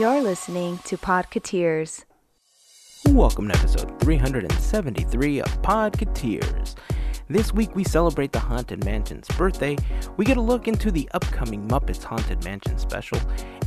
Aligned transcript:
You're 0.00 0.22
listening 0.22 0.78
to 0.86 0.96
Podcateers. 0.96 2.04
Welcome 3.10 3.46
to 3.48 3.56
episode 3.56 4.00
373 4.00 5.40
of 5.40 5.62
Podcateers. 5.62 6.74
This 7.28 7.54
week 7.54 7.76
we 7.76 7.84
celebrate 7.84 8.32
the 8.32 8.40
Haunted 8.40 8.84
Mansion's 8.84 9.28
birthday. 9.28 9.76
We 10.16 10.24
get 10.24 10.36
a 10.36 10.40
look 10.40 10.66
into 10.66 10.90
the 10.90 11.08
upcoming 11.14 11.68
Muppets 11.68 12.02
Haunted 12.02 12.44
Mansion 12.44 12.76
special. 12.76 13.20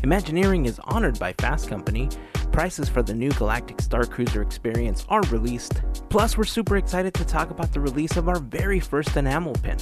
Imagineering 0.04 0.66
is 0.66 0.82
honored 0.84 1.18
by 1.18 1.32
Fast 1.38 1.70
Company. 1.70 2.10
Prices 2.52 2.90
for 2.90 3.02
the 3.02 3.14
new 3.14 3.32
Galactic 3.32 3.80
Star 3.80 4.04
Cruiser 4.04 4.42
experience 4.42 5.06
are 5.08 5.22
released. 5.32 5.82
Plus, 6.10 6.38
we're 6.38 6.44
super 6.44 6.76
excited 6.76 7.14
to 7.14 7.24
talk 7.24 7.52
about 7.52 7.72
the 7.72 7.80
release 7.80 8.18
of 8.18 8.28
our 8.28 8.40
very 8.40 8.82
first 8.82 9.16
enamel 9.16 9.54
pin. 9.54 9.78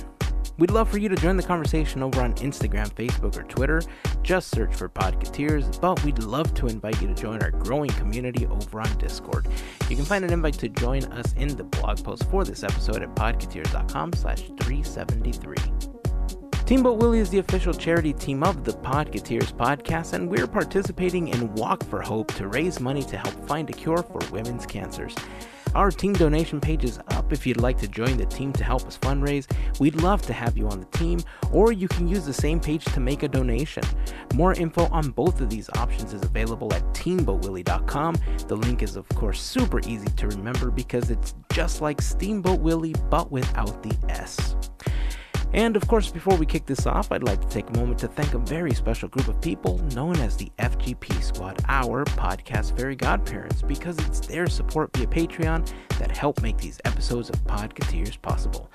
We'd 0.57 0.71
love 0.71 0.89
for 0.89 0.97
you 0.97 1.09
to 1.09 1.15
join 1.15 1.35
the 1.37 1.43
conversation 1.43 2.01
over 2.01 2.21
on 2.21 2.33
Instagram, 2.35 2.89
Facebook, 2.93 3.37
or 3.37 3.43
Twitter. 3.43 3.81
Just 4.23 4.51
search 4.51 4.73
for 4.73 4.87
Podcateers, 4.87 5.79
but 5.81 6.03
we'd 6.03 6.19
love 6.19 6.53
to 6.55 6.67
invite 6.67 7.01
you 7.01 7.07
to 7.07 7.13
join 7.13 7.41
our 7.43 7.51
growing 7.51 7.91
community 7.91 8.45
over 8.47 8.81
on 8.81 8.97
Discord. 8.97 9.47
You 9.89 9.95
can 9.95 10.05
find 10.05 10.23
an 10.23 10.31
invite 10.31 10.55
to 10.55 10.69
join 10.69 11.03
us 11.05 11.33
in 11.33 11.55
the 11.55 11.63
blog 11.63 12.03
post 12.03 12.23
for 12.29 12.43
this 12.43 12.63
episode 12.63 13.03
at 13.03 13.13
podcateers.com 13.15 14.13
slash 14.13 14.43
373. 14.61 15.55
Teamboat 16.65 16.97
Willie 16.97 17.19
is 17.19 17.29
the 17.29 17.37
official 17.37 17.73
charity 17.73 18.11
team 18.11 18.41
of 18.41 18.63
the 18.63 18.71
Podcateers 18.71 19.53
podcast, 19.53 20.13
and 20.13 20.27
we're 20.27 20.47
participating 20.47 21.27
in 21.27 21.53
Walk 21.53 21.83
for 21.83 22.01
Hope 22.01 22.33
to 22.35 22.47
raise 22.47 22.79
money 22.79 23.03
to 23.03 23.17
help 23.17 23.47
find 23.47 23.69
a 23.69 23.73
cure 23.73 24.01
for 24.01 24.19
women's 24.31 24.65
cancers. 24.65 25.13
Our 25.75 25.91
team 25.91 26.13
donation 26.13 26.61
page 26.61 26.85
is 26.85 26.99
up 27.09 27.33
if 27.33 27.45
you'd 27.45 27.59
like 27.59 27.77
to 27.79 27.87
join 27.89 28.15
the 28.15 28.25
team 28.25 28.53
to 28.53 28.63
help 28.63 28.85
us 28.85 28.97
fundraise. 28.97 29.45
We'd 29.77 30.01
love 30.01 30.21
to 30.21 30.31
have 30.31 30.57
you 30.57 30.69
on 30.69 30.79
the 30.79 30.97
team, 30.97 31.19
or 31.51 31.73
you 31.73 31.89
can 31.89 32.07
use 32.07 32.25
the 32.25 32.33
same 32.33 32.61
page 32.61 32.85
to 32.85 33.01
make 33.01 33.23
a 33.23 33.27
donation. 33.27 33.83
More 34.35 34.53
info 34.53 34.85
on 34.85 35.09
both 35.09 35.41
of 35.41 35.49
these 35.49 35.69
options 35.75 36.13
is 36.13 36.23
available 36.23 36.73
at 36.73 36.81
teamboatwillie.com. 36.93 38.15
The 38.47 38.55
link 38.55 38.83
is, 38.83 38.95
of 38.95 39.09
course, 39.09 39.41
super 39.41 39.81
easy 39.81 40.07
to 40.15 40.27
remember 40.27 40.71
because 40.71 41.11
it's 41.11 41.35
just 41.51 41.81
like 41.81 42.01
Steamboat 42.01 42.61
Willie 42.61 42.95
but 43.09 43.29
without 43.29 43.83
the 43.83 43.97
S. 44.07 44.55
And 45.55 45.77
of 45.77 45.87
course, 45.87 46.11
before 46.11 46.35
we 46.35 46.45
kick 46.45 46.65
this 46.65 46.85
off, 46.85 47.13
I'd 47.13 47.23
like 47.23 47.39
to 47.39 47.47
take 47.47 47.69
a 47.69 47.79
moment 47.79 47.97
to 47.99 48.09
thank 48.09 48.33
a 48.33 48.39
very 48.39 48.73
special 48.73 49.07
group 49.07 49.29
of 49.29 49.39
people 49.39 49.77
known 49.95 50.17
as 50.17 50.35
the 50.35 50.51
FGP 50.59 51.23
Squad, 51.23 51.63
our 51.69 52.03
podcast 52.03 52.75
fairy 52.77 52.97
godparents, 52.97 53.61
because 53.61 53.97
it's 53.99 54.19
their 54.19 54.47
support 54.47 54.91
via 54.97 55.07
Patreon 55.07 55.65
that 55.97 56.11
help 56.11 56.41
make 56.41 56.57
these 56.57 56.81
episodes 56.83 57.29
of 57.29 57.41
Podcateers 57.45 58.21
possible. 58.21 58.69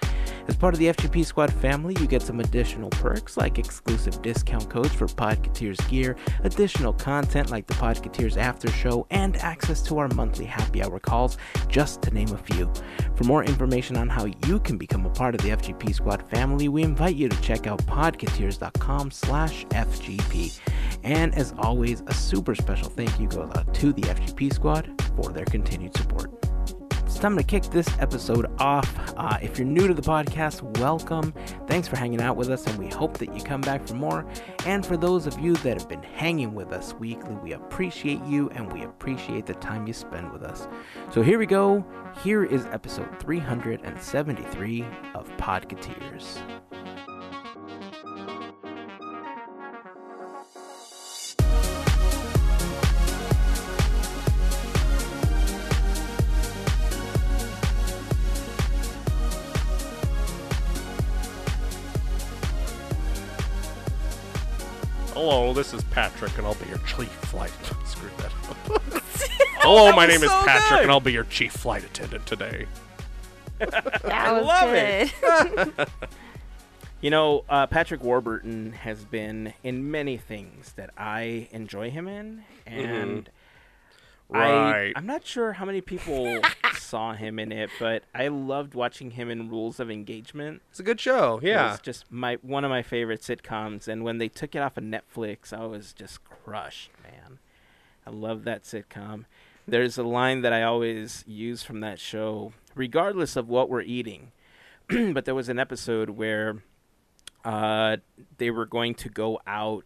As 0.48 0.56
part 0.56 0.72
of 0.72 0.81
the 0.81 0.87
FGP 0.87 1.25
Squad 1.27 1.53
family, 1.53 1.95
you 2.00 2.06
get 2.06 2.22
some 2.22 2.41
additional 2.41 2.89
perks 2.91 3.37
like 3.37 3.59
exclusive 3.59 4.22
discount 4.22 4.70
codes 4.70 4.92
for 4.92 5.06
Podcateers 5.06 5.87
gear, 5.89 6.17
additional 6.44 6.94
content 6.94 7.50
like 7.50 7.67
the 7.67 7.75
Podcateers 7.75 8.39
After 8.39 8.70
Show, 8.70 9.06
and 9.11 9.37
access 9.37 9.83
to 9.83 9.98
our 9.98 10.09
monthly 10.09 10.47
happy 10.47 10.83
hour 10.83 10.98
calls, 10.98 11.37
just 11.69 12.00
to 12.03 12.11
name 12.11 12.31
a 12.31 12.39
few. 12.39 12.72
For 13.17 13.25
more 13.25 13.44
information 13.44 13.97
on 13.97 14.09
how 14.09 14.25
you 14.47 14.61
can 14.61 14.78
become 14.78 15.05
a 15.05 15.11
part 15.11 15.34
of 15.34 15.42
the 15.42 15.50
FGP 15.50 15.94
Squad 15.94 16.28
family, 16.31 16.70
we 16.71 16.83
invite 16.83 17.17
you 17.17 17.29
to 17.29 17.41
check 17.41 17.67
out 17.67 17.85
podcateers.com 17.87 19.11
slash 19.11 19.67
FGP. 19.67 20.59
And 21.03 21.35
as 21.35 21.55
always, 21.59 22.03
a 22.07 22.15
super 22.15 22.55
special 22.55 22.89
thank 22.89 23.19
you 23.19 23.29
goes 23.29 23.51
out 23.57 23.73
to 23.75 23.93
the 23.93 24.03
FGP 24.03 24.53
Squad 24.53 25.03
for 25.17 25.33
their 25.33 25.47
continued 25.47 25.97
support. 25.97 26.31
It's 27.11 27.19
time 27.19 27.37
to 27.37 27.43
kick 27.43 27.65
this 27.65 27.89
episode 27.99 28.47
off. 28.61 28.89
Uh, 29.17 29.37
if 29.43 29.59
you're 29.59 29.67
new 29.67 29.89
to 29.89 29.95
the 29.95 30.01
podcast, 30.01 30.62
welcome. 30.79 31.35
Thanks 31.67 31.89
for 31.89 31.97
hanging 31.97 32.21
out 32.21 32.37
with 32.37 32.49
us, 32.51 32.65
and 32.69 32.79
we 32.79 32.87
hope 32.87 33.19
that 33.19 33.34
you 33.34 33.43
come 33.43 33.61
back 33.61 33.84
for 33.84 33.95
more. 33.95 34.25
And 34.65 34.87
for 34.87 34.97
those 34.97 35.27
of 35.27 35.37
you 35.41 35.55
that 35.57 35.77
have 35.77 35.89
been 35.89 36.05
hanging 36.05 36.55
with 36.55 36.73
us 36.73 36.95
weekly, 36.95 37.34
we 37.43 37.53
appreciate 37.53 38.23
you 38.27 38.49
and 38.51 38.73
we 38.73 38.84
appreciate 38.84 39.47
the 39.47 39.55
time 39.55 39.89
you 39.89 39.93
spend 39.93 40.33
with 40.33 40.45
us. 40.45 40.69
So 41.11 41.21
here 41.21 41.41
we 41.41 41.47
go. 41.47 41.84
Here 42.23 42.45
is 42.45 42.65
episode 42.67 43.19
373 43.19 44.84
of 45.15 45.28
Podcateers. 45.37 46.39
Hello, 65.50 65.61
this 65.61 65.75
is 65.75 65.83
Patrick, 65.91 66.38
and 66.38 66.47
I'll 66.47 66.55
be 66.55 66.69
your 66.69 66.78
chief 66.78 67.09
flight. 67.09 67.50
Attendant. 67.65 67.88
Screw 67.88 68.09
that. 68.19 69.03
Hello, 69.56 69.91
my 69.97 70.06
name 70.06 70.22
is 70.22 70.31
so 70.31 70.44
Patrick, 70.44 70.69
good. 70.69 70.83
and 70.83 70.93
I'll 70.93 71.00
be 71.00 71.11
your 71.12 71.25
chief 71.25 71.50
flight 71.50 71.83
attendant 71.83 72.25
today. 72.25 72.66
I 74.05 74.38
love 74.38 74.71
good. 74.71 75.78
it. 75.78 75.88
You 77.00 77.11
know, 77.11 77.44
uh, 77.49 77.66
Patrick 77.66 78.05
Warburton 78.05 78.75
has 78.75 79.05
been 79.05 79.53
in 79.65 79.91
many 79.91 80.19
things 80.19 80.72
that 80.75 80.91
I 80.97 81.49
enjoy 81.50 81.91
him 81.91 82.06
in, 82.06 82.44
and 82.65 83.28
Right. 84.31 84.93
I, 84.95 84.99
I'm 84.99 85.07
not 85.07 85.27
sure 85.27 85.53
how 85.53 85.65
many 85.65 85.81
people 85.81 86.41
saw 86.79 87.15
him 87.15 87.39
in 87.39 87.53
it, 87.53 87.71
but 87.79 88.05
I 88.15 88.29
loved 88.29 88.75
watching 88.75 89.13
him 89.13 89.31
in 89.31 89.51
Rules 89.51 89.81
of 89.81 89.91
Engagement. 89.91 90.63
It's 90.71 90.81
a 90.81 90.85
good 90.85 91.01
show. 91.01 91.41
Yeah. 91.43 91.73
It's 91.75 91.83
just 91.83 92.11
my 92.11 92.39
one 92.43 92.65
of 92.65 92.71
my 92.71 92.83
favorite 92.83 93.23
sitcoms, 93.23 93.89
and 93.89 94.05
when 94.05 94.19
they 94.19 94.29
took 94.29 94.55
it 94.55 94.61
off 94.61 94.77
of 94.77 94.85
Netflix, 94.85 95.53
I 95.53 95.67
was 95.67 95.93
just 95.93 96.25
crushed, 96.25 96.91
man. 97.03 97.39
I 98.07 98.11
love 98.11 98.45
that 98.45 98.65
sitcom. 98.65 99.25
There's 99.67 99.99
a 99.99 100.03
line 100.03 100.43
that 100.43 100.53
I 100.53 100.62
always 100.62 101.25
use 101.27 101.62
from 101.62 101.81
that 101.81 102.01
show, 102.01 102.53
regardless 102.75 103.37
of 103.37 103.49
what 103.49 103.69
we're 103.69 103.83
eating. 103.83 104.33
but 104.89 105.25
there 105.25 105.35
was 105.35 105.49
an 105.49 105.59
episode 105.59 106.11
where 106.11 106.62
uh, 107.45 107.99
they 108.39 108.51
were 108.51 108.67
going 108.67 108.95
to 108.95 109.09
go 109.09 109.41
out 109.47 109.85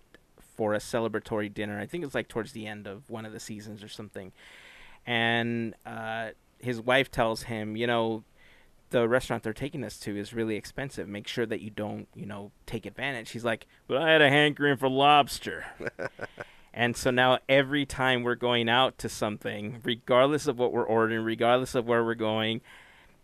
for 0.57 0.75
a 0.75 0.79
celebratory 0.79 1.53
dinner. 1.53 1.79
I 1.79 1.87
think 1.87 2.03
it 2.03 2.07
was 2.07 2.15
like 2.15 2.29
towards 2.29 2.53
the 2.53 2.67
end 2.67 2.87
of 2.87 3.09
one 3.11 3.27
of 3.27 3.33
the 3.33 3.41
seasons 3.41 3.83
or 3.83 3.89
something. 3.89 4.33
And 5.07 5.75
uh, 5.85 6.31
his 6.59 6.81
wife 6.81 7.11
tells 7.11 7.45
him, 7.45 7.77
you 7.77 7.87
know, 7.87 8.25
the 8.91 9.09
restaurant 9.09 9.43
they're 9.43 9.53
taking 9.53 9.83
us 9.85 9.99
to 9.99 10.17
is 10.17 10.33
really 10.33 10.57
expensive. 10.57 11.09
Make 11.09 11.27
sure 11.27 11.47
that 11.47 11.61
you 11.61 11.71
don't, 11.71 12.07
you 12.15 12.27
know, 12.27 12.53
take 12.67 12.87
advantage. 12.87 13.31
He's 13.31 13.45
like, 13.45 13.67
but 13.89 14.01
I 14.01 14.13
had 14.13 14.23
a 14.23 14.31
hankering 14.31 14.77
for 14.77 14.89
lobster. 14.89 15.65
and 16.75 16.97
so 16.97 17.11
now 17.11 17.39
every 17.49 17.85
time 17.87 18.23
we're 18.23 18.37
going 18.37 18.69
out 18.69 18.97
to 18.99 19.09
something, 19.09 19.81
regardless 19.83 20.47
of 20.47 20.59
what 20.59 20.73
we're 20.73 20.85
ordering, 20.85 21.25
regardless 21.25 21.75
of 21.75 21.87
where 21.87 22.05
we're 22.05 22.15
going, 22.15 22.61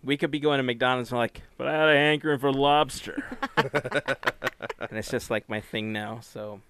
we 0.02 0.16
could 0.16 0.30
be 0.30 0.40
going 0.40 0.58
to 0.58 0.62
McDonald's 0.62 1.10
and 1.10 1.18
we're 1.18 1.24
like, 1.24 1.42
but 1.56 1.68
I 1.68 1.72
had 1.72 1.88
a 1.88 1.96
hankering 1.96 2.38
for 2.38 2.52
lobster. 2.52 3.22
and 3.56 4.98
it's 4.98 5.10
just 5.10 5.30
like 5.30 5.48
my 5.48 5.60
thing 5.60 5.92
now. 5.92 6.20
So, 6.20 6.60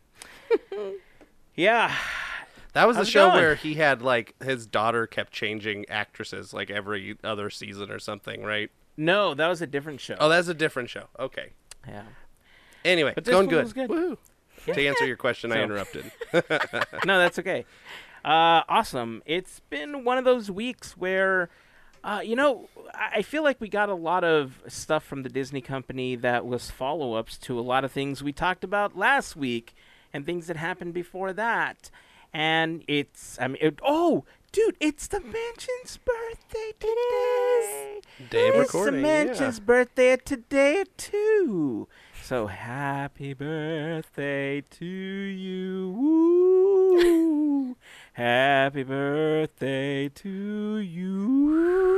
yeah. 1.54 1.94
That 2.72 2.86
was 2.86 2.96
the 2.96 3.00
How's 3.00 3.08
it 3.08 3.10
show 3.10 3.26
going? 3.30 3.40
where 3.42 3.54
he 3.56 3.74
had, 3.74 4.00
like, 4.00 4.34
his 4.42 4.66
daughter 4.66 5.06
kept 5.06 5.32
changing 5.32 5.88
actresses, 5.88 6.54
like, 6.54 6.70
every 6.70 7.16
other 7.24 7.50
season 7.50 7.90
or 7.90 7.98
something, 7.98 8.42
right? 8.44 8.70
No, 8.96 9.34
that 9.34 9.48
was 9.48 9.60
a 9.60 9.66
different 9.66 10.00
show. 10.00 10.16
Oh, 10.20 10.28
that's 10.28 10.48
a 10.48 10.54
different 10.54 10.88
show. 10.90 11.04
Okay. 11.18 11.50
yeah. 11.88 12.04
Anyway, 12.84 13.12
But 13.14 13.24
going 13.24 13.48
good. 13.48 13.72
good. 13.74 13.90
Woohoo. 13.90 14.16
To 14.66 14.86
answer 14.86 15.06
your 15.06 15.16
question, 15.16 15.52
I 15.52 15.62
interrupted. 15.62 16.12
no, 16.32 17.18
that's 17.18 17.38
okay. 17.38 17.64
Uh, 18.24 18.62
awesome. 18.68 19.22
It's 19.26 19.60
been 19.70 20.04
one 20.04 20.18
of 20.18 20.24
those 20.24 20.50
weeks 20.50 20.96
where, 20.96 21.48
uh, 22.04 22.20
you 22.22 22.36
know, 22.36 22.68
I 22.94 23.10
I 23.16 23.22
feel 23.22 23.42
like 23.42 23.60
we 23.60 23.68
got 23.68 23.88
a 23.88 23.94
lot 23.94 24.22
of 24.22 24.60
stuff 24.68 25.02
from 25.04 25.22
the 25.22 25.28
Disney 25.30 25.60
company 25.62 26.14
that 26.16 26.44
was 26.46 26.70
follow 26.70 27.14
ups 27.14 27.38
to 27.38 27.58
a 27.58 27.62
lot 27.62 27.84
of 27.84 27.92
things 27.92 28.22
we 28.22 28.32
talked 28.32 28.62
about 28.64 28.96
last 28.96 29.34
week 29.36 29.74
and 30.12 30.26
things 30.26 30.46
that 30.46 30.56
happened 30.56 30.94
before 30.94 31.32
that. 31.32 31.90
And 32.32 32.84
it's, 32.86 33.38
I 33.40 33.48
mean, 33.48 33.58
it, 33.60 33.80
oh, 33.82 34.24
dude, 34.52 34.76
it's 34.80 35.08
the 35.08 35.20
mansion's 35.20 35.98
birthday 36.04 36.72
today. 36.78 38.00
Day 38.30 38.48
of 38.48 38.54
it's 38.56 38.74
recording. 38.74 39.02
the 39.02 39.08
yeah. 39.08 39.24
mansion's 39.24 39.60
birthday 39.60 40.16
today 40.16 40.84
too. 40.96 41.88
So 42.22 42.46
happy 42.46 43.34
birthday 43.34 44.60
to 44.60 44.86
you. 44.86 45.90
Woo. 45.98 47.76
happy 48.12 48.84
birthday 48.84 50.08
to 50.08 50.76
you. 50.78 51.90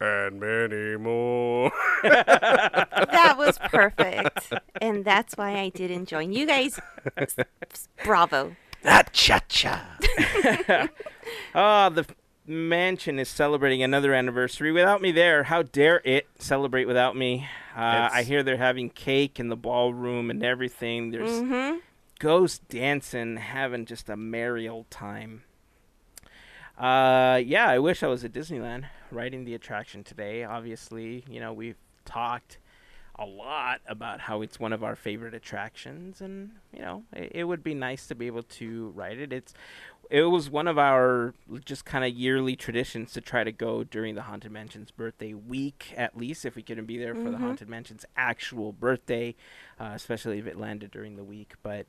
And 0.00 0.40
many 0.40 0.96
more. 0.96 1.70
that 2.02 3.34
was 3.38 3.58
perfect. 3.58 4.52
And 4.80 5.04
that's 5.04 5.36
why 5.36 5.60
I 5.60 5.68
didn't 5.68 6.06
join. 6.06 6.32
You 6.32 6.46
guys, 6.46 6.80
s- 7.16 7.36
s- 7.70 7.88
bravo. 8.04 8.56
Ah, 8.84 9.04
cha 9.12 9.38
cha. 9.48 9.80
oh, 11.54 11.88
the 11.90 12.04
mansion 12.46 13.18
is 13.18 13.28
celebrating 13.28 13.82
another 13.82 14.12
anniversary 14.14 14.72
without 14.72 15.00
me 15.00 15.12
there. 15.12 15.44
How 15.44 15.62
dare 15.62 16.00
it 16.04 16.26
celebrate 16.38 16.86
without 16.86 17.16
me? 17.16 17.46
Uh, 17.76 18.08
I 18.12 18.22
hear 18.24 18.42
they're 18.42 18.56
having 18.56 18.90
cake 18.90 19.38
in 19.40 19.48
the 19.48 19.56
ballroom 19.56 20.30
and 20.30 20.42
everything. 20.44 21.10
There's 21.10 21.30
Mm-hmm. 21.30 21.78
ghost 22.18 22.68
dancing, 22.68 23.36
having 23.38 23.84
just 23.86 24.08
a 24.08 24.16
merry 24.16 24.68
old 24.68 24.90
time. 24.90 25.42
Uh, 26.78 27.40
yeah, 27.44 27.68
I 27.68 27.78
wish 27.78 28.02
I 28.02 28.06
was 28.08 28.24
at 28.24 28.32
Disneyland 28.32 28.86
riding 29.10 29.44
the 29.44 29.54
attraction 29.54 30.02
today. 30.02 30.42
Obviously, 30.44 31.24
you 31.28 31.38
know, 31.40 31.52
we've 31.52 31.76
talked 32.04 32.58
a 33.18 33.26
lot 33.26 33.80
about 33.86 34.20
how 34.20 34.40
it's 34.40 34.58
one 34.58 34.72
of 34.72 34.82
our 34.82 34.96
favorite 34.96 35.34
attractions, 35.34 36.20
and 36.22 36.52
you 36.72 36.80
know, 36.80 37.04
it, 37.12 37.32
it 37.34 37.44
would 37.44 37.62
be 37.62 37.74
nice 37.74 38.06
to 38.08 38.14
be 38.14 38.26
able 38.26 38.42
to 38.42 38.88
ride 38.96 39.18
it. 39.18 39.32
It's 39.32 39.52
it 40.12 40.24
was 40.24 40.50
one 40.50 40.68
of 40.68 40.78
our 40.78 41.32
just 41.64 41.84
kind 41.86 42.04
of 42.04 42.12
yearly 42.12 42.54
traditions 42.54 43.12
to 43.12 43.20
try 43.22 43.42
to 43.44 43.50
go 43.50 43.82
during 43.82 44.14
the 44.14 44.22
Haunted 44.22 44.52
Mansion's 44.52 44.90
birthday 44.90 45.32
week, 45.32 45.94
at 45.96 46.16
least 46.16 46.44
if 46.44 46.54
we 46.54 46.62
couldn't 46.62 46.84
be 46.84 46.98
there 46.98 47.14
for 47.14 47.30
the 47.30 47.38
Mhm. 47.38 47.40
Haunted 47.40 47.68
Mansion's 47.68 48.04
actual 48.14 48.72
birthday, 48.72 49.34
uh, 49.80 49.92
especially 49.94 50.38
if 50.38 50.46
it 50.46 50.58
landed 50.58 50.90
during 50.90 51.16
the 51.16 51.24
week. 51.24 51.54
But 51.62 51.86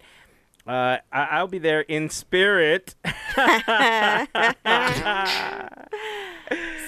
uh, 0.66 1.00
I- 1.12 1.28
I'll 1.31 1.48
be 1.50 1.58
there 1.60 1.81
in 1.81 2.10
spirit. 2.10 2.96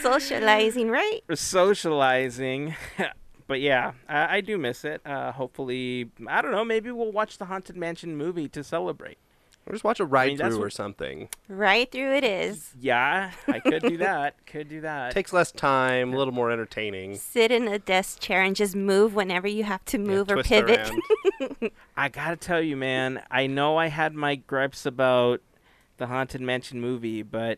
Socializing, 0.02 0.90
right? 0.90 1.22
socializing. 1.34 2.76
but 3.48 3.60
yeah, 3.62 3.94
I, 4.08 4.38
I 4.38 4.42
do 4.42 4.58
miss 4.58 4.86
it. 4.86 5.02
Uh, 5.06 5.32
hopefully, 5.32 6.12
I 6.28 6.42
don't 6.42 6.52
know. 6.52 6.64
Maybe 6.66 6.92
we'll 6.92 7.12
watch 7.12 7.38
the 7.38 7.46
Haunted 7.46 7.76
Mansion 7.76 8.16
movie 8.16 8.48
to 8.50 8.64
celebrate. 8.64 9.18
Or 9.68 9.74
just 9.74 9.84
watch 9.84 10.00
a 10.00 10.06
ride 10.06 10.28
mean, 10.28 10.38
that's 10.38 10.56
through 10.56 10.64
or 10.64 10.70
something. 10.70 11.28
Right 11.48 11.92
through 11.92 12.14
it 12.18 12.24
is. 12.24 12.72
Yeah, 12.80 13.32
I 13.48 13.60
could 13.60 13.82
do 13.82 13.98
that. 13.98 14.36
Could 14.46 14.70
do 14.70 14.82
that. 14.82 15.12
Takes 15.14 15.34
less 15.34 15.52
time, 15.52 16.14
a 16.14 16.18
little 16.18 16.34
more 16.34 16.52
entertaining. 16.52 17.16
Sit 17.16 17.50
in 17.52 17.68
a 17.68 17.80
desk 17.80 18.20
chair 18.20 18.44
and 18.44 18.56
just 18.56 18.76
move 18.76 19.16
whenever 19.16 19.48
you 19.48 19.64
have 19.64 19.84
to 19.86 19.98
Yeah, 19.98 20.04
move 20.04 20.30
or 20.30 20.44
pivot. 20.44 20.92
I 21.98 22.10
gotta 22.10 22.36
tell 22.36 22.62
you, 22.62 22.78
man. 22.78 23.24
I 23.32 23.48
know 23.48 23.78
I 23.78 23.88
had 23.88 24.14
my 24.14 24.36
gripes 24.36 24.86
about 24.86 25.42
the 25.98 26.06
Haunted 26.08 26.42
Mansion 26.42 26.80
movie, 26.80 27.24
but 27.24 27.58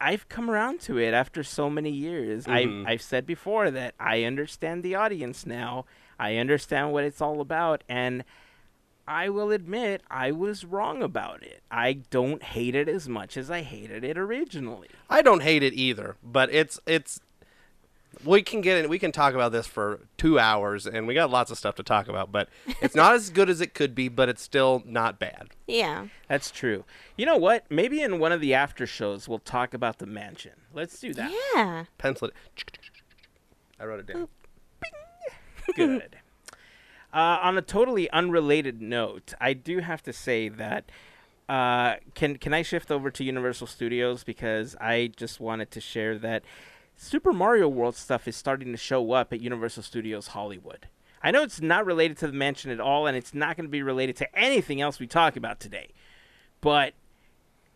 I've 0.00 0.28
come 0.28 0.50
around 0.50 0.80
to 0.82 0.98
it 0.98 1.14
after 1.14 1.42
so 1.42 1.70
many 1.70 1.90
years. 1.90 2.44
Mhm. 2.44 2.82
I've 2.82 2.92
I've 2.94 3.02
said 3.02 3.24
before 3.24 3.70
that 3.70 3.94
I 3.98 4.24
understand 4.24 4.82
the 4.82 4.96
audience 4.96 5.46
now. 5.46 5.86
I 6.18 6.36
understand 6.36 6.92
what 6.92 7.04
it's 7.04 7.22
all 7.22 7.40
about, 7.40 7.84
and 7.88 8.22
I 9.12 9.28
will 9.28 9.50
admit 9.50 10.02
I 10.10 10.32
was 10.32 10.64
wrong 10.64 11.02
about 11.02 11.42
it. 11.42 11.62
I 11.70 11.92
don't 12.08 12.42
hate 12.42 12.74
it 12.74 12.88
as 12.88 13.10
much 13.10 13.36
as 13.36 13.50
I 13.50 13.60
hated 13.60 14.04
it 14.04 14.16
originally. 14.16 14.88
I 15.10 15.20
don't 15.20 15.42
hate 15.42 15.62
it 15.62 15.74
either, 15.74 16.16
but 16.22 16.50
it's 16.50 16.80
it's 16.86 17.20
we 18.24 18.42
can 18.42 18.62
get 18.62 18.82
in, 18.82 18.88
we 18.88 18.98
can 18.98 19.12
talk 19.12 19.34
about 19.34 19.52
this 19.52 19.66
for 19.66 20.00
two 20.16 20.38
hours, 20.38 20.86
and 20.86 21.06
we 21.06 21.12
got 21.12 21.28
lots 21.30 21.50
of 21.50 21.58
stuff 21.58 21.74
to 21.74 21.82
talk 21.82 22.08
about. 22.08 22.32
But 22.32 22.48
it's 22.80 22.94
not 22.94 23.14
as 23.14 23.28
good 23.28 23.50
as 23.50 23.60
it 23.60 23.74
could 23.74 23.94
be, 23.94 24.08
but 24.08 24.30
it's 24.30 24.40
still 24.42 24.82
not 24.86 25.18
bad. 25.18 25.48
yeah. 25.66 26.06
That's 26.28 26.50
true. 26.50 26.84
You 27.18 27.26
know 27.26 27.36
what? 27.36 27.66
Maybe 27.70 28.00
in 28.00 28.18
one 28.18 28.32
of 28.32 28.40
the 28.40 28.54
after 28.54 28.86
shows 28.86 29.28
we'll 29.28 29.40
talk 29.40 29.74
about 29.74 29.98
the 29.98 30.06
mansion. 30.06 30.52
Let's 30.72 30.98
do 30.98 31.12
that. 31.12 31.30
Yeah. 31.54 31.84
Pencil 31.98 32.28
it. 32.28 32.34
I 33.78 33.84
wrote 33.84 34.00
it 34.00 34.06
down. 34.06 34.28
Good. 35.76 36.16
Uh, 37.12 37.38
on 37.42 37.58
a 37.58 37.62
totally 37.62 38.10
unrelated 38.10 38.80
note, 38.80 39.34
I 39.40 39.52
do 39.52 39.80
have 39.80 40.02
to 40.04 40.12
say 40.12 40.48
that 40.48 40.84
uh, 41.48 41.96
can 42.14 42.38
can 42.38 42.54
I 42.54 42.62
shift 42.62 42.90
over 42.90 43.10
to 43.10 43.24
Universal 43.24 43.66
Studios 43.66 44.24
because 44.24 44.74
I 44.80 45.12
just 45.14 45.38
wanted 45.38 45.70
to 45.72 45.80
share 45.80 46.16
that 46.18 46.42
Super 46.96 47.32
Mario 47.32 47.68
World 47.68 47.96
stuff 47.96 48.26
is 48.26 48.36
starting 48.36 48.72
to 48.72 48.78
show 48.78 49.12
up 49.12 49.32
at 49.32 49.40
Universal 49.40 49.82
Studios 49.82 50.28
Hollywood. 50.28 50.88
I 51.22 51.30
know 51.30 51.42
it's 51.42 51.60
not 51.60 51.84
related 51.84 52.16
to 52.18 52.26
the 52.26 52.32
mansion 52.32 52.70
at 52.70 52.80
all, 52.80 53.06
and 53.06 53.16
it's 53.16 53.34
not 53.34 53.56
going 53.56 53.66
to 53.66 53.70
be 53.70 53.82
related 53.82 54.16
to 54.16 54.38
anything 54.38 54.80
else 54.80 54.98
we 54.98 55.06
talk 55.06 55.36
about 55.36 55.60
today, 55.60 55.90
but 56.60 56.94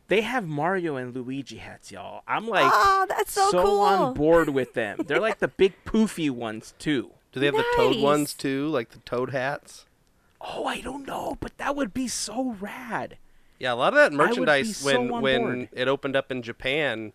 they 0.09 0.23
have 0.23 0.47
Mario 0.47 0.97
and 0.97 1.15
Luigi 1.15 1.57
hats, 1.57 1.93
y'all. 1.93 2.23
I'm 2.27 2.49
like 2.49 2.71
oh, 2.73 3.07
that's 3.09 3.33
so, 3.33 3.51
cool. 3.51 3.81
on 3.81 4.15
board 4.15 4.49
with 4.49 4.75
them. 4.75 5.01
They're 5.07 5.21
like 5.21 5.39
the 5.39 5.49
big 5.49 5.75
poofy 5.85 6.31
ones 6.31 6.75
too. 6.79 7.11
Do 7.37 7.41
they 7.41 7.47
have 7.47 7.55
the 7.55 7.67
toad 7.77 8.01
ones 8.01 8.33
too, 8.33 8.67
like 8.69 8.93
the 8.93 8.99
toad 9.01 9.29
hats? 9.29 9.85
Oh, 10.41 10.65
I 10.65 10.81
don't 10.81 11.07
know, 11.07 11.37
but 11.39 11.59
that 11.59 11.77
would 11.77 11.93
be 11.93 12.09
so 12.09 12.57
rad. 12.59 13.19
Yeah, 13.59 13.75
a 13.75 13.77
lot 13.77 13.93
of 13.93 13.99
that 13.99 14.15
merchandise 14.15 14.79
so 14.79 14.87
when 14.87 15.21
when 15.21 15.43
board. 15.43 15.69
it 15.73 15.87
opened 15.87 16.17
up 16.17 16.33
in 16.33 16.41
Japan, 16.41 17.13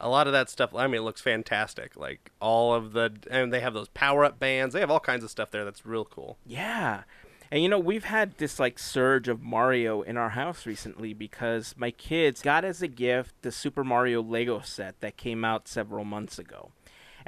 a 0.00 0.08
lot 0.08 0.26
of 0.26 0.32
that 0.32 0.48
stuff. 0.48 0.74
I 0.74 0.86
mean, 0.86 1.02
it 1.02 1.04
looks 1.04 1.20
fantastic. 1.20 1.96
Like 1.96 2.30
all 2.40 2.72
of 2.72 2.94
the 2.94 3.12
and 3.30 3.52
they 3.52 3.60
have 3.60 3.74
those 3.74 3.90
power 3.90 4.24
up 4.24 4.38
bands. 4.38 4.72
They 4.72 4.80
have 4.80 4.90
all 4.90 5.00
kinds 5.00 5.22
of 5.22 5.28
stuff 5.30 5.50
there 5.50 5.66
that's 5.66 5.84
real 5.84 6.06
cool. 6.06 6.38
Yeah. 6.46 7.02
And 7.50 7.62
you 7.62 7.68
know, 7.68 7.78
we've 7.78 8.04
had 8.04 8.38
this 8.38 8.58
like 8.58 8.78
surge 8.78 9.28
of 9.28 9.42
Mario 9.42 10.00
in 10.00 10.16
our 10.16 10.30
house 10.30 10.64
recently 10.64 11.12
because 11.12 11.74
my 11.76 11.90
kids 11.90 12.40
got 12.40 12.64
as 12.64 12.80
a 12.80 12.88
gift 12.88 13.34
the 13.42 13.52
Super 13.52 13.84
Mario 13.84 14.22
Lego 14.22 14.60
set 14.60 14.98
that 15.00 15.18
came 15.18 15.44
out 15.44 15.68
several 15.68 16.06
months 16.06 16.38
ago. 16.38 16.70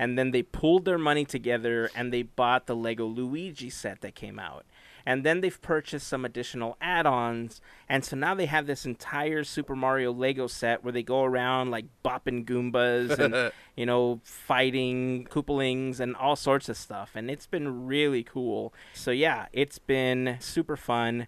And 0.00 0.16
then 0.16 0.30
they 0.30 0.42
pulled 0.42 0.86
their 0.86 0.96
money 0.96 1.26
together 1.26 1.90
and 1.94 2.10
they 2.10 2.22
bought 2.22 2.66
the 2.66 2.74
Lego 2.74 3.04
Luigi 3.04 3.68
set 3.68 4.00
that 4.00 4.14
came 4.14 4.38
out. 4.38 4.64
And 5.04 5.26
then 5.26 5.42
they've 5.42 5.60
purchased 5.60 6.08
some 6.08 6.24
additional 6.24 6.78
add 6.80 7.04
ons. 7.04 7.60
And 7.86 8.02
so 8.02 8.16
now 8.16 8.34
they 8.34 8.46
have 8.46 8.66
this 8.66 8.86
entire 8.86 9.44
Super 9.44 9.76
Mario 9.76 10.10
Lego 10.10 10.46
set 10.46 10.82
where 10.82 10.92
they 10.92 11.02
go 11.02 11.22
around 11.24 11.70
like 11.70 11.84
bopping 12.02 12.46
Goombas 12.46 13.18
and 13.18 13.52
you 13.76 13.84
know, 13.84 14.22
fighting 14.24 15.26
Koopalings 15.30 16.00
and 16.00 16.16
all 16.16 16.34
sorts 16.34 16.70
of 16.70 16.78
stuff. 16.78 17.10
And 17.14 17.30
it's 17.30 17.46
been 17.46 17.86
really 17.86 18.22
cool. 18.22 18.72
So, 18.94 19.10
yeah, 19.10 19.48
it's 19.52 19.78
been 19.78 20.38
super 20.40 20.78
fun. 20.78 21.26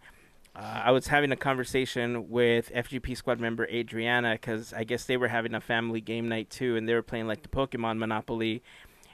Uh, 0.55 0.83
I 0.85 0.91
was 0.91 1.07
having 1.07 1.33
a 1.33 1.37
conversation 1.37 2.29
with 2.29 2.71
FGP 2.75 3.17
squad 3.17 3.41
member 3.41 3.67
Adriana 3.67 4.33
because 4.33 4.73
I 4.75 4.85
guess 4.85 5.05
they 5.05 5.17
were 5.17 5.29
having 5.29 5.55
a 5.55 5.61
family 5.61 6.01
game 6.01 6.29
night 6.29 6.51
too, 6.51 6.77
and 6.77 6.87
they 6.89 6.95
were 6.95 7.03
playing 7.03 7.27
like 7.27 7.43
the 7.43 7.49
Pokemon 7.49 7.99
Monopoly. 7.99 8.63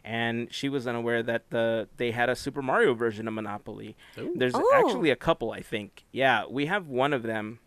And 0.04 0.52
she 0.52 0.68
was 0.68 0.86
unaware 0.86 1.22
that 1.22 1.50
the 1.50 1.88
they 1.96 2.10
had 2.12 2.28
a 2.28 2.34
Super 2.36 2.62
Mario 2.62 2.94
version 2.94 3.28
of 3.28 3.34
Monopoly. 3.34 3.96
Ooh. 4.18 4.32
There's 4.34 4.54
Oh. 4.54 4.72
actually 4.74 5.10
a 5.10 5.16
couple, 5.16 5.52
I 5.52 5.60
think. 5.60 6.04
Yeah, 6.12 6.44
we 6.48 6.66
have 6.66 6.88
one 6.88 7.12
of 7.12 7.22
them, 7.22 7.58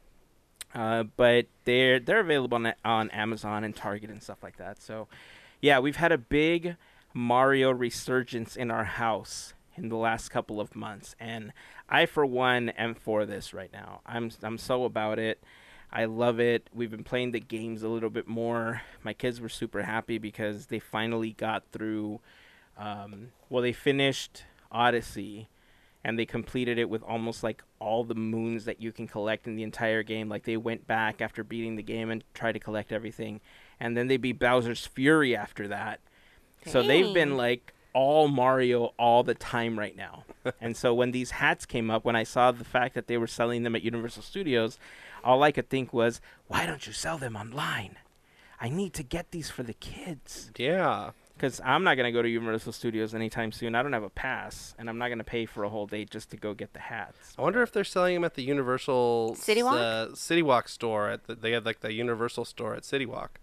uh, 0.74 1.04
but 1.04 1.46
they're 1.66 2.00
they're 2.00 2.20
available 2.22 2.56
on, 2.56 2.74
on 2.84 3.10
Amazon 3.12 3.63
and 3.63 3.75
Target 3.75 4.10
and 4.10 4.22
stuff 4.24 4.42
like 4.44 4.58
that. 4.58 4.82
So, 4.82 5.08
yeah, 5.62 5.80
we've 5.80 5.98
had 5.98 6.12
a 6.12 6.18
big 6.18 6.75
Mario 7.13 7.72
resurgence 7.72 8.56
in 8.56 8.72
our 8.72 8.86
house 8.86 9.54
in 9.75 9.90
the 9.90 9.96
last 9.96 10.30
couple 10.30 10.60
of 10.60 10.75
months, 10.75 11.16
and 11.20 11.54
I, 11.90 12.06
for 12.06 12.25
one, 12.25 12.70
am 12.70 12.94
for 12.94 13.25
this 13.25 13.54
right 13.54 13.72
now. 13.72 14.01
I'm 14.06 14.32
I'm 14.44 14.58
so 14.58 14.84
about 14.84 15.20
it. 15.20 15.44
I 15.92 16.06
love 16.06 16.40
it. 16.40 16.70
We've 16.74 16.92
been 16.92 17.04
playing 17.04 17.32
the 17.32 17.40
games 17.40 17.84
a 17.84 17.90
little 17.90 18.10
bit 18.10 18.28
more. 18.28 18.82
My 19.04 19.13
kids 19.13 19.42
were 19.42 19.50
super 19.50 19.84
happy 19.84 20.18
because 20.18 20.68
they 20.68 20.80
finally 20.80 21.32
got 21.34 21.63
through. 21.72 22.22
Um, 22.78 23.32
well, 23.50 23.62
they 23.62 23.74
finished 23.74 24.44
Odyssey, 24.72 25.50
and 26.04 26.18
they 26.18 26.25
completed 26.25 26.78
it 26.78 26.90
with 26.90 27.04
almost 27.04 27.44
like 27.44 27.63
all 27.80 28.04
the 28.04 28.16
moons 28.16 28.66
that 28.66 28.82
you 28.82 28.92
can 28.92 29.08
collect 29.08 29.48
in 29.48 29.56
the 29.56 29.63
entire 29.63 30.01
game. 30.04 30.30
Like 30.30 30.44
they 30.44 30.58
went 30.58 30.88
back 30.88 31.22
after 31.22 31.44
beating 31.44 31.75
the 31.75 31.84
game 31.84 32.10
and 32.10 32.24
tried 32.34 32.54
to 32.54 32.60
collect 32.60 32.92
everything, 32.92 33.42
and 33.80 33.98
then 33.98 34.08
they 34.08 34.18
beat 34.18 34.40
Bowser's 34.40 34.86
Fury 34.86 35.36
after 35.36 35.68
that. 35.68 36.00
So 36.68 36.84
they've 36.84 37.13
been 37.13 37.38
like 37.38 37.74
all 37.93 38.27
Mario 38.27 38.93
all 38.98 39.24
the 39.24 39.36
time 39.36 39.77
right 39.77 39.95
now. 39.95 40.24
and 40.62 40.75
so 40.75 40.93
when 40.93 41.12
these 41.12 41.31
hats 41.31 41.65
came 41.65 41.89
up, 41.91 42.05
when 42.05 42.15
I 42.15 42.24
saw 42.24 42.51
the 42.51 42.63
fact 42.63 42.95
that 42.95 43.07
they 43.07 43.17
were 43.17 43.27
selling 43.27 43.63
them 43.63 43.75
at 43.75 43.81
Universal 43.83 44.24
Studios, 44.24 44.77
all 45.24 45.43
I 45.43 45.51
could 45.51 45.69
think 45.69 45.93
was, 45.93 46.21
why 46.48 46.65
don't 46.65 46.86
you 46.88 46.93
sell 46.93 47.17
them 47.17 47.36
online? 47.36 47.98
I 48.60 48.69
need 48.69 48.93
to 48.93 49.03
get 49.03 49.31
these 49.31 49.50
for 49.50 49.63
the 49.63 49.74
kids. 49.74 50.51
Yeah. 50.57 51.12
Because 51.36 51.60
I'm 51.65 51.83
not 51.83 51.95
going 51.95 52.05
to 52.05 52.12
go 52.12 52.21
to 52.21 52.29
Universal 52.29 52.74
Studios 52.74 53.15
anytime 53.15 53.51
soon. 53.51 53.74
I 53.74 53.81
don't 53.81 53.93
have 53.93 54.03
a 54.03 54.12
pass, 54.12 54.75
and 54.77 54.88
I'm 54.88 55.00
not 55.00 55.07
going 55.07 55.17
to 55.17 55.24
pay 55.24 55.48
for 55.48 55.63
a 55.63 55.69
whole 55.69 55.88
day 55.88 56.05
just 56.05 56.29
to 56.31 56.38
go 56.38 56.53
get 56.53 56.74
the 56.74 56.79
hats. 56.79 57.33
I 57.38 57.41
wonder 57.41 57.63
if 57.63 57.71
they're 57.71 57.83
selling 57.83 58.13
them 58.13 58.24
at 58.24 58.36
the 58.36 58.43
Universal 58.43 59.36
City 59.39 59.63
Walk? 59.63 59.75
Uh, 59.75 60.13
City 60.13 60.43
Walk 60.43 60.69
store. 60.69 61.10
At 61.10 61.25
the, 61.25 61.33
they 61.33 61.51
had 61.51 61.65
like 61.65 61.79
the 61.79 61.93
Universal 61.93 62.45
store 62.45 62.75
at 62.75 62.86
City 62.86 63.07
Walk. 63.07 63.39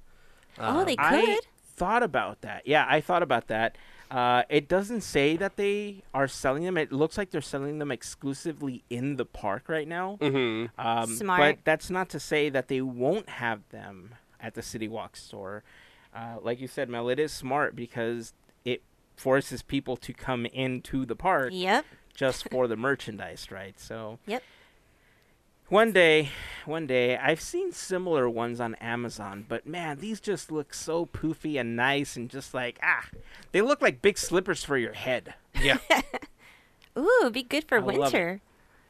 Oh, 0.60 0.84
they 0.84 0.94
I 0.96 1.24
could. 1.24 1.46
thought 1.74 2.04
about 2.04 2.42
that. 2.42 2.62
Yeah, 2.66 2.86
I 2.88 3.00
thought 3.00 3.22
about 3.24 3.48
that. 3.48 3.76
Uh, 4.10 4.42
it 4.48 4.68
doesn't 4.68 5.02
say 5.02 5.36
that 5.36 5.56
they 5.56 6.02
are 6.14 6.26
selling 6.28 6.64
them. 6.64 6.76
It 6.78 6.92
looks 6.92 7.18
like 7.18 7.30
they're 7.30 7.40
selling 7.40 7.78
them 7.78 7.90
exclusively 7.90 8.82
in 8.88 9.16
the 9.16 9.24
park 9.24 9.68
right 9.68 9.86
now. 9.86 10.18
Mm-hmm. 10.20 10.80
Um, 10.80 11.06
Smart. 11.14 11.40
But 11.40 11.64
that's 11.64 11.90
not 11.90 12.08
to 12.10 12.20
say 12.20 12.48
that 12.48 12.68
they 12.68 12.80
won't 12.80 13.28
have 13.28 13.60
them 13.70 14.14
at 14.40 14.54
the 14.54 14.62
City 14.62 14.88
Walk 14.88 15.16
store. 15.16 15.62
Uh, 16.14 16.36
like 16.42 16.60
you 16.60 16.68
said, 16.68 16.88
Mel, 16.88 17.08
it 17.08 17.18
is 17.18 17.32
smart 17.32 17.76
because 17.76 18.32
it 18.64 18.82
forces 19.16 19.62
people 19.62 19.96
to 19.98 20.12
come 20.12 20.46
into 20.46 21.04
the 21.04 21.16
park 21.16 21.50
Yep. 21.52 21.84
just 22.14 22.48
for 22.50 22.66
the 22.66 22.76
merchandise, 22.76 23.48
right? 23.50 23.78
So 23.78 24.18
Yep. 24.26 24.42
One 25.68 25.92
day, 25.92 26.30
one 26.64 26.86
day, 26.86 27.16
I've 27.16 27.40
seen 27.40 27.72
similar 27.72 28.28
ones 28.28 28.60
on 28.60 28.74
Amazon, 28.76 29.44
but 29.48 29.66
man, 29.66 29.98
these 29.98 30.20
just 30.20 30.50
look 30.50 30.72
so 30.72 31.06
poofy 31.06 31.60
and 31.60 31.76
nice 31.76 32.16
and 32.16 32.28
just 32.30 32.54
like 32.54 32.78
ah, 32.82 33.06
they 33.52 33.60
look 33.62 33.82
like 33.82 34.02
big 34.02 34.18
slippers 34.18 34.64
for 34.64 34.76
your 34.76 34.94
head, 34.94 35.34
Yeah. 35.60 35.78
Ooh, 36.96 37.18
it'd 37.20 37.32
be 37.32 37.42
good 37.44 37.64
for 37.68 37.78
I 37.78 37.80
winter. 37.80 38.40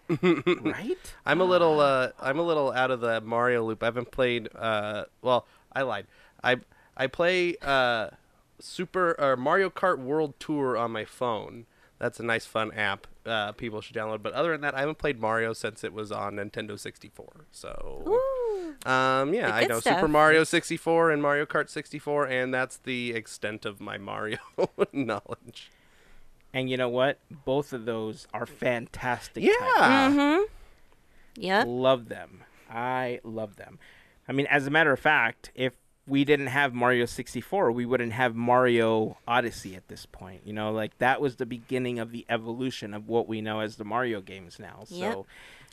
right? 0.22 1.14
I'm 1.26 1.40
a 1.40 1.44
little 1.44 1.80
uh 1.80 2.10
I'm 2.18 2.38
a 2.38 2.42
little 2.42 2.72
out 2.72 2.90
of 2.90 3.00
the 3.00 3.20
Mario 3.20 3.64
loop. 3.64 3.82
I 3.82 3.86
haven't 3.86 4.10
played 4.10 4.48
uh 4.54 5.04
well, 5.20 5.46
I 5.72 5.82
lied. 5.82 6.06
I 6.42 6.56
I 6.96 7.06
play 7.06 7.56
uh 7.60 8.10
Super 8.60 9.14
or 9.18 9.36
Mario 9.36 9.68
Kart 9.68 9.98
World 9.98 10.34
Tour 10.40 10.76
on 10.76 10.90
my 10.92 11.04
phone. 11.04 11.66
That's 11.98 12.18
a 12.18 12.22
nice 12.22 12.46
fun 12.46 12.72
app. 12.72 13.06
Uh, 13.28 13.52
people 13.52 13.80
should 13.80 13.94
download. 13.94 14.22
But 14.22 14.32
other 14.32 14.52
than 14.52 14.62
that, 14.62 14.74
I 14.74 14.80
haven't 14.80 14.98
played 14.98 15.20
Mario 15.20 15.52
since 15.52 15.84
it 15.84 15.92
was 15.92 16.10
on 16.10 16.36
Nintendo 16.36 16.78
64. 16.78 17.46
So 17.52 18.04
Ooh. 18.08 18.90
um 18.90 19.34
yeah, 19.34 19.54
I 19.54 19.66
know 19.66 19.80
stuff. 19.80 19.96
Super 19.96 20.08
Mario 20.08 20.44
64 20.44 21.10
and 21.10 21.22
Mario 21.22 21.44
Kart 21.46 21.68
64 21.68 22.26
and 22.26 22.54
that's 22.54 22.76
the 22.78 23.12
extent 23.12 23.64
of 23.66 23.80
my 23.80 23.98
Mario 23.98 24.38
knowledge. 24.92 25.70
And 26.52 26.70
you 26.70 26.76
know 26.76 26.88
what? 26.88 27.18
Both 27.44 27.72
of 27.72 27.84
those 27.84 28.26
are 28.32 28.46
fantastic. 28.46 29.44
Yeah. 29.44 29.52
titles. 29.60 30.18
Mm-hmm. 30.18 30.42
Yep. 31.42 31.66
Love 31.68 32.08
them. 32.08 32.44
I 32.70 33.20
love 33.22 33.56
them. 33.56 33.78
I 34.26 34.32
mean, 34.32 34.46
as 34.46 34.66
a 34.66 34.70
matter 34.70 34.92
of 34.92 34.98
fact, 34.98 35.50
if 35.54 35.74
we 36.08 36.24
didn't 36.24 36.46
have 36.48 36.72
Mario 36.74 37.04
64, 37.06 37.70
we 37.72 37.84
wouldn't 37.86 38.12
have 38.12 38.34
Mario 38.34 39.18
Odyssey 39.28 39.76
at 39.76 39.88
this 39.88 40.06
point. 40.06 40.40
You 40.44 40.52
know, 40.52 40.72
like 40.72 40.96
that 40.98 41.20
was 41.20 41.36
the 41.36 41.46
beginning 41.46 41.98
of 41.98 42.10
the 42.12 42.24
evolution 42.28 42.94
of 42.94 43.08
what 43.08 43.28
we 43.28 43.40
know 43.40 43.60
as 43.60 43.76
the 43.76 43.84
Mario 43.84 44.20
games 44.20 44.58
now. 44.58 44.84
So, 44.86 44.96
Yep. 44.96 45.16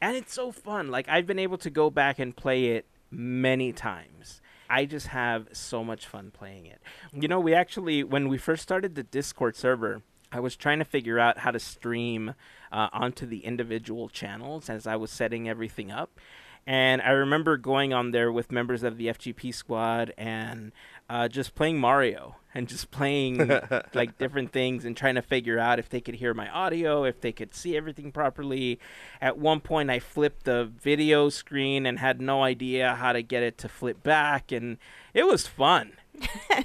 and 0.02 0.16
it's 0.18 0.34
so 0.34 0.52
fun. 0.52 0.90
Like 0.90 1.08
I've 1.08 1.26
been 1.26 1.40
able 1.40 1.58
to 1.60 1.70
go 1.70 1.90
back 1.90 2.20
and 2.20 2.36
play 2.36 2.68
it 2.72 2.86
many 3.10 3.72
times. 3.72 4.42
I 4.70 4.86
just 4.86 5.08
have 5.08 5.48
so 5.54 5.84
much 5.84 6.08
fun 6.08 6.32
playing 6.32 6.66
it. 6.66 6.82
You 7.14 7.28
know, 7.28 7.40
we 7.40 7.54
actually 7.54 8.04
when 8.04 8.28
we 8.28 8.38
first 8.38 8.64
started 8.64 8.96
the 8.96 9.04
Discord 9.04 9.56
server, 9.56 10.02
I 10.32 10.40
was 10.40 10.56
trying 10.56 10.80
to 10.80 10.86
figure 10.86 11.20
out 11.20 11.38
how 11.40 11.52
to 11.52 11.60
stream 11.60 12.34
uh, 12.72 12.90
onto 12.92 13.26
the 13.26 13.46
individual 13.46 14.10
channels 14.10 14.70
as 14.70 14.86
I 14.88 14.96
was 14.98 15.12
setting 15.12 15.48
everything 15.48 15.92
up. 15.92 16.20
And 16.68 17.02
I 17.02 17.12
remember 17.12 17.58
going 17.58 17.94
on 17.94 18.12
there 18.12 18.32
with 18.32 18.52
members 18.52 18.84
of 18.84 18.98
the 18.98 19.08
FGP 19.08 19.54
squad 19.54 20.14
and 20.18 20.72
uh, 21.10 21.28
just 21.28 21.54
playing 21.54 21.80
Mario 21.80 22.38
and 22.56 22.68
just 22.68 22.90
playing 22.90 23.52
like 23.94 24.18
different 24.18 24.52
things 24.52 24.86
and 24.86 24.98
trying 24.98 25.16
to 25.16 25.22
figure 25.22 25.60
out 25.60 25.78
if 25.78 25.90
they 25.90 26.02
could 26.02 26.16
hear 26.16 26.34
my 26.34 26.50
audio, 26.50 27.04
if 27.04 27.22
they 27.22 27.32
could 27.32 27.54
see 27.54 27.78
everything 27.78 28.12
properly. 28.12 28.80
At 29.22 29.38
one 29.38 29.60
point, 29.60 29.92
I 29.92 30.00
flipped 30.00 30.46
the 30.46 30.66
video 30.66 31.30
screen 31.30 31.86
and 31.86 32.00
had 32.00 32.20
no 32.20 32.42
idea 32.44 32.96
how 32.96 33.14
to 33.14 33.22
get 33.22 33.44
it 33.44 33.58
to 33.60 33.70
flip 33.70 34.02
back, 34.02 34.52
and 34.52 34.78
it 35.14 35.28
was 35.28 35.46
fun. 35.46 35.92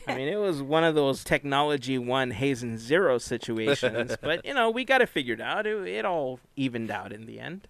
I 0.06 0.14
mean, 0.14 0.28
it 0.28 0.38
was 0.38 0.62
one 0.62 0.84
of 0.84 0.94
those 0.94 1.24
technology 1.24 1.98
one 1.98 2.30
Hazen 2.30 2.78
zero 2.78 3.18
situations, 3.18 4.16
but 4.22 4.44
you 4.44 4.54
know, 4.54 4.70
we 4.70 4.84
got 4.84 5.02
it 5.02 5.08
figured 5.08 5.40
out. 5.40 5.66
It, 5.66 5.76
it 5.88 6.04
all 6.04 6.38
evened 6.56 6.90
out 6.90 7.12
in 7.12 7.26
the 7.26 7.40
end. 7.40 7.66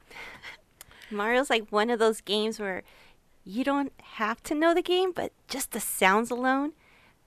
Mario's 1.11 1.51
like 1.51 1.71
one 1.71 1.91
of 1.91 1.99
those 1.99 2.21
games 2.21 2.59
where 2.61 2.83
you 3.45 3.65
don't 3.65 3.93
have 4.03 4.43
to 4.45 4.55
know 4.55 4.75
the 4.75 4.83
game, 4.83 5.13
but 5.13 5.33
just 5.49 5.73
the 5.73 5.81
sounds 5.81 6.31
alone 6.31 6.73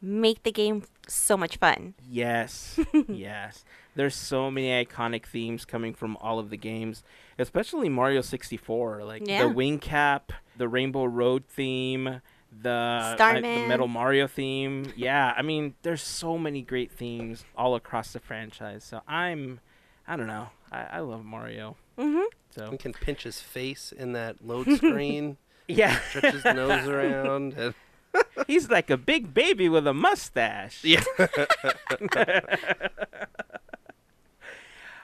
make 0.01 0.43
the 0.43 0.51
game 0.51 0.83
so 1.07 1.37
much 1.37 1.57
fun. 1.57 1.93
Yes, 2.09 2.79
yes. 3.07 3.63
There's 3.95 4.15
so 4.15 4.49
many 4.51 4.83
iconic 4.85 5.25
themes 5.25 5.65
coming 5.65 5.93
from 5.93 6.17
all 6.19 6.39
of 6.39 6.49
the 6.49 6.57
games, 6.57 7.03
especially 7.39 7.89
Mario 7.89 8.21
64. 8.21 9.03
Like 9.03 9.27
Yeah. 9.27 9.43
the 9.43 9.49
Wing 9.49 9.79
Cap, 9.79 10.31
the 10.57 10.67
Rainbow 10.67 11.05
Road 11.05 11.45
theme, 11.47 12.21
the, 12.51 13.15
uh, 13.19 13.33
the 13.33 13.41
Metal 13.41 13.87
Mario 13.87 14.27
theme. 14.27 14.91
Yeah, 14.95 15.33
I 15.37 15.41
mean, 15.41 15.75
there's 15.83 16.01
so 16.01 16.37
many 16.37 16.61
great 16.61 16.91
themes 16.91 17.45
all 17.55 17.75
across 17.75 18.13
the 18.13 18.19
franchise. 18.19 18.83
So 18.83 19.01
I'm, 19.07 19.59
I 20.07 20.15
don't 20.15 20.27
know, 20.27 20.49
I, 20.71 20.83
I 20.93 20.99
love 20.99 21.23
Mario. 21.23 21.77
Mm-hmm. 21.97 22.25
So 22.53 22.72
You 22.72 22.77
can 22.77 22.93
pinch 22.93 23.24
his 23.24 23.39
face 23.39 23.91
in 23.91 24.13
that 24.13 24.45
load 24.45 24.67
screen, 24.77 25.38
yeah, 25.67 26.00
stretch 26.10 26.33
his 26.33 26.45
nose 26.45 26.88
around 26.88 27.53
and 27.53 27.74
he's 28.48 28.69
like 28.69 28.89
a 28.89 28.98
big 28.98 29.33
baby 29.33 29.69
with 29.69 29.88
a 29.88 29.93
mustache. 29.93 30.83
Yeah. 30.83 31.03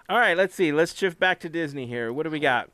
All 0.07 0.17
right, 0.17 0.35
let's 0.35 0.55
see. 0.55 0.71
Let's 0.71 0.95
shift 0.95 1.19
back 1.19 1.39
to 1.41 1.49
Disney 1.49 1.85
here. 1.85 2.11
What 2.11 2.23
do 2.23 2.29
we 2.29 2.39
got? 2.39 2.69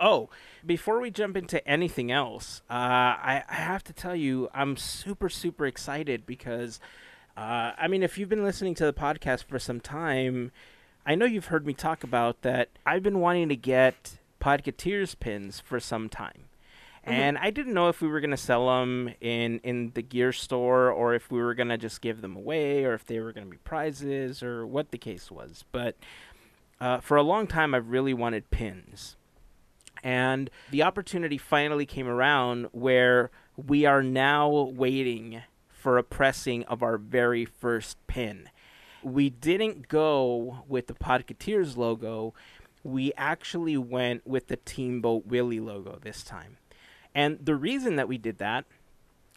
Oh, 0.00 0.30
before 0.66 1.00
we 1.00 1.10
jump 1.10 1.36
into 1.36 1.66
anything 1.68 2.10
else, 2.10 2.62
uh, 2.68 2.74
I, 2.74 3.44
I 3.48 3.54
have 3.54 3.84
to 3.84 3.92
tell 3.92 4.16
you, 4.16 4.48
I'm 4.52 4.76
super, 4.76 5.28
super 5.28 5.66
excited 5.66 6.26
because, 6.26 6.80
uh, 7.36 7.72
I 7.78 7.86
mean, 7.88 8.02
if 8.02 8.18
you've 8.18 8.28
been 8.28 8.42
listening 8.42 8.74
to 8.76 8.84
the 8.84 8.92
podcast 8.92 9.44
for 9.44 9.60
some 9.60 9.80
time, 9.80 10.50
I 11.04 11.14
know 11.14 11.26
you've 11.26 11.46
heard 11.46 11.66
me 11.66 11.74
talk 11.74 12.04
about 12.04 12.42
that. 12.42 12.68
I've 12.86 13.02
been 13.02 13.20
wanting 13.20 13.48
to 13.48 13.56
get 13.56 14.18
Podcateers 14.40 15.18
pins 15.18 15.60
for 15.60 15.80
some 15.80 16.08
time. 16.08 16.44
And 17.04 17.36
I 17.38 17.50
didn't 17.50 17.74
know 17.74 17.88
if 17.88 18.00
we 18.00 18.06
were 18.06 18.20
going 18.20 18.30
to 18.30 18.36
sell 18.36 18.68
them 18.68 19.12
in, 19.20 19.58
in 19.64 19.90
the 19.94 20.02
gear 20.02 20.32
store 20.32 20.88
or 20.88 21.14
if 21.14 21.32
we 21.32 21.40
were 21.40 21.54
going 21.54 21.68
to 21.70 21.76
just 21.78 22.00
give 22.00 22.20
them 22.20 22.36
away 22.36 22.84
or 22.84 22.94
if 22.94 23.04
they 23.04 23.18
were 23.18 23.32
going 23.32 23.46
to 23.46 23.50
be 23.50 23.56
prizes 23.58 24.40
or 24.40 24.64
what 24.64 24.92
the 24.92 24.98
case 24.98 25.28
was. 25.28 25.64
But 25.72 25.96
uh, 26.80 27.00
for 27.00 27.16
a 27.16 27.22
long 27.22 27.48
time, 27.48 27.74
I've 27.74 27.88
really 27.88 28.14
wanted 28.14 28.50
pins. 28.50 29.16
And 30.04 30.48
the 30.70 30.84
opportunity 30.84 31.38
finally 31.38 31.86
came 31.86 32.06
around 32.06 32.68
where 32.70 33.32
we 33.56 33.84
are 33.84 34.02
now 34.02 34.48
waiting 34.48 35.42
for 35.68 35.98
a 35.98 36.04
pressing 36.04 36.62
of 36.64 36.84
our 36.84 36.98
very 36.98 37.44
first 37.44 37.96
pin. 38.06 38.48
We 39.02 39.30
didn't 39.30 39.88
go 39.88 40.64
with 40.68 40.86
the 40.86 40.94
Podcateers 40.94 41.76
logo. 41.76 42.34
We 42.84 43.12
actually 43.16 43.76
went 43.76 44.26
with 44.26 44.48
the 44.48 44.56
Teamboat 44.56 45.26
Willie 45.26 45.60
logo 45.60 45.98
this 46.00 46.22
time. 46.22 46.56
And 47.14 47.38
the 47.44 47.54
reason 47.56 47.96
that 47.96 48.08
we 48.08 48.18
did 48.18 48.38
that 48.38 48.64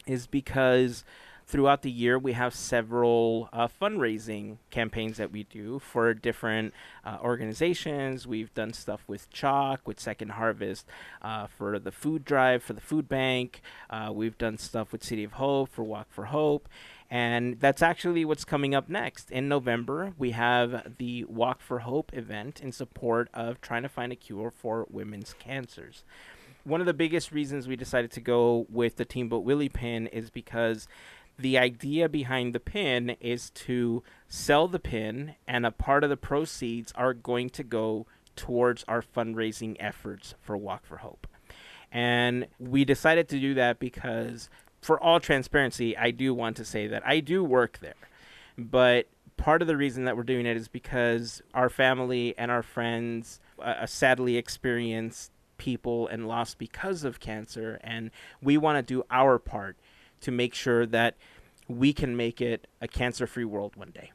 is 0.08 0.28
because 0.28 1.04
throughout 1.48 1.84
the 1.84 1.92
year 1.92 2.18
we 2.18 2.34
have 2.34 2.56
several 2.56 3.50
uh, 3.54 3.68
fundraising 3.82 4.58
campaigns 4.72 5.18
that 5.18 5.32
we 5.32 5.44
do 5.44 5.80
for 5.80 6.14
different 6.14 6.74
uh, 7.04 7.18
organizations. 7.22 8.26
We've 8.26 8.54
done 8.54 8.74
stuff 8.74 9.02
with 9.08 9.30
CHOC, 9.30 9.80
with 9.86 10.00
Second 10.00 10.32
Harvest, 10.32 10.88
uh, 11.22 11.48
for 11.48 11.78
the 11.78 11.92
food 11.92 12.26
drive, 12.26 12.64
for 12.64 12.74
the 12.74 12.82
food 12.82 13.08
bank. 13.08 13.62
Uh, 13.90 14.12
we've 14.14 14.38
done 14.38 14.58
stuff 14.58 14.92
with 14.92 15.04
City 15.04 15.24
of 15.24 15.34
Hope, 15.34 15.70
for 15.70 15.84
Walk 15.84 16.08
for 16.10 16.26
Hope. 16.26 16.68
And 17.10 17.60
that's 17.60 17.82
actually 17.82 18.26
what's 18.26 18.46
coming 18.46 18.74
up 18.74 18.90
next. 18.90 19.32
In 19.32 19.48
November, 19.48 20.14
we 20.18 20.32
have 20.32 20.96
the 20.98 21.24
Walk 21.26 21.62
for 21.62 21.80
Hope 21.80 22.12
event 22.14 22.62
in 22.62 22.72
support 22.72 23.30
of 23.34 23.62
trying 23.62 23.84
to 23.84 23.90
find 23.90 24.12
a 24.12 24.16
cure 24.16 24.52
for 24.52 24.88
women's 24.90 25.36
cancers 25.38 26.04
one 26.66 26.82
of 26.82 26.88
the 26.88 26.94
biggest 26.94 27.32
reasons 27.32 27.68
we 27.68 27.76
decided 27.76 28.12
to 28.12 28.20
go 28.20 28.66
with 28.70 28.96
the 28.96 29.06
Team 29.06 29.26
Teamboat 29.26 29.44
Willie 29.44 29.70
pin 29.70 30.08
is 30.08 30.32
because 30.32 30.88
the 31.38 31.58
idea 31.58 32.10
behind 32.10 32.54
the 32.54 32.60
pin 32.60 33.12
is 33.22 33.50
to 33.52 34.04
sell 34.28 34.68
the 34.68 34.80
pin, 34.80 35.36
and 35.48 35.66
a 35.66 35.72
part 35.72 36.04
of 36.04 36.10
the 36.10 36.18
proceeds 36.18 36.92
are 36.94 37.14
going 37.14 37.50
to 37.52 37.64
go 37.64 38.08
towards 38.36 38.84
our 38.88 39.02
fundraising 39.02 39.76
efforts 39.80 40.34
for 40.42 40.58
Walk 40.58 40.86
for 40.86 40.98
Hope. 40.98 41.28
And 41.92 42.48
we 42.60 42.84
decided 42.84 43.30
to 43.30 43.40
do 43.40 43.54
that 43.54 43.80
because, 43.80 44.50
for 44.86 45.02
all 45.02 45.20
transparency, 45.20 45.98
I 45.98 46.12
do 46.12 46.32
want 46.32 46.58
to 46.58 46.64
say 46.64 46.86
that 46.86 47.02
I 47.08 47.20
do 47.20 47.44
work 47.44 47.80
there. 47.80 47.96
But 48.56 49.08
part 49.36 49.64
of 49.64 49.68
the 49.68 49.76
reason 49.76 50.06
that 50.06 50.16
we're 50.16 50.22
doing 50.22 50.46
it 50.46 50.56
is 50.56 50.68
because 50.68 51.42
our 51.56 51.70
family 51.70 52.36
and 52.38 52.52
our 52.52 52.62
friends 52.62 53.40
uh, 53.58 53.88
sadly 53.88 54.38
experienced 54.38 55.32
people 55.58 56.08
and 56.08 56.28
lost 56.28 56.60
because 56.60 57.04
of 57.04 57.20
cancer 57.20 57.80
and 57.84 58.12
we 58.44 58.58
want 58.58 58.78
to 58.78 58.94
do 58.94 59.04
our 59.10 59.40
part 59.40 59.76
to 60.22 60.30
make 60.30 60.54
sure 60.54 60.86
that 60.86 61.16
we 61.68 61.92
can 61.92 62.16
make 62.16 62.40
it 62.40 62.68
a 62.80 62.88
cancer-free 62.88 63.46
world 63.46 63.76
one 63.76 63.90
day. 63.90 64.12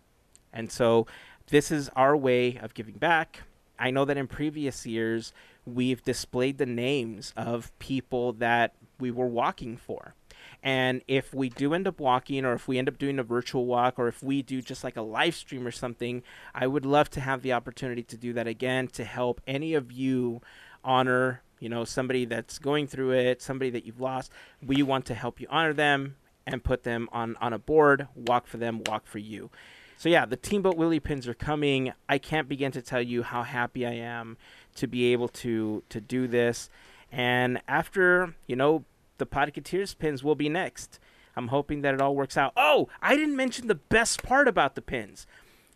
And 0.52 0.70
so 0.70 1.04
this 1.48 1.72
is 1.72 1.88
our 1.96 2.16
way 2.16 2.58
of 2.62 2.74
giving 2.74 2.94
back. 2.94 3.40
I 3.76 3.90
know 3.90 4.04
that 4.04 4.16
in 4.16 4.28
previous 4.28 4.86
years 4.86 5.32
we've 5.66 6.04
displayed 6.04 6.58
the 6.58 6.66
names 6.66 7.32
of 7.36 7.76
people 7.80 8.34
that 8.34 8.74
we 9.00 9.10
were 9.10 9.26
walking 9.26 9.76
for. 9.76 10.14
And 10.62 11.02
if 11.08 11.32
we 11.32 11.48
do 11.48 11.72
end 11.72 11.86
up 11.86 12.00
walking, 12.00 12.44
or 12.44 12.52
if 12.52 12.68
we 12.68 12.78
end 12.78 12.88
up 12.88 12.98
doing 12.98 13.18
a 13.18 13.22
virtual 13.22 13.66
walk, 13.66 13.98
or 13.98 14.08
if 14.08 14.22
we 14.22 14.42
do 14.42 14.60
just 14.60 14.84
like 14.84 14.96
a 14.96 15.02
live 15.02 15.34
stream 15.34 15.66
or 15.66 15.70
something, 15.70 16.22
I 16.54 16.66
would 16.66 16.84
love 16.84 17.08
to 17.10 17.20
have 17.20 17.42
the 17.42 17.52
opportunity 17.52 18.02
to 18.02 18.16
do 18.16 18.32
that 18.34 18.46
again 18.46 18.88
to 18.88 19.04
help 19.04 19.40
any 19.46 19.74
of 19.74 19.90
you 19.90 20.42
honor, 20.84 21.42
you 21.58 21.68
know, 21.68 21.84
somebody 21.84 22.24
that's 22.24 22.58
going 22.58 22.86
through 22.86 23.12
it, 23.12 23.40
somebody 23.40 23.70
that 23.70 23.86
you've 23.86 24.00
lost. 24.00 24.30
We 24.64 24.82
want 24.82 25.06
to 25.06 25.14
help 25.14 25.40
you 25.40 25.46
honor 25.50 25.72
them 25.72 26.16
and 26.46 26.62
put 26.62 26.82
them 26.82 27.08
on, 27.12 27.36
on 27.40 27.52
a 27.52 27.58
board, 27.58 28.08
walk 28.14 28.46
for 28.46 28.58
them, 28.58 28.82
walk 28.86 29.06
for 29.06 29.18
you. 29.18 29.50
So 29.96 30.08
yeah, 30.08 30.24
the 30.24 30.36
Teamboat 30.36 30.76
Willie 30.76 30.98
pins 30.98 31.28
are 31.28 31.34
coming. 31.34 31.92
I 32.08 32.16
can't 32.16 32.48
begin 32.48 32.72
to 32.72 32.80
tell 32.80 33.02
you 33.02 33.22
how 33.22 33.42
happy 33.42 33.84
I 33.84 33.92
am 33.92 34.38
to 34.76 34.86
be 34.86 35.12
able 35.12 35.28
to 35.28 35.82
to 35.90 36.00
do 36.00 36.26
this. 36.26 36.70
And 37.12 37.60
after 37.68 38.34
you 38.46 38.56
know 38.56 38.86
the 39.20 39.26
Podcateers 39.26 39.96
pins 39.96 40.24
will 40.24 40.34
be 40.34 40.48
next. 40.48 40.98
I'm 41.36 41.48
hoping 41.48 41.82
that 41.82 41.94
it 41.94 42.00
all 42.00 42.16
works 42.16 42.36
out. 42.36 42.52
Oh, 42.56 42.88
I 43.00 43.14
didn't 43.14 43.36
mention 43.36 43.68
the 43.68 43.76
best 43.76 44.24
part 44.24 44.48
about 44.48 44.74
the 44.74 44.82
pins. 44.82 45.28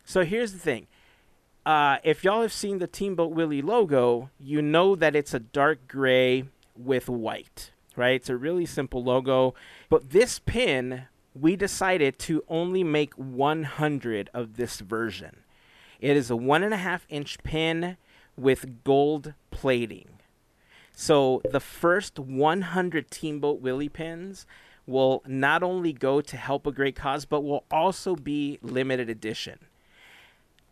So 0.03 0.25
here's 0.25 0.51
the 0.51 0.59
thing. 0.59 0.87
Uh, 1.65 1.97
if 2.03 2.23
y'all 2.23 2.41
have 2.41 2.53
seen 2.53 2.77
the 2.77 2.87
Teamboat 2.87 3.31
Willie 3.31 3.61
logo, 3.61 4.29
you 4.39 4.61
know 4.61 4.95
that 4.95 5.15
it's 5.15 5.33
a 5.33 5.39
dark 5.39 5.87
gray 5.87 6.43
with 6.77 7.09
white, 7.09 7.71
right? 7.95 8.15
It's 8.15 8.29
a 8.29 8.37
really 8.37 8.65
simple 8.65 9.03
logo. 9.03 9.55
But 9.89 10.11
this 10.11 10.37
pin, 10.37 11.03
we 11.33 11.55
decided 11.55 12.19
to 12.19 12.43
only 12.47 12.83
make 12.83 13.13
100 13.15 14.29
of 14.33 14.57
this 14.57 14.79
version. 14.81 15.37
It 15.99 16.15
is 16.15 16.29
a 16.29 16.35
one 16.35 16.61
and 16.61 16.73
a 16.73 16.77
half 16.77 17.07
inch 17.09 17.41
pin 17.43 17.97
with 18.37 18.83
gold 18.83 19.33
plating. 19.49 20.14
So 20.95 21.41
the 21.51 21.59
first 21.59 22.17
100 22.17 23.11
Teamboat 23.11 23.59
Willie 23.59 23.89
pins 23.89 24.47
will 24.87 25.21
not 25.27 25.61
only 25.61 25.91
go 25.91 26.21
to 26.21 26.37
help 26.37 26.65
a 26.65 26.71
great 26.71 26.95
cause, 26.95 27.25
but 27.25 27.41
will 27.41 27.65
also 27.69 28.15
be 28.15 28.59
limited 28.61 29.09
edition. 29.09 29.59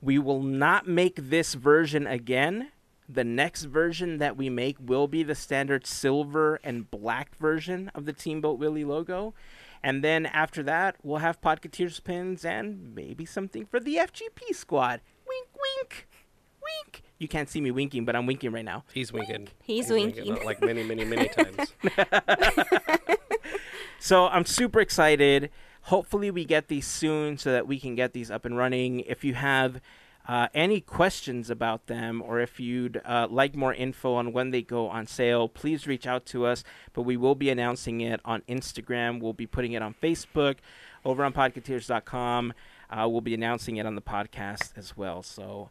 We 0.02 0.18
will 0.18 0.42
not 0.42 0.88
make 0.88 1.16
this 1.18 1.56
version 1.56 2.08
again. 2.08 2.72
The 3.10 3.26
next 3.26 3.64
version 3.66 4.18
that 4.20 4.38
we 4.38 4.50
make 4.50 4.78
will 4.80 5.08
be 5.08 5.24
the 5.24 5.36
standard 5.36 5.86
silver 5.86 6.60
and 6.64 6.90
black 6.90 7.36
version 7.36 7.92
of 7.94 8.06
the 8.06 8.14
Teamboat 8.14 8.58
Willie 8.58 8.86
logo. 8.86 9.34
And 9.84 10.02
then 10.04 10.26
after 10.26 10.64
that, 10.64 10.96
we'll 11.04 11.18
have 11.18 11.42
Podcateers 11.42 12.02
pins 12.02 12.46
and 12.46 12.96
maybe 12.96 13.26
something 13.26 13.66
for 13.66 13.82
the 13.82 13.98
FGP 13.98 14.56
squad. 14.56 15.02
Wink, 15.28 15.48
wink, 15.54 16.08
wink. 16.62 17.04
You 17.24 17.30
can't 17.30 17.50
see 17.50 17.62
me 17.62 17.72
winking, 17.72 18.04
but 18.04 18.18
I'm 18.18 18.26
winking 18.26 18.52
right 18.52 18.66
now. 18.66 18.84
He's 18.94 19.14
winking. 19.14 19.48
He's 19.64 19.90
winking. 19.90 20.44
like 20.44 20.62
many, 20.62 20.84
many, 20.84 21.06
many 21.06 21.28
times. 21.30 21.74
So 24.04 24.28
I'm 24.28 24.44
super 24.46 24.82
excited. 24.82 25.50
Hopefully, 25.84 26.30
we 26.30 26.44
get 26.44 26.68
these 26.68 26.86
soon 26.86 27.38
so 27.38 27.54
that 27.54 27.68
we 27.68 27.80
can 27.80 27.96
get 27.96 28.12
these 28.12 28.30
up 28.30 28.44
and 28.44 28.58
running. 28.58 29.00
If 29.00 29.24
you 29.24 29.34
have 29.36 29.80
uh, 30.28 30.50
any 30.54 30.82
questions 30.82 31.50
about 31.50 31.88
them 31.88 32.22
or 32.22 32.42
if 32.42 32.60
you'd 32.60 33.02
uh, 33.06 33.28
like 33.32 33.56
more 33.56 33.74
info 33.74 34.16
on 34.16 34.34
when 34.34 34.52
they 34.52 34.62
go 34.62 34.90
on 34.90 35.08
sale, 35.08 35.48
please 35.48 35.88
reach 35.88 36.06
out 36.06 36.26
to 36.26 36.46
us. 36.46 36.66
But 36.92 37.04
we 37.04 37.16
will 37.16 37.34
be 37.36 37.50
announcing 37.50 38.02
it 38.02 38.20
on 38.26 38.42
Instagram. 38.42 39.22
We'll 39.22 39.32
be 39.32 39.48
putting 39.48 39.72
it 39.72 39.82
on 39.82 39.94
Facebook, 40.04 40.58
over 41.06 41.24
on 41.24 41.32
podcateers.com. 41.32 42.54
Uh, 42.90 43.08
we'll 43.08 43.22
be 43.22 43.34
announcing 43.34 43.78
it 43.78 43.86
on 43.86 43.96
the 43.96 44.02
podcast 44.02 44.78
as 44.78 44.98
well. 44.98 45.24
So, 45.24 45.70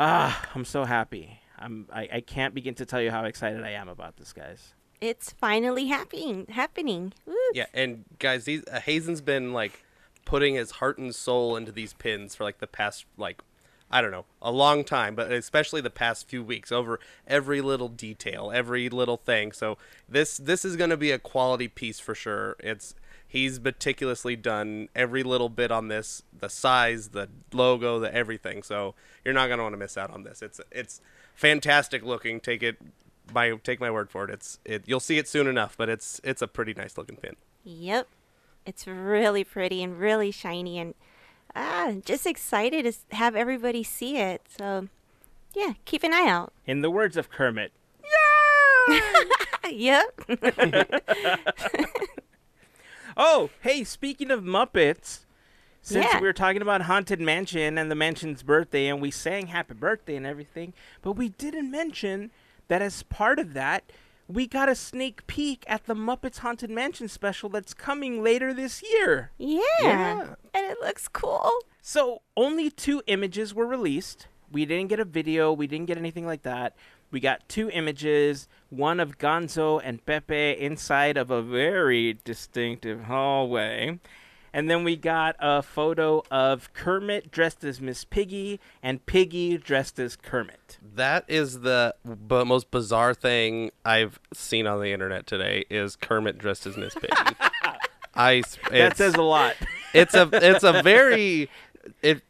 ah, 0.00 0.48
I'm 0.54 0.64
so 0.64 0.84
happy. 0.84 1.40
I'm, 1.58 1.86
I, 1.92 2.08
I 2.14 2.20
can't 2.22 2.54
begin 2.54 2.74
to 2.76 2.86
tell 2.86 3.00
you 3.00 3.10
how 3.10 3.24
excited 3.24 3.62
I 3.62 3.70
am 3.70 3.88
about 3.88 4.16
this, 4.16 4.32
guys. 4.32 4.72
It's 5.00 5.30
finally 5.30 5.86
happening. 5.86 6.46
Happening. 6.48 7.12
Woo. 7.26 7.34
Yeah, 7.54 7.66
and 7.72 8.04
guys, 8.18 8.44
these 8.44 8.64
uh, 8.66 8.80
Hazen's 8.80 9.20
been 9.20 9.52
like 9.52 9.84
putting 10.24 10.54
his 10.54 10.72
heart 10.72 10.98
and 10.98 11.14
soul 11.14 11.56
into 11.56 11.72
these 11.72 11.92
pins 11.92 12.34
for 12.34 12.44
like 12.44 12.58
the 12.58 12.66
past 12.66 13.04
like 13.16 13.42
I 13.90 14.00
don't 14.00 14.12
know, 14.12 14.26
a 14.40 14.52
long 14.52 14.84
time, 14.84 15.16
but 15.16 15.32
especially 15.32 15.80
the 15.80 15.90
past 15.90 16.28
few 16.28 16.44
weeks 16.44 16.70
over 16.70 17.00
every 17.26 17.60
little 17.60 17.88
detail, 17.88 18.52
every 18.54 18.88
little 18.88 19.16
thing. 19.16 19.52
So 19.52 19.78
this 20.08 20.36
this 20.36 20.64
is 20.64 20.76
going 20.76 20.90
to 20.90 20.96
be 20.96 21.10
a 21.10 21.18
quality 21.18 21.66
piece 21.68 21.98
for 21.98 22.14
sure. 22.14 22.56
It's 22.60 22.94
he's 23.30 23.60
meticulously 23.60 24.34
done 24.34 24.88
every 24.92 25.22
little 25.22 25.48
bit 25.48 25.70
on 25.70 25.86
this, 25.86 26.24
the 26.36 26.48
size, 26.48 27.10
the 27.10 27.28
logo, 27.52 28.00
the 28.00 28.12
everything. 28.12 28.64
So 28.64 28.96
you're 29.24 29.32
not 29.32 29.46
going 29.46 29.58
to 29.58 29.62
want 29.62 29.74
to 29.74 29.78
miss 29.78 29.96
out 29.96 30.10
on 30.10 30.24
this. 30.24 30.42
It's 30.42 30.60
it's 30.72 31.00
fantastic 31.34 32.02
looking. 32.02 32.40
Take 32.40 32.62
it 32.64 32.76
my 33.32 33.52
take 33.62 33.80
my 33.80 33.90
word 33.90 34.10
for 34.10 34.24
it. 34.24 34.30
It's 34.30 34.58
it 34.64 34.82
you'll 34.86 34.98
see 34.98 35.16
it 35.16 35.28
soon 35.28 35.46
enough, 35.46 35.76
but 35.76 35.88
it's 35.88 36.20
it's 36.24 36.42
a 36.42 36.48
pretty 36.48 36.74
nice 36.74 36.98
looking 36.98 37.16
pin. 37.16 37.36
Yep. 37.62 38.08
It's 38.66 38.86
really 38.86 39.44
pretty 39.44 39.82
and 39.82 39.98
really 39.98 40.32
shiny 40.32 40.80
and 40.80 40.94
ah, 41.54 41.92
just 42.04 42.26
excited 42.26 42.84
to 42.84 43.16
have 43.16 43.36
everybody 43.36 43.84
see 43.84 44.16
it. 44.18 44.42
So, 44.58 44.88
yeah, 45.54 45.74
keep 45.84 46.02
an 46.02 46.12
eye 46.12 46.28
out. 46.28 46.52
In 46.66 46.80
the 46.80 46.90
words 46.90 47.16
of 47.16 47.30
Kermit, 47.30 47.72
yeah 48.88 49.00
yep. 49.70 50.20
Oh, 53.16 53.50
hey, 53.60 53.84
speaking 53.84 54.30
of 54.30 54.42
Muppets, 54.42 55.24
since 55.82 56.04
Yeah. 56.06 56.20
we 56.20 56.26
were 56.26 56.32
talking 56.32 56.62
about 56.62 56.82
Haunted 56.82 57.20
Mansion 57.20 57.78
and 57.78 57.90
the 57.90 57.94
mansion's 57.94 58.42
birthday, 58.42 58.86
and 58.88 59.00
we 59.00 59.10
sang 59.10 59.48
happy 59.48 59.74
birthday 59.74 60.16
and 60.16 60.26
everything, 60.26 60.72
but 61.02 61.12
we 61.12 61.30
didn't 61.30 61.70
mention 61.70 62.30
that 62.68 62.82
as 62.82 63.02
part 63.04 63.38
of 63.38 63.54
that, 63.54 63.90
we 64.28 64.46
got 64.46 64.68
a 64.68 64.74
sneak 64.76 65.26
peek 65.26 65.64
at 65.66 65.86
the 65.86 65.94
Muppets 65.94 66.38
Haunted 66.38 66.70
Mansion 66.70 67.08
special 67.08 67.48
that's 67.48 67.74
coming 67.74 68.22
later 68.22 68.54
this 68.54 68.82
year. 68.82 69.32
yeah. 69.38 69.60
Yeah. 69.82 70.34
And 70.54 70.66
it 70.66 70.78
looks 70.80 71.08
cool. 71.08 71.50
So 71.80 72.22
only 72.36 72.70
two 72.70 73.02
images 73.06 73.54
were 73.54 73.66
released. 73.66 74.28
We 74.52 74.64
didn't 74.66 74.88
get 74.88 75.00
a 75.00 75.04
video. 75.04 75.52
We 75.52 75.66
didn't 75.66 75.86
get 75.86 75.96
anything 75.98 76.26
like 76.26 76.42
that. 76.42 76.76
We 77.10 77.20
got 77.20 77.48
two 77.48 77.70
images, 77.70 78.48
one 78.68 79.00
of 79.00 79.18
Gonzo 79.18 79.80
and 79.82 80.04
Pepe 80.04 80.52
inside 80.58 81.16
of 81.16 81.30
a 81.30 81.42
very 81.42 82.18
distinctive 82.24 83.04
hallway. 83.04 83.98
And 84.52 84.68
then 84.68 84.82
we 84.82 84.96
got 84.96 85.36
a 85.38 85.62
photo 85.62 86.24
of 86.30 86.72
Kermit 86.72 87.30
dressed 87.30 87.62
as 87.62 87.80
Miss 87.80 88.04
Piggy 88.04 88.58
and 88.82 89.04
Piggy 89.06 89.56
dressed 89.58 89.98
as 90.00 90.16
Kermit. 90.16 90.78
That 90.96 91.24
is 91.28 91.60
the 91.60 91.94
b- 92.04 92.44
most 92.44 92.70
bizarre 92.72 93.14
thing 93.14 93.70
I've 93.84 94.18
seen 94.34 94.66
on 94.66 94.80
the 94.80 94.92
internet 94.92 95.26
today. 95.26 95.66
Is 95.70 95.94
Kermit 95.94 96.36
dressed 96.36 96.66
as 96.66 96.76
Miss 96.76 96.94
Piggy? 96.94 97.12
I 98.14 98.42
That 98.72 98.96
says 98.96 99.14
a 99.14 99.22
lot. 99.22 99.54
it's 99.94 100.14
a 100.14 100.28
it's 100.32 100.64
a 100.64 100.82
very 100.82 101.48
it 102.02 102.22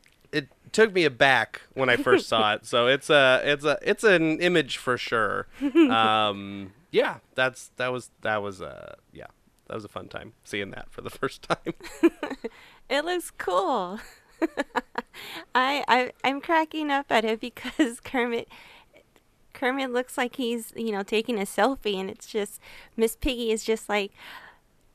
took 0.73 0.93
me 0.93 1.05
aback 1.05 1.63
when 1.75 1.89
I 1.89 1.97
first 1.97 2.29
saw 2.29 2.55
it. 2.55 2.67
So 2.67 2.87
it's 2.87 3.11
a 3.11 3.41
it's 3.45 3.65
a 3.65 3.79
it's 3.83 4.05
an 4.05 4.41
image 4.41 4.77
for 4.77 4.97
sure. 4.97 5.47
Um, 5.91 6.73
yeah, 6.91 7.19
that's 7.35 7.71
that 7.77 7.93
was 7.93 8.11
that 8.23 8.43
was 8.43 8.61
uh 8.63 8.95
yeah 9.13 9.27
that 9.69 9.75
was 9.75 9.85
a 9.85 9.89
fun 9.89 10.09
time 10.09 10.33
seeing 10.45 10.71
that 10.73 10.91
for 10.91 11.01
the 11.01 11.11
first 11.11 11.43
time. 11.43 11.75
It 12.91 13.05
looks 13.05 13.31
cool. 13.31 14.01
I 15.55 15.85
I 15.87 16.13
I'm 16.25 16.41
cracking 16.41 16.91
up 16.91 17.07
at 17.11 17.25
it 17.25 17.41
because 17.41 18.01
Kermit 18.05 18.49
Kermit 19.55 19.93
looks 19.93 20.19
like 20.19 20.37
he's, 20.37 20.73
you 20.75 20.91
know, 20.91 21.05
taking 21.05 21.39
a 21.39 21.45
selfie 21.45 22.01
and 22.01 22.11
it's 22.11 22.27
just 22.27 22.61
Miss 22.97 23.15
Piggy 23.15 23.53
is 23.53 23.63
just 23.63 23.89
like 23.89 24.13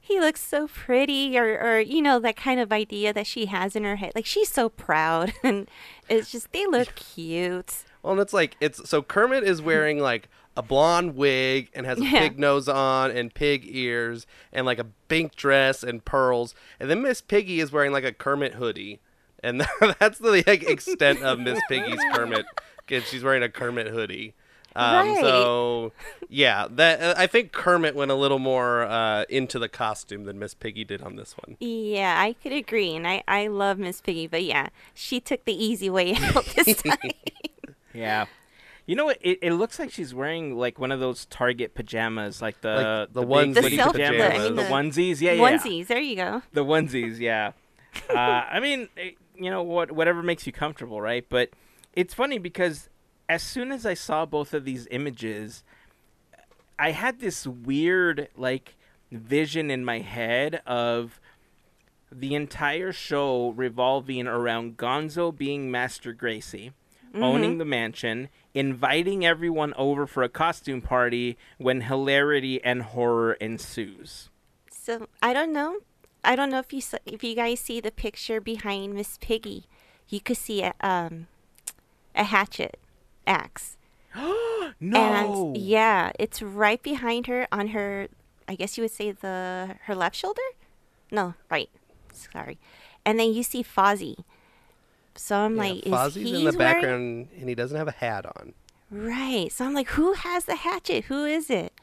he 0.07 0.19
looks 0.19 0.41
so 0.41 0.67
pretty 0.67 1.37
or 1.37 1.59
or 1.59 1.79
you 1.79 2.01
know 2.01 2.19
that 2.19 2.35
kind 2.35 2.59
of 2.59 2.71
idea 2.71 3.11
that 3.13 3.25
she 3.27 3.47
has 3.47 3.75
in 3.75 3.83
her 3.83 3.95
head. 3.95 4.11
Like 4.15 4.25
she's 4.25 4.49
so 4.51 4.69
proud 4.69 5.33
and 5.43 5.67
it's 6.07 6.31
just 6.31 6.51
they 6.51 6.65
look 6.67 6.93
cute. 6.95 7.83
Well, 8.03 8.13
and 8.13 8.21
it's 8.21 8.33
like 8.33 8.55
it's 8.61 8.87
so 8.87 9.01
Kermit 9.01 9.43
is 9.43 9.61
wearing 9.61 9.99
like 9.99 10.29
a 10.57 10.61
blonde 10.61 11.15
wig 11.15 11.69
and 11.73 11.85
has 11.85 11.99
a 11.99 12.03
Yeah. 12.03 12.19
pig 12.19 12.39
nose 12.39 12.69
on 12.69 13.11
and 13.11 13.33
pig 13.33 13.63
ears 13.65 14.25
and 14.53 14.65
like 14.65 14.79
a 14.79 14.85
pink 15.09 15.35
dress 15.35 15.83
and 15.83 16.05
pearls, 16.05 16.53
and 16.79 16.89
then 16.89 17.01
Miss 17.01 17.19
Piggy 17.21 17.59
is 17.59 17.71
wearing 17.71 17.91
like 17.91 18.05
a 18.05 18.13
Kermit 18.13 18.53
hoodie, 18.53 18.99
and 19.43 19.59
that's 19.99 20.19
the 20.19 20.43
like, 20.47 20.63
extent 20.63 21.21
of 21.23 21.39
Miss 21.39 21.59
Piggy's 21.67 21.99
Kermit. 22.13 22.45
'cause 22.87 23.03
she's 23.09 23.23
wearing 23.23 23.41
a 23.41 23.49
Kermit 23.49 23.87
hoodie. 23.87 24.35
Um, 24.75 25.07
Right. 25.07 25.17
So 25.21 25.91
yeah, 26.29 26.67
that 26.71 27.01
uh, 27.01 27.13
I 27.17 27.27
think 27.27 27.51
Kermit 27.53 27.95
went 27.95 28.11
a 28.11 28.15
little 28.15 28.39
more 28.39 28.83
uh, 28.83 29.23
into 29.29 29.57
the 29.59 29.69
costume 29.69 30.25
than 30.25 30.37
Miss 30.39 30.53
Piggy 30.53 30.83
did 30.83 31.01
on 31.01 31.15
this 31.15 31.33
one. 31.45 31.55
Yeah, 31.59 32.15
I 32.19 32.33
could 32.33 32.51
agree 32.51 32.93
and 32.95 33.07
I 33.07 33.23
I 33.27 33.47
love 33.47 33.77
Miss 33.79 34.01
Piggy, 34.01 34.27
but 34.27 34.43
yeah, 34.43 34.67
she 34.93 35.19
took 35.19 35.45
the 35.45 35.53
easy 35.53 35.89
way 35.89 36.15
out 36.19 36.45
this 36.55 36.81
time. 36.83 36.97
Yeah. 37.93 38.25
You 38.87 38.95
know 38.97 39.05
what? 39.05 39.17
It, 39.21 39.39
it 39.41 39.53
looks 39.53 39.79
like 39.79 39.89
she's 39.91 40.13
wearing 40.13 40.57
like 40.57 40.77
one 40.77 40.91
of 40.91 40.99
those 40.99 41.25
Target 41.27 41.73
pajamas, 41.73 42.41
like 42.41 42.59
the 42.61 43.07
Like 43.09 43.13
the 43.13 43.21
big 43.21 43.29
onesie 43.29 43.53
The 43.55 43.61
hoodie 43.61 43.75
self- 43.77 43.91
pajamas, 43.93 44.19
the- 44.19 44.25
I 44.35 44.37
mean 44.39 44.55
the, 44.57 44.61
the 44.63 44.69
onesies. 44.69 45.21
Yeah, 45.21 45.31
yeah. 45.31 45.57
Onesies, 45.57 45.87
there 45.87 45.99
you 46.01 46.15
go. 46.17 46.41
the 46.53 46.65
onesies 46.65 47.17
yeah 47.19 47.53
uh, 48.09 48.13
i 48.13 48.59
mean 48.59 48.89
eh, 48.97 49.11
you 49.35 49.49
know 49.49 49.63
what 49.63 49.89
whatever 49.93 50.21
makes 50.21 50.45
you 50.45 50.51
comfortable 50.51 50.99
right 50.99 51.25
but 51.29 51.49
it's 51.93 52.13
funny 52.13 52.37
because 52.37 52.89
as 53.27 53.41
soon 53.43 53.71
as 53.71 53.85
i 53.85 53.93
saw 53.93 54.25
both 54.25 54.53
of 54.53 54.65
these 54.65 54.87
images 54.91 55.63
i 56.77 56.91
had 56.91 57.19
this 57.19 57.45
weird 57.47 58.27
like 58.35 58.75
vision 59.11 59.69
in 59.71 59.83
my 59.85 59.99
head 59.99 60.61
of 60.65 61.19
the 62.11 62.33
entire 62.35 62.91
show 62.91 63.49
revolving 63.51 64.27
around 64.27 64.77
gonzo 64.77 65.35
being 65.35 65.69
master 65.71 66.13
gracey 66.13 66.71
owning 67.15 67.57
the 67.59 67.65
mansion 67.65 68.27
inviting 68.53 69.25
everyone 69.25 69.73
over 69.75 70.05
for 70.05 70.21
a 70.21 70.27
costume 70.27 70.81
party 70.81 71.37
when 71.57 71.81
hilarity 71.81 72.61
and 72.63 72.81
horror 72.83 73.33
ensues 73.33 74.29
So 74.69 75.07
I 75.21 75.33
don't 75.33 75.53
know. 75.53 75.77
I 76.23 76.35
don't 76.35 76.49
know 76.49 76.59
if 76.59 76.73
you 76.73 76.81
if 77.05 77.23
you 77.23 77.33
guys 77.35 77.59
see 77.61 77.79
the 77.79 77.91
picture 77.91 78.41
behind 78.41 78.93
Miss 78.93 79.17
Piggy. 79.21 79.63
you 80.09 80.19
could 80.19 80.37
see 80.37 80.61
a, 80.61 80.73
um, 80.81 81.27
a 82.13 82.25
hatchet 82.25 82.77
axe. 83.27 83.77
no. 84.15 85.53
And 85.53 85.57
yeah, 85.57 86.11
it's 86.19 86.41
right 86.41 86.81
behind 86.81 87.27
her 87.27 87.47
on 87.51 87.69
her 87.69 88.07
I 88.47 88.55
guess 88.55 88.77
you 88.77 88.83
would 88.83 88.91
say 88.91 89.11
the 89.11 89.75
her 89.85 89.95
left 89.95 90.15
shoulder? 90.15 90.41
No, 91.11 91.33
right. 91.49 91.69
Sorry. 92.13 92.57
And 93.05 93.19
then 93.19 93.33
you 93.33 93.43
see 93.43 93.63
Fozzie. 93.63 94.23
So 95.15 95.37
I'm 95.37 95.55
Yeah, 95.55 95.61
like, 95.63 95.85
is 95.85 95.91
Fozzie's 95.93 96.15
he 96.15 96.35
in 96.35 96.35
the 96.35 96.43
wearing- 96.43 96.57
background 96.57 97.27
and 97.39 97.49
he 97.49 97.55
doesn't 97.55 97.77
have 97.77 97.87
a 97.87 97.91
hat 97.91 98.25
on. 98.25 98.53
Right. 98.91 99.51
So 99.51 99.65
I'm 99.65 99.73
like, 99.73 99.89
who 99.89 100.13
has 100.13 100.45
the 100.45 100.55
hatchet? 100.55 101.05
Who 101.05 101.25
is 101.25 101.49
it? 101.49 101.73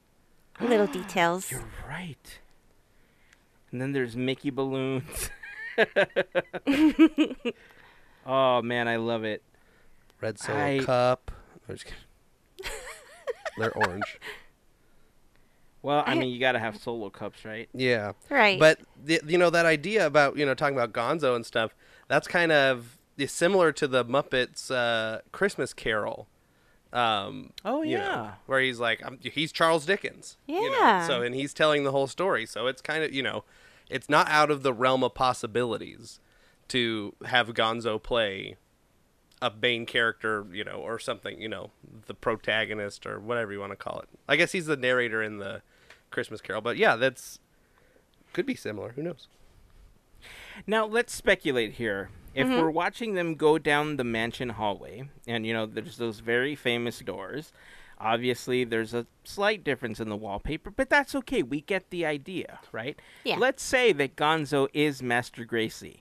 Little 0.60 0.86
details. 0.86 1.50
You're 1.50 1.64
right. 1.88 2.40
And 3.70 3.80
then 3.80 3.92
there's 3.92 4.16
Mickey 4.16 4.50
balloons. 4.50 5.30
oh 8.26 8.62
man, 8.62 8.88
I 8.88 8.96
love 8.96 9.24
it. 9.24 9.42
Red 10.22 10.38
Solo 10.38 10.58
I- 10.58 10.78
cup. 10.84 11.30
I'm 11.68 11.74
just 11.74 11.84
kidding. 11.86 12.72
They're 13.58 13.76
orange. 13.76 14.18
Well, 15.82 16.04
I 16.06 16.12
I- 16.12 16.14
mean, 16.14 16.32
you 16.32 16.38
gotta 16.38 16.58
have 16.60 16.76
solo 16.76 17.10
cups, 17.10 17.44
right? 17.44 17.68
Yeah. 17.74 18.12
Right. 18.30 18.58
But 18.58 18.80
the, 19.04 19.20
you 19.26 19.36
know 19.38 19.50
that 19.50 19.66
idea 19.66 20.06
about 20.06 20.36
you 20.36 20.46
know 20.46 20.54
talking 20.54 20.76
about 20.78 20.92
Gonzo 20.92 21.34
and 21.34 21.44
stuff. 21.44 21.74
That's 22.08 22.28
kind 22.28 22.52
of 22.52 22.98
similar 23.26 23.72
to 23.72 23.86
the 23.88 24.04
Muppets 24.04 24.70
uh, 24.70 25.20
Christmas 25.32 25.72
Carol. 25.74 26.28
Um, 26.92 27.50
Oh 27.64 27.82
you 27.82 27.96
know, 27.96 28.04
yeah. 28.04 28.30
where 28.46 28.60
he's 28.60 28.78
like, 28.78 29.00
I'm, 29.04 29.18
he's 29.22 29.50
Charles 29.50 29.86
Dickens. 29.86 30.36
you 30.46 30.60
know, 30.70 30.76
Yeah. 30.78 31.06
So 31.06 31.22
and 31.22 31.34
he's 31.34 31.54
telling 31.54 31.84
the 31.84 31.90
whole 31.90 32.06
story. 32.06 32.46
So 32.46 32.66
it's 32.66 32.82
kind 32.82 33.02
of 33.02 33.12
you 33.12 33.22
know, 33.22 33.44
it's 33.90 34.08
not 34.08 34.28
out 34.28 34.50
of 34.50 34.62
the 34.62 34.72
realm 34.72 35.02
of 35.02 35.14
possibilities 35.14 36.20
to 36.68 37.14
have 37.26 37.48
Gonzo 37.54 38.00
play 38.02 38.56
a 39.42 39.52
main 39.60 39.84
character, 39.84 40.46
you 40.52 40.62
know, 40.62 40.76
or 40.76 40.98
something, 40.98 41.40
you 41.40 41.48
know, 41.48 41.70
the 42.06 42.14
protagonist 42.14 43.04
or 43.04 43.18
whatever 43.18 43.52
you 43.52 43.58
want 43.60 43.72
to 43.72 43.76
call 43.76 43.98
it. 43.98 44.08
I 44.28 44.36
guess 44.36 44.52
he's 44.52 44.66
the 44.66 44.76
narrator 44.76 45.22
in 45.22 45.38
the 45.38 45.62
Christmas 46.10 46.40
Carol, 46.40 46.62
but 46.62 46.76
yeah, 46.76 46.94
that's 46.96 47.40
could 48.32 48.46
be 48.46 48.54
similar. 48.54 48.92
Who 48.92 49.02
knows? 49.02 49.26
Now 50.66 50.86
let's 50.86 51.12
speculate 51.12 51.72
here. 51.72 52.10
If 52.34 52.46
mm-hmm. 52.46 52.60
we're 52.60 52.70
watching 52.70 53.14
them 53.14 53.34
go 53.34 53.58
down 53.58 53.96
the 53.96 54.04
mansion 54.04 54.50
hallway, 54.50 55.08
and 55.26 55.44
you 55.44 55.52
know 55.52 55.66
there's 55.66 55.96
those 55.96 56.20
very 56.20 56.54
famous 56.54 57.00
doors, 57.00 57.52
obviously 57.98 58.62
there's 58.62 58.94
a 58.94 59.06
slight 59.24 59.64
difference 59.64 59.98
in 59.98 60.08
the 60.08 60.16
wallpaper, 60.16 60.70
but 60.70 60.88
that's 60.88 61.14
okay. 61.16 61.42
We 61.42 61.62
get 61.62 61.90
the 61.90 62.06
idea, 62.06 62.60
right? 62.70 62.98
Yeah. 63.24 63.36
Let's 63.38 63.62
say 63.62 63.92
that 63.92 64.14
Gonzo 64.16 64.68
is 64.72 65.02
Master 65.02 65.44
Gracey. 65.44 66.00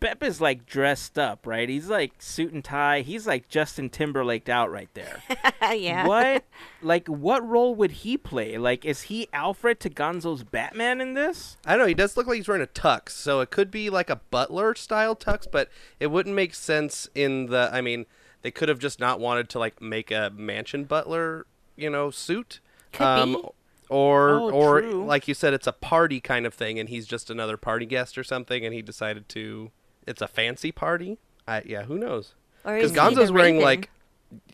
Bep 0.00 0.22
is 0.22 0.40
like 0.40 0.66
dressed 0.66 1.18
up, 1.18 1.46
right? 1.46 1.68
He's 1.68 1.88
like 1.88 2.14
suit 2.18 2.52
and 2.52 2.64
tie. 2.64 3.02
He's 3.02 3.26
like 3.26 3.48
Justin 3.48 3.90
Timberlake 3.90 4.48
out 4.48 4.70
right 4.70 4.88
there. 4.94 5.22
yeah. 5.74 6.06
What, 6.06 6.44
like, 6.82 7.06
what 7.06 7.46
role 7.46 7.74
would 7.74 7.90
he 7.90 8.16
play? 8.16 8.56
Like, 8.58 8.84
is 8.84 9.02
he 9.02 9.28
Alfred 9.32 9.78
to 9.80 9.90
Gonzo's 9.90 10.42
Batman 10.42 11.00
in 11.00 11.14
this? 11.14 11.56
I 11.66 11.72
don't 11.72 11.80
know. 11.80 11.86
He 11.86 11.94
does 11.94 12.16
look 12.16 12.26
like 12.26 12.36
he's 12.36 12.48
wearing 12.48 12.62
a 12.62 12.66
tux, 12.66 13.10
so 13.10 13.40
it 13.40 13.50
could 13.50 13.70
be 13.70 13.90
like 13.90 14.08
a 14.10 14.16
butler 14.30 14.74
style 14.74 15.14
tux, 15.14 15.46
but 15.50 15.68
it 16.00 16.08
wouldn't 16.08 16.34
make 16.34 16.54
sense 16.54 17.08
in 17.14 17.46
the. 17.46 17.68
I 17.72 17.80
mean, 17.82 18.06
they 18.42 18.50
could 18.50 18.68
have 18.70 18.78
just 18.78 18.98
not 19.00 19.20
wanted 19.20 19.48
to 19.50 19.58
like 19.58 19.80
make 19.82 20.10
a 20.10 20.32
mansion 20.34 20.84
butler, 20.84 21.46
you 21.76 21.90
know, 21.90 22.10
suit. 22.10 22.60
Um, 22.98 23.34
Could 23.34 23.42
be. 23.42 23.48
Or, 23.90 24.30
Oh, 24.30 24.50
or 24.52 24.80
true. 24.82 25.04
like 25.04 25.26
you 25.26 25.34
said, 25.34 25.52
it's 25.52 25.66
a 25.66 25.72
party 25.72 26.20
kind 26.20 26.46
of 26.46 26.54
thing, 26.54 26.78
and 26.78 26.88
he's 26.88 27.06
just 27.08 27.28
another 27.28 27.56
party 27.56 27.86
guest 27.86 28.16
or 28.16 28.22
something, 28.24 28.64
and 28.64 28.72
he 28.72 28.82
decided 28.82 29.28
to. 29.30 29.72
It's 30.06 30.22
a 30.22 30.28
fancy 30.28 30.72
party. 30.72 31.18
I 31.46 31.62
yeah, 31.66 31.82
who 31.84 31.98
knows? 31.98 32.34
Because 32.62 32.84
is 32.84 32.90
he 32.90 32.94
the 32.96 33.00
Gonzo's 33.02 33.32
wearing 33.32 33.54
Raven? 33.56 33.64
like, 33.64 33.90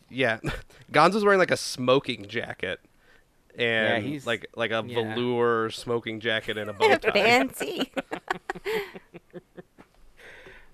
yeah, 0.09 0.39
Gonzo's 0.91 1.23
wearing 1.23 1.39
like 1.39 1.51
a 1.51 1.57
smoking 1.57 2.27
jacket, 2.27 2.79
and 3.57 4.03
he's- 4.05 4.25
like 4.27 4.47
like 4.55 4.71
a 4.71 4.83
yeah. 4.87 5.15
velour 5.15 5.69
smoking 5.69 6.19
jacket 6.19 6.57
and 6.57 6.69
a 6.69 6.73
bow 6.73 6.95
tie. 7.01 7.11
fancy. 7.11 7.91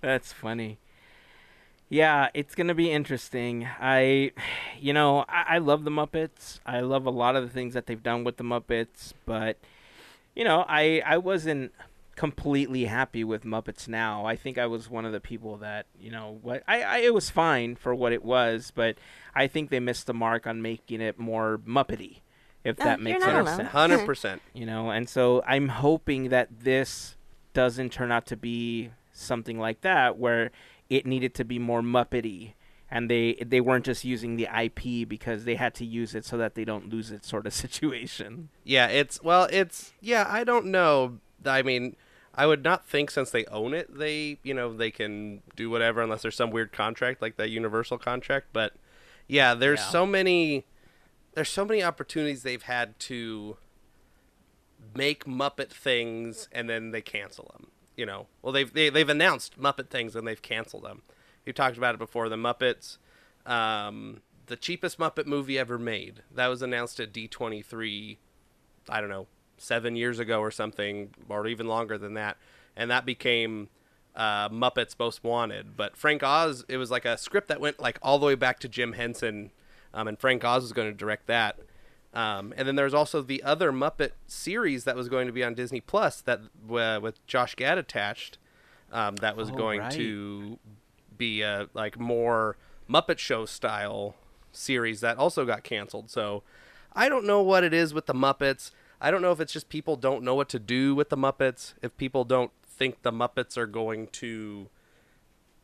That's 0.02 0.34
funny. 0.34 0.80
Yeah, 1.90 2.30
it's 2.34 2.56
gonna 2.56 2.74
be 2.74 2.92
interesting. 2.92 3.68
I, 3.80 4.32
you 4.80 4.94
know, 4.94 5.26
I, 5.30 5.46
I 5.56 5.58
love 5.60 5.84
the 5.84 5.92
Muppets. 5.92 6.60
I 6.66 6.80
love 6.82 7.06
a 7.06 7.12
lot 7.12 7.36
of 7.36 7.44
the 7.44 7.50
things 7.50 7.74
that 7.76 7.86
they've 7.86 8.02
done 8.02 8.24
with 8.24 8.38
the 8.38 8.44
Muppets, 8.44 9.14
but 9.26 9.58
you 10.36 10.44
know, 10.44 10.66
I 10.68 11.02
I 11.06 11.18
wasn't 11.20 11.72
completely 12.16 12.86
happy 12.86 13.24
with 13.24 13.44
Muppets 13.44 13.88
Now. 13.88 14.26
I 14.26 14.36
think 14.36 14.58
I 14.58 14.66
was 14.68 14.90
one 14.90 15.06
of 15.06 15.12
the 15.12 15.20
people 15.20 15.58
that 15.58 15.86
you 16.00 16.12
know 16.12 16.38
what 16.42 16.64
I, 16.68 16.82
I 16.82 16.98
it 17.00 17.14
was 17.14 17.30
fine 17.30 17.76
for 17.76 17.94
what 17.96 18.12
it 18.14 18.24
was, 18.24 18.72
but 18.74 18.98
I 19.36 19.48
think 19.48 19.70
they 19.70 19.80
missed 19.80 20.08
the 20.08 20.14
mark 20.14 20.46
on 20.48 20.62
making 20.62 21.02
it 21.02 21.18
more 21.20 21.60
Muppety. 21.66 22.18
If 22.64 22.78
that 22.78 23.00
you're 23.00 23.16
makes 23.20 23.26
not 23.26 23.36
any 23.36 23.48
sense 23.58 23.70
Hundred 23.70 24.06
percent. 24.06 24.42
you 24.54 24.66
know 24.66 24.90
and 24.90 25.10
so 25.10 25.44
i'm 25.46 25.68
hoping 25.68 26.30
that 26.30 26.48
this 26.62 27.18
doesn't 27.54 27.92
turn 27.92 28.10
out 28.10 28.26
to 28.28 28.38
be 28.38 28.90
something 29.12 29.60
like 29.60 29.82
that 29.82 30.18
where 30.18 30.50
it 30.90 31.06
needed 31.06 31.34
to 31.36 31.44
be 31.44 31.60
more 31.60 31.82
muppety 31.82 32.54
and 32.90 33.10
they 33.12 33.34
they 33.46 33.60
weren't 33.60 33.84
just 33.84 34.06
using 34.06 34.38
the 34.38 34.48
ip 34.64 35.10
because 35.10 35.44
they 35.44 35.56
had 35.56 35.74
to 35.76 35.84
use 35.86 36.16
it 36.16 36.24
so 36.24 36.38
that 36.38 36.56
they 36.56 36.64
don't 36.64 36.88
lose 36.90 37.12
it 37.12 37.26
sort 37.26 37.46
of 37.46 37.54
situation 37.66 38.48
Yeah, 38.64 38.88
it's 38.88 39.22
well, 39.22 39.50
it's 39.52 39.92
yeah. 40.00 40.26
I 40.30 40.46
don't 40.46 40.68
know. 40.68 41.20
I 41.46 41.62
mean, 41.62 41.96
I 42.36 42.46
would 42.48 42.64
not 42.64 42.88
think 42.88 43.12
since 43.12 43.30
they 43.32 43.46
own 43.46 43.74
it, 43.74 43.98
they 43.98 44.40
you 44.44 44.54
know 44.54 44.74
they 44.74 44.92
can 44.92 45.42
do 45.56 45.70
whatever 45.70 46.02
unless 46.02 46.22
there's 46.24 46.36
some 46.36 46.52
weird 46.52 46.72
contract 46.72 47.22
like 47.22 47.38
that 47.38 47.50
Universal 47.50 48.00
contract. 48.00 48.48
But 48.54 48.74
yeah, 49.28 49.54
there's 49.54 49.80
Yeah. 49.80 49.90
so 49.90 50.06
many. 50.06 50.66
There's 51.34 51.50
so 51.50 51.66
many 51.66 51.82
opportunities 51.82 52.44
they've 52.44 52.62
had 52.62 53.00
to 53.02 53.58
make 54.96 55.26
Muppet 55.26 55.70
things 55.70 56.48
and 56.52 56.70
then 56.70 56.92
they 56.92 57.02
cancel 57.02 57.52
them. 57.58 57.68
You 57.96 58.06
know, 58.08 58.28
well 58.42 58.52
they've 58.54 58.72
they, 58.72 58.90
they've 58.90 59.10
announced 59.10 59.60
Muppet 59.60 59.90
things 59.90 60.16
and 60.16 60.28
they've 60.28 60.42
canceled 60.42 60.84
them. 60.84 61.02
You 61.46 61.54
talked 61.54 61.78
about 61.78 61.96
it 61.96 62.00
before. 62.00 62.30
The 62.30 62.36
Muppets, 62.38 62.98
um, 63.46 64.22
the 64.48 64.56
cheapest 64.56 64.98
Muppet 64.98 65.26
movie 65.26 65.60
ever 65.60 65.78
made. 65.78 66.22
That 66.34 66.48
was 66.48 66.62
announced 66.62 67.00
at 67.00 67.14
D23 67.14 68.18
I 68.90 69.00
don't 69.00 69.10
know, 69.10 69.28
seven 69.58 69.96
years 69.96 70.20
ago 70.20 70.40
or 70.40 70.52
something, 70.52 71.10
or 71.30 71.48
even 71.48 71.68
longer 71.68 71.98
than 71.98 72.14
that, 72.16 72.38
and 72.76 72.90
that 72.92 73.06
became 73.06 73.70
uh, 74.16 74.50
Muppets 74.50 74.96
Most 75.00 75.24
Wanted. 75.24 75.76
But 75.78 75.96
Frank 75.98 76.24
Oz, 76.24 76.66
it 76.68 76.78
was 76.78 76.92
like 76.92 77.06
a 77.06 77.18
script 77.18 77.48
that 77.48 77.60
went 77.62 77.80
like 77.80 77.98
all 78.02 78.20
the 78.20 78.26
way 78.26 78.36
back 78.36 78.60
to 78.60 78.68
Jim 78.68 78.94
Henson, 78.94 79.52
um, 79.94 80.08
and 80.08 80.20
Frank 80.20 80.44
Oz 80.44 80.64
was 80.64 80.74
going 80.74 80.90
to 80.92 80.98
direct 80.98 81.28
that. 81.28 81.58
Um, 82.14 82.54
and 82.56 82.68
then 82.68 82.76
there's 82.76 82.94
also 82.94 83.24
the 83.24 83.42
other 83.42 83.72
Muppet 83.72 84.12
series 84.28 84.84
that 84.84 84.96
was 84.96 85.10
going 85.10 85.26
to 85.26 85.34
be 85.34 85.44
on 85.44 85.56
Disney 85.56 85.82
Plus 85.82 86.22
that 86.22 86.42
uh, 86.72 87.00
with 87.02 87.26
Josh 87.26 87.56
Gad 87.56 87.80
attached. 87.80 88.38
Um, 88.92 89.16
that 89.18 89.36
was 89.36 89.50
Oh, 89.50 89.54
going 89.56 89.80
right. 89.80 89.92
to 89.94 90.60
be 91.18 91.42
a 91.42 91.68
like 91.74 92.00
more 92.00 92.56
Muppet 92.88 93.18
Show 93.18 93.46
style 93.46 94.14
series 94.52 95.02
that 95.02 95.18
also 95.18 95.44
got 95.46 95.64
canceled. 95.64 96.12
So 96.12 96.44
I 96.94 97.10
don't 97.10 97.26
know 97.26 97.42
what 97.42 97.64
it 97.64 97.74
is 97.74 97.96
with 97.96 98.06
the 98.06 98.14
Muppets. 98.14 98.70
I 99.04 99.12
don't 99.12 99.22
know 99.22 99.34
if 99.34 99.42
it's 99.42 99.52
just 99.52 99.68
people 99.68 99.98
don't 99.98 100.24
know 100.24 100.34
what 100.34 100.48
to 100.50 100.60
do 100.60 100.96
with 100.96 101.10
the 101.10 101.18
Muppets. 101.18 101.74
If 101.82 101.98
people 101.98 102.24
don't 102.24 102.52
think 102.66 103.02
the 103.02 103.12
Muppets 103.12 103.58
are 103.58 103.68
going 103.68 104.08
to 104.08 104.70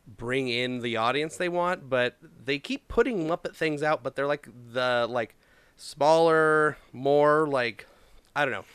bring 0.06 0.50
in 0.50 0.82
the 0.82 0.98
audience 0.98 1.38
they 1.38 1.48
want, 1.48 1.90
but 1.90 2.18
they 2.22 2.60
keep 2.60 2.90
putting 2.90 3.30
Muppet 3.30 3.56
things 3.56 3.82
out, 3.82 4.04
but 4.04 4.18
they're 4.18 4.28
like 4.28 4.50
the 4.74 5.08
like 5.10 5.38
smaller, 5.78 6.78
more 6.92 7.48
like 7.48 7.88
I 8.36 8.44
don't 8.44 8.54
know. 8.54 8.66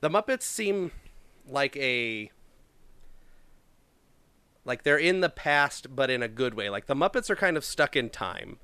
The 0.00 0.08
Muppets 0.08 0.44
seem 0.44 0.92
like 1.46 1.76
a 1.76 2.30
like 4.64 4.82
they're 4.82 4.96
in 4.96 5.20
the 5.20 5.28
past 5.28 5.94
but 5.94 6.08
in 6.08 6.22
a 6.22 6.28
good 6.28 6.54
way. 6.54 6.70
Like 6.70 6.86
the 6.86 6.96
Muppets 6.96 7.28
are 7.28 7.36
kind 7.36 7.58
of 7.58 7.66
stuck 7.66 7.96
in 7.96 8.08
time. 8.08 8.56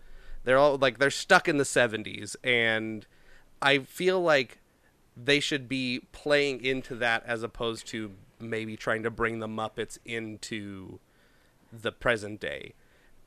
They're 0.45 0.57
all 0.57 0.79
like 0.79 0.99
they're 0.99 1.11
stuck 1.11 1.47
in 1.47 1.59
the 1.59 1.65
70s 1.65 2.37
and 2.43 3.07
I 3.61 3.81
feel 3.81 4.23
like 4.23 4.61
they 5.17 5.41
should 5.41 5.69
be 5.69 6.03
playing 6.13 6.65
into 6.65 6.95
that 6.97 7.25
as 7.27 7.43
opposed 7.43 7.87
to 7.89 8.13
maybe 8.39 8.77
trying 8.77 9.03
to 9.03 9.11
bring 9.11 9.39
the 9.39 9.49
Muppets 9.49 9.99
into 10.05 10.99
the 11.73 11.91
present 11.93 12.41
day. 12.41 12.75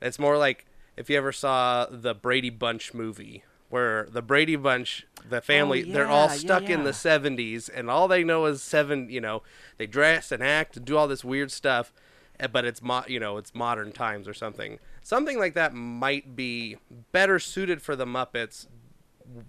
It's 0.02 0.20
more 0.20 0.38
like 0.38 0.66
if 0.96 1.10
you 1.10 1.18
ever 1.18 1.32
saw 1.32 1.88
the 1.90 2.14
Brady 2.14 2.50
Bunch 2.50 2.94
movie 2.94 3.44
where 3.70 4.08
the 4.12 4.22
Brady 4.22 4.56
Bunch, 4.56 5.06
the 5.28 5.42
family, 5.42 5.84
they're 5.84 6.08
all 6.08 6.28
yeah, 6.28 6.34
yeah, 6.34 6.40
stuck 6.40 6.70
in 6.70 6.84
the 6.84 6.92
70s 6.92 7.70
and 7.74 7.90
all 7.90 8.08
they 8.08 8.24
know 8.24 8.46
is 8.46 8.64
seven, 8.64 9.10
you 9.10 9.22
know, 9.22 9.44
they 9.78 9.86
dress 9.86 10.32
and 10.32 10.44
act 10.44 10.76
and 10.78 10.86
do 10.86 10.98
all 10.98 11.08
this 11.08 11.24
weird 11.24 11.52
stuff, 11.52 11.94
eh, 12.40 12.48
but 12.48 12.66
it's 12.66 12.82
mo- 12.82 13.04
you 13.08 13.20
know, 13.20 13.38
it's 13.38 13.54
modern 13.54 13.92
times 13.92 14.28
or 14.28 14.34
something. 14.34 14.80
Something 15.04 15.38
like 15.38 15.54
that 15.54 15.74
might 15.74 16.36
be 16.36 16.78
better 17.12 17.40
suited 17.40 17.82
for 17.82 17.96
the 17.96 18.06
Muppets 18.06 18.68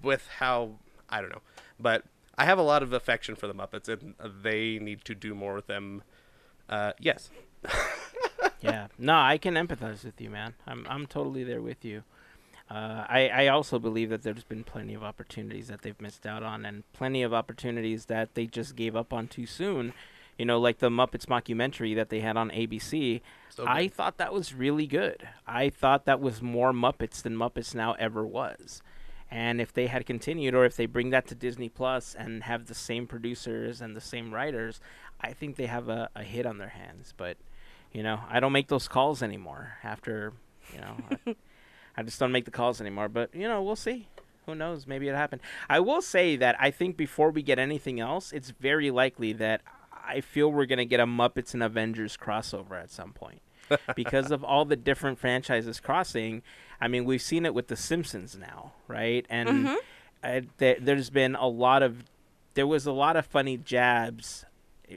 with 0.02 0.28
how 0.38 0.72
I 1.08 1.20
don't 1.20 1.30
know, 1.30 1.42
but 1.78 2.04
I 2.40 2.44
have 2.44 2.58
a 2.58 2.62
lot 2.62 2.82
of 2.82 2.94
affection 2.94 3.34
for 3.36 3.46
the 3.46 3.52
Muppets, 3.52 3.86
and 3.86 4.14
they 4.42 4.78
need 4.78 5.04
to 5.04 5.14
do 5.14 5.34
more 5.34 5.52
with 5.52 5.66
them. 5.66 6.02
Uh, 6.70 6.92
yes, 6.98 7.28
yeah. 8.62 8.86
No, 8.98 9.14
I 9.14 9.36
can 9.36 9.56
empathize 9.56 10.06
with 10.06 10.18
you, 10.18 10.30
man. 10.30 10.54
I'm 10.66 10.86
I'm 10.88 11.06
totally 11.06 11.44
there 11.44 11.60
with 11.60 11.84
you. 11.84 12.02
Uh, 12.70 13.04
I 13.06 13.28
I 13.28 13.48
also 13.48 13.78
believe 13.78 14.08
that 14.08 14.22
there's 14.22 14.44
been 14.44 14.64
plenty 14.64 14.94
of 14.94 15.02
opportunities 15.02 15.68
that 15.68 15.82
they've 15.82 16.00
missed 16.00 16.26
out 16.26 16.42
on, 16.42 16.64
and 16.64 16.90
plenty 16.94 17.22
of 17.22 17.34
opportunities 17.34 18.06
that 18.06 18.34
they 18.34 18.46
just 18.46 18.74
gave 18.74 18.96
up 18.96 19.12
on 19.12 19.28
too 19.28 19.44
soon. 19.44 19.92
You 20.38 20.46
know, 20.46 20.58
like 20.58 20.78
the 20.78 20.88
Muppets 20.88 21.26
mockumentary 21.26 21.94
that 21.94 22.08
they 22.08 22.20
had 22.20 22.38
on 22.38 22.48
ABC. 22.48 23.20
So 23.50 23.66
I 23.66 23.88
thought 23.88 24.16
that 24.16 24.32
was 24.32 24.54
really 24.54 24.86
good. 24.86 25.28
I 25.46 25.68
thought 25.68 26.06
that 26.06 26.20
was 26.20 26.40
more 26.40 26.72
Muppets 26.72 27.20
than 27.20 27.36
Muppets 27.36 27.74
Now 27.74 27.92
ever 27.98 28.24
was. 28.24 28.80
And 29.30 29.60
if 29.60 29.72
they 29.72 29.86
had 29.86 30.06
continued, 30.06 30.54
or 30.54 30.64
if 30.64 30.76
they 30.76 30.86
bring 30.86 31.10
that 31.10 31.26
to 31.28 31.34
Disney 31.34 31.68
Plus 31.68 32.16
and 32.18 32.42
have 32.42 32.66
the 32.66 32.74
same 32.74 33.06
producers 33.06 33.80
and 33.80 33.94
the 33.94 34.00
same 34.00 34.34
writers, 34.34 34.80
I 35.20 35.32
think 35.32 35.56
they 35.56 35.66
have 35.66 35.88
a, 35.88 36.08
a 36.16 36.24
hit 36.24 36.46
on 36.46 36.58
their 36.58 36.70
hands. 36.70 37.14
But, 37.16 37.36
you 37.92 38.02
know, 38.02 38.20
I 38.28 38.40
don't 38.40 38.52
make 38.52 38.68
those 38.68 38.88
calls 38.88 39.22
anymore 39.22 39.74
after, 39.84 40.32
you 40.74 40.80
know, 40.80 40.96
I, 41.26 41.36
I 41.96 42.02
just 42.02 42.18
don't 42.18 42.32
make 42.32 42.44
the 42.44 42.50
calls 42.50 42.80
anymore. 42.80 43.08
But, 43.08 43.32
you 43.34 43.46
know, 43.46 43.62
we'll 43.62 43.76
see. 43.76 44.08
Who 44.46 44.54
knows? 44.56 44.86
Maybe 44.86 45.06
it 45.06 45.14
happened. 45.14 45.42
I 45.68 45.78
will 45.78 46.02
say 46.02 46.34
that 46.36 46.56
I 46.58 46.72
think 46.72 46.96
before 46.96 47.30
we 47.30 47.42
get 47.42 47.58
anything 47.58 48.00
else, 48.00 48.32
it's 48.32 48.50
very 48.50 48.90
likely 48.90 49.32
that 49.34 49.60
I 49.92 50.22
feel 50.22 50.50
we're 50.50 50.66
going 50.66 50.78
to 50.78 50.86
get 50.86 50.98
a 50.98 51.06
Muppets 51.06 51.54
and 51.54 51.62
Avengers 51.62 52.16
crossover 52.16 52.82
at 52.82 52.90
some 52.90 53.12
point. 53.12 53.42
because 53.94 54.32
of 54.32 54.42
all 54.42 54.64
the 54.64 54.76
different 54.76 55.18
franchises 55.18 55.78
crossing, 55.78 56.42
I 56.80 56.88
mean, 56.88 57.04
we've 57.04 57.22
seen 57.22 57.44
it 57.44 57.54
with 57.54 57.68
The 57.68 57.76
Simpsons 57.76 58.36
now, 58.36 58.72
right? 58.88 59.26
And 59.28 59.76
uh, 60.24 60.40
there, 60.58 60.76
there's 60.80 61.10
been 61.10 61.34
a 61.34 61.46
lot 61.46 61.82
of, 61.82 62.04
there 62.54 62.66
was 62.66 62.86
a 62.86 62.92
lot 62.92 63.16
of 63.16 63.26
funny 63.26 63.56
jabs, 63.56 64.44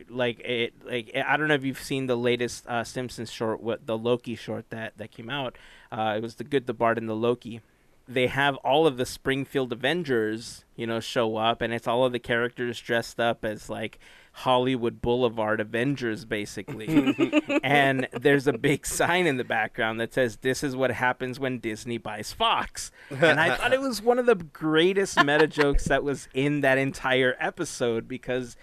like 0.10 0.39
it, 0.39 0.74
like 0.86 1.12
I 1.15 1.38
don't 1.38 1.48
know 1.48 1.54
if 1.54 1.63
you've 1.63 1.82
seen 1.82 2.08
the 2.08 2.15
latest 2.17 2.65
uh, 2.67 2.84
Simpsons 2.84 3.32
short, 3.32 3.62
what 3.62 3.86
the 3.86 3.98
Loki 3.98 4.36
short 4.36 4.69
that 4.72 4.98
that 4.98 5.12
came 5.12 5.30
out. 5.30 5.56
Uh, 5.91 6.15
it 6.17 6.24
was 6.24 6.36
the 6.36 6.43
Good, 6.43 6.65
the 6.65 6.74
Bart, 6.74 6.98
and 6.98 7.08
the 7.08 7.15
Loki. 7.15 7.62
They 8.08 8.28
have 8.28 8.56
all 8.58 8.88
of 8.88 8.98
the 8.98 9.06
Springfield 9.06 9.72
Avengers, 9.72 10.65
you 10.76 10.88
know, 10.88 11.00
show 11.00 11.38
up, 11.38 11.62
and 11.62 11.74
it's 11.74 11.88
all 11.88 12.06
of 12.06 12.12
the 12.12 12.19
characters 12.19 12.80
dressed 12.80 13.19
up 13.19 13.46
as 13.46 13.69
like 13.69 14.00
Hollywood 14.38 15.00
Boulevard 15.00 15.62
Avengers, 15.62 16.26
basically. 16.26 17.41
and 17.63 18.08
there's 18.12 18.48
a 18.48 18.54
big 18.54 18.86
sign 18.86 19.28
in 19.28 19.38
the 19.38 19.43
background 19.43 20.00
that 20.00 20.13
says, 20.13 20.38
This 20.38 20.63
is 20.63 20.76
what 20.76 20.91
happens 20.91 21.39
when 21.39 21.60
Disney 21.60 22.00
buys 22.00 22.34
Fox. 22.34 22.91
And 23.12 23.39
I 23.39 23.56
thought 23.56 23.74
it 23.74 23.80
was 23.80 24.02
one 24.02 24.17
of 24.17 24.26
the 24.26 24.36
greatest 24.36 25.24
meta 25.24 25.46
jokes 25.48 25.86
that 25.86 26.04
was 26.04 26.28
in 26.34 26.62
that 26.62 26.80
entire 26.80 27.38
episode 27.39 28.08
because, 28.08 28.58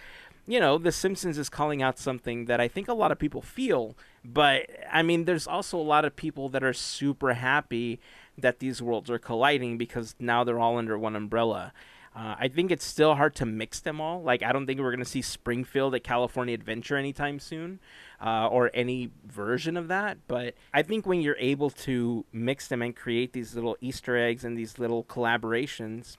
you 0.44 0.58
know, 0.58 0.76
The 0.76 0.90
Simpsons 0.90 1.38
is 1.38 1.48
calling 1.48 1.82
out 1.82 2.00
something 2.00 2.46
that 2.46 2.60
I 2.60 2.66
think 2.66 2.88
a 2.88 2.94
lot 2.94 3.12
of 3.12 3.20
people 3.20 3.40
feel. 3.40 3.96
But, 4.24 4.66
I 4.92 5.02
mean, 5.02 5.24
there's 5.24 5.46
also 5.46 5.78
a 5.78 5.82
lot 5.82 6.04
of 6.04 6.16
people 6.16 6.48
that 6.48 6.64
are 6.64 6.72
super 6.74 7.34
happy 7.34 8.00
that 8.36 8.58
these 8.58 8.82
worlds 8.82 9.08
are 9.08 9.20
colliding 9.20 9.78
because 9.78 10.16
now 10.18 10.42
they're 10.42 10.58
all 10.58 10.78
under 10.78 10.98
one 10.98 11.14
umbrella. 11.14 11.72
Uh, 12.14 12.34
I 12.38 12.48
think 12.48 12.72
it's 12.72 12.84
still 12.84 13.14
hard 13.14 13.36
to 13.36 13.46
mix 13.46 13.78
them 13.78 14.00
all. 14.00 14.20
Like, 14.20 14.42
I 14.42 14.52
don't 14.52 14.66
think 14.66 14.80
we're 14.80 14.90
going 14.90 14.98
to 14.98 15.04
see 15.04 15.22
Springfield 15.22 15.94
at 15.94 16.02
California 16.02 16.54
Adventure 16.54 16.96
anytime 16.96 17.38
soon, 17.38 17.78
uh, 18.20 18.48
or 18.48 18.70
any 18.74 19.10
version 19.24 19.76
of 19.76 19.86
that. 19.88 20.18
But 20.26 20.54
I 20.74 20.82
think 20.82 21.06
when 21.06 21.20
you're 21.20 21.36
able 21.38 21.70
to 21.70 22.24
mix 22.32 22.66
them 22.66 22.82
and 22.82 22.96
create 22.96 23.32
these 23.32 23.54
little 23.54 23.76
Easter 23.80 24.16
eggs 24.16 24.44
and 24.44 24.58
these 24.58 24.78
little 24.78 25.04
collaborations, 25.04 26.16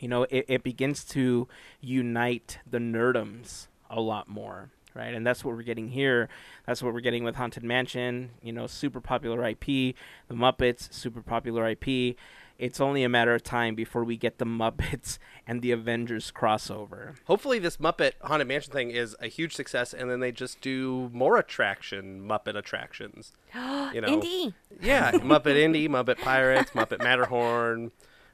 you 0.00 0.08
know, 0.08 0.22
it, 0.30 0.46
it 0.48 0.62
begins 0.62 1.04
to 1.06 1.46
unite 1.80 2.58
the 2.68 2.78
nerdums 2.78 3.66
a 3.90 4.00
lot 4.00 4.28
more. 4.28 4.70
Right, 4.94 5.14
and 5.14 5.26
that's 5.26 5.42
what 5.42 5.56
we're 5.56 5.62
getting 5.62 5.88
here. 5.88 6.28
That's 6.66 6.82
what 6.82 6.92
we're 6.92 7.00
getting 7.00 7.24
with 7.24 7.36
Haunted 7.36 7.62
Mansion. 7.62 8.28
You 8.42 8.52
know, 8.52 8.66
super 8.66 9.00
popular 9.00 9.42
IP. 9.42 9.64
The 9.64 10.34
Muppets, 10.34 10.92
super 10.92 11.22
popular 11.22 11.66
IP 11.66 12.16
it's 12.58 12.80
only 12.80 13.02
a 13.04 13.08
matter 13.08 13.34
of 13.34 13.42
time 13.42 13.74
before 13.74 14.04
we 14.04 14.16
get 14.16 14.38
the 14.38 14.44
Muppets 14.44 15.18
and 15.46 15.62
the 15.62 15.72
Avengers 15.72 16.32
crossover. 16.34 17.16
Hopefully, 17.26 17.58
this 17.58 17.78
Muppet 17.78 18.12
Haunted 18.22 18.48
Mansion 18.48 18.72
thing 18.72 18.90
is 18.90 19.16
a 19.20 19.26
huge 19.26 19.54
success, 19.54 19.92
and 19.92 20.10
then 20.10 20.20
they 20.20 20.32
just 20.32 20.60
do 20.60 21.10
more 21.12 21.36
attraction 21.36 22.26
Muppet 22.28 22.56
attractions. 22.56 23.32
You 23.92 24.00
know, 24.00 24.08
Indy. 24.08 24.54
yeah, 24.80 25.10
Muppet 25.12 25.56
Indy, 25.56 25.86
Muppet 25.88 26.18
Pirates, 26.18 26.70
Muppet 26.70 27.00
Matterhorn, 27.02 27.90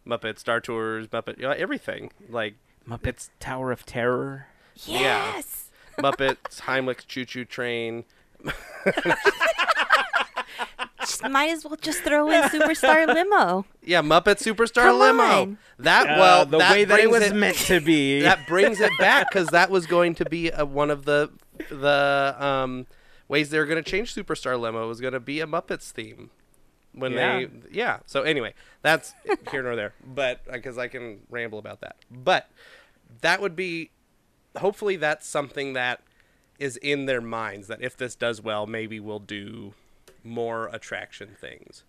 Muppet 0.07 0.39
Star 0.39 0.61
Tours, 0.61 1.09
Muppet, 1.09 1.37
you 1.37 1.43
know, 1.43 1.51
everything. 1.51 2.13
Like 2.29 2.55
Muppets 2.89 3.31
Tower 3.41 3.73
of 3.73 3.85
Terror. 3.85 4.47
Yeah. 4.87 5.35
Yes. 5.35 5.71
Muppets 5.99 6.61
Heimlich 6.61 7.07
Chew 7.09 7.25
Chew 7.25 7.45
Train. 7.45 8.05
Just 11.09 11.23
might 11.29 11.51
as 11.51 11.65
well 11.65 11.77
just 11.81 12.03
throw 12.03 12.31
in 12.31 12.43
Superstar 12.45 13.07
Limo. 13.15 13.65
Yeah, 13.83 14.03
Muppet 14.03 14.37
Superstar 14.37 14.83
Come 14.85 14.99
Limo. 14.99 15.23
on. 15.23 15.59
That 15.79 16.07
Uh, 16.09 16.21
well, 16.21 16.47
the 16.47 16.59
that 16.59 16.71
way 16.73 16.85
that 16.85 17.01
it 17.01 17.09
brings 17.11 17.25
was 17.25 17.33
meant 17.35 17.57
to 17.57 17.81
be. 17.81 18.21
that 18.23 18.47
brings 18.47 18.81
it 18.81 18.93
back 18.99 19.29
because 19.31 19.49
that 19.49 19.71
was 19.71 19.87
going 19.87 20.15
to 20.17 20.25
be 20.25 20.51
a, 20.51 20.65
one 20.65 20.91
of 20.91 21.05
the 21.05 21.31
the 21.71 22.37
um, 22.39 22.87
ways 23.27 23.51
they 23.51 23.59
were 23.59 23.67
going 23.67 23.83
to 23.83 23.91
change 23.91 24.15
Superstar 24.15 24.59
Limo 24.61 24.87
was 24.87 25.01
going 25.01 25.13
to 25.15 25.21
be 25.21 25.41
a 25.41 25.47
Muppets 25.47 25.91
theme 25.91 26.31
when 26.93 27.13
Yeah. 27.13 27.39
they 27.39 27.49
yeah. 27.71 27.99
So 28.07 28.23
anyway, 28.23 28.55
that's 28.83 29.15
here 29.51 29.63
nor 29.63 29.75
there, 29.77 29.95
but 30.05 30.45
because 30.51 30.79
I 30.79 30.89
can 30.89 31.21
ramble 31.31 31.59
about 31.59 31.81
that, 31.81 31.97
but 32.11 32.49
that 33.23 33.41
would 33.41 33.57
be 33.57 33.91
hopefully 34.57 34.97
that's 34.97 35.27
something 35.27 35.73
that 35.75 36.01
is 36.59 36.77
in 36.79 37.07
their 37.07 37.21
minds 37.21 37.69
that 37.69 37.81
if 37.83 37.97
this 37.97 38.15
does 38.17 38.43
well, 38.43 38.67
maybe 38.67 38.99
we'll 39.01 39.19
do 39.21 39.75
more 40.25 40.69
attraction 40.73 41.37
things. 41.41 41.85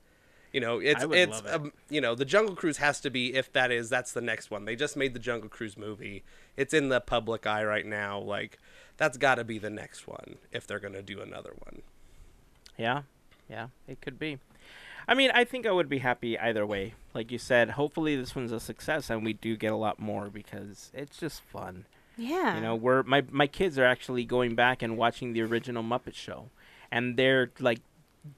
You 0.53 0.61
know, 0.61 0.79
it's 0.79 1.03
I 1.03 1.05
would 1.05 1.17
it's 1.17 1.31
love 1.31 1.45
it. 1.45 1.53
um, 1.53 1.73
you 1.89 2.01
know 2.01 2.15
the 2.15 2.25
Jungle 2.25 2.55
Cruise 2.55 2.77
has 2.77 2.99
to 3.01 3.09
be 3.09 3.35
if 3.35 3.51
that 3.53 3.71
is 3.71 3.89
that's 3.89 4.13
the 4.13 4.21
next 4.21 4.49
one. 4.49 4.65
They 4.65 4.75
just 4.75 4.97
made 4.97 5.13
the 5.13 5.19
Jungle 5.19 5.49
Cruise 5.49 5.77
movie. 5.77 6.23
It's 6.57 6.73
in 6.73 6.89
the 6.89 6.99
public 6.99 7.45
eye 7.45 7.63
right 7.63 7.85
now. 7.85 8.19
Like 8.19 8.57
that's 8.97 9.17
got 9.17 9.35
to 9.35 9.43
be 9.43 9.59
the 9.59 9.69
next 9.69 10.07
one 10.07 10.37
if 10.51 10.65
they're 10.65 10.79
gonna 10.79 11.03
do 11.03 11.21
another 11.21 11.53
one. 11.63 11.83
Yeah, 12.77 13.03
yeah, 13.49 13.67
it 13.87 14.01
could 14.01 14.17
be. 14.17 14.39
I 15.07 15.13
mean, 15.15 15.31
I 15.33 15.43
think 15.43 15.65
I 15.65 15.71
would 15.71 15.89
be 15.89 15.99
happy 15.99 16.37
either 16.37 16.65
way. 16.65 16.93
Like 17.13 17.31
you 17.31 17.37
said, 17.39 17.71
hopefully 17.71 18.15
this 18.15 18.35
one's 18.35 18.51
a 18.51 18.59
success 18.59 19.09
and 19.09 19.23
we 19.25 19.33
do 19.33 19.55
get 19.57 19.71
a 19.71 19.75
lot 19.75 19.99
more 19.99 20.29
because 20.29 20.91
it's 20.93 21.17
just 21.17 21.41
fun. 21.41 21.85
Yeah. 22.17 22.55
You 22.55 22.61
know, 22.61 22.75
we're 22.75 23.03
my 23.03 23.23
my 23.31 23.47
kids 23.47 23.79
are 23.79 23.85
actually 23.85 24.25
going 24.25 24.55
back 24.55 24.81
and 24.81 24.97
watching 24.97 25.33
the 25.33 25.41
original 25.41 25.83
Muppet 25.83 26.13
Show, 26.15 26.49
and 26.91 27.17
they're 27.17 27.51
like 27.59 27.79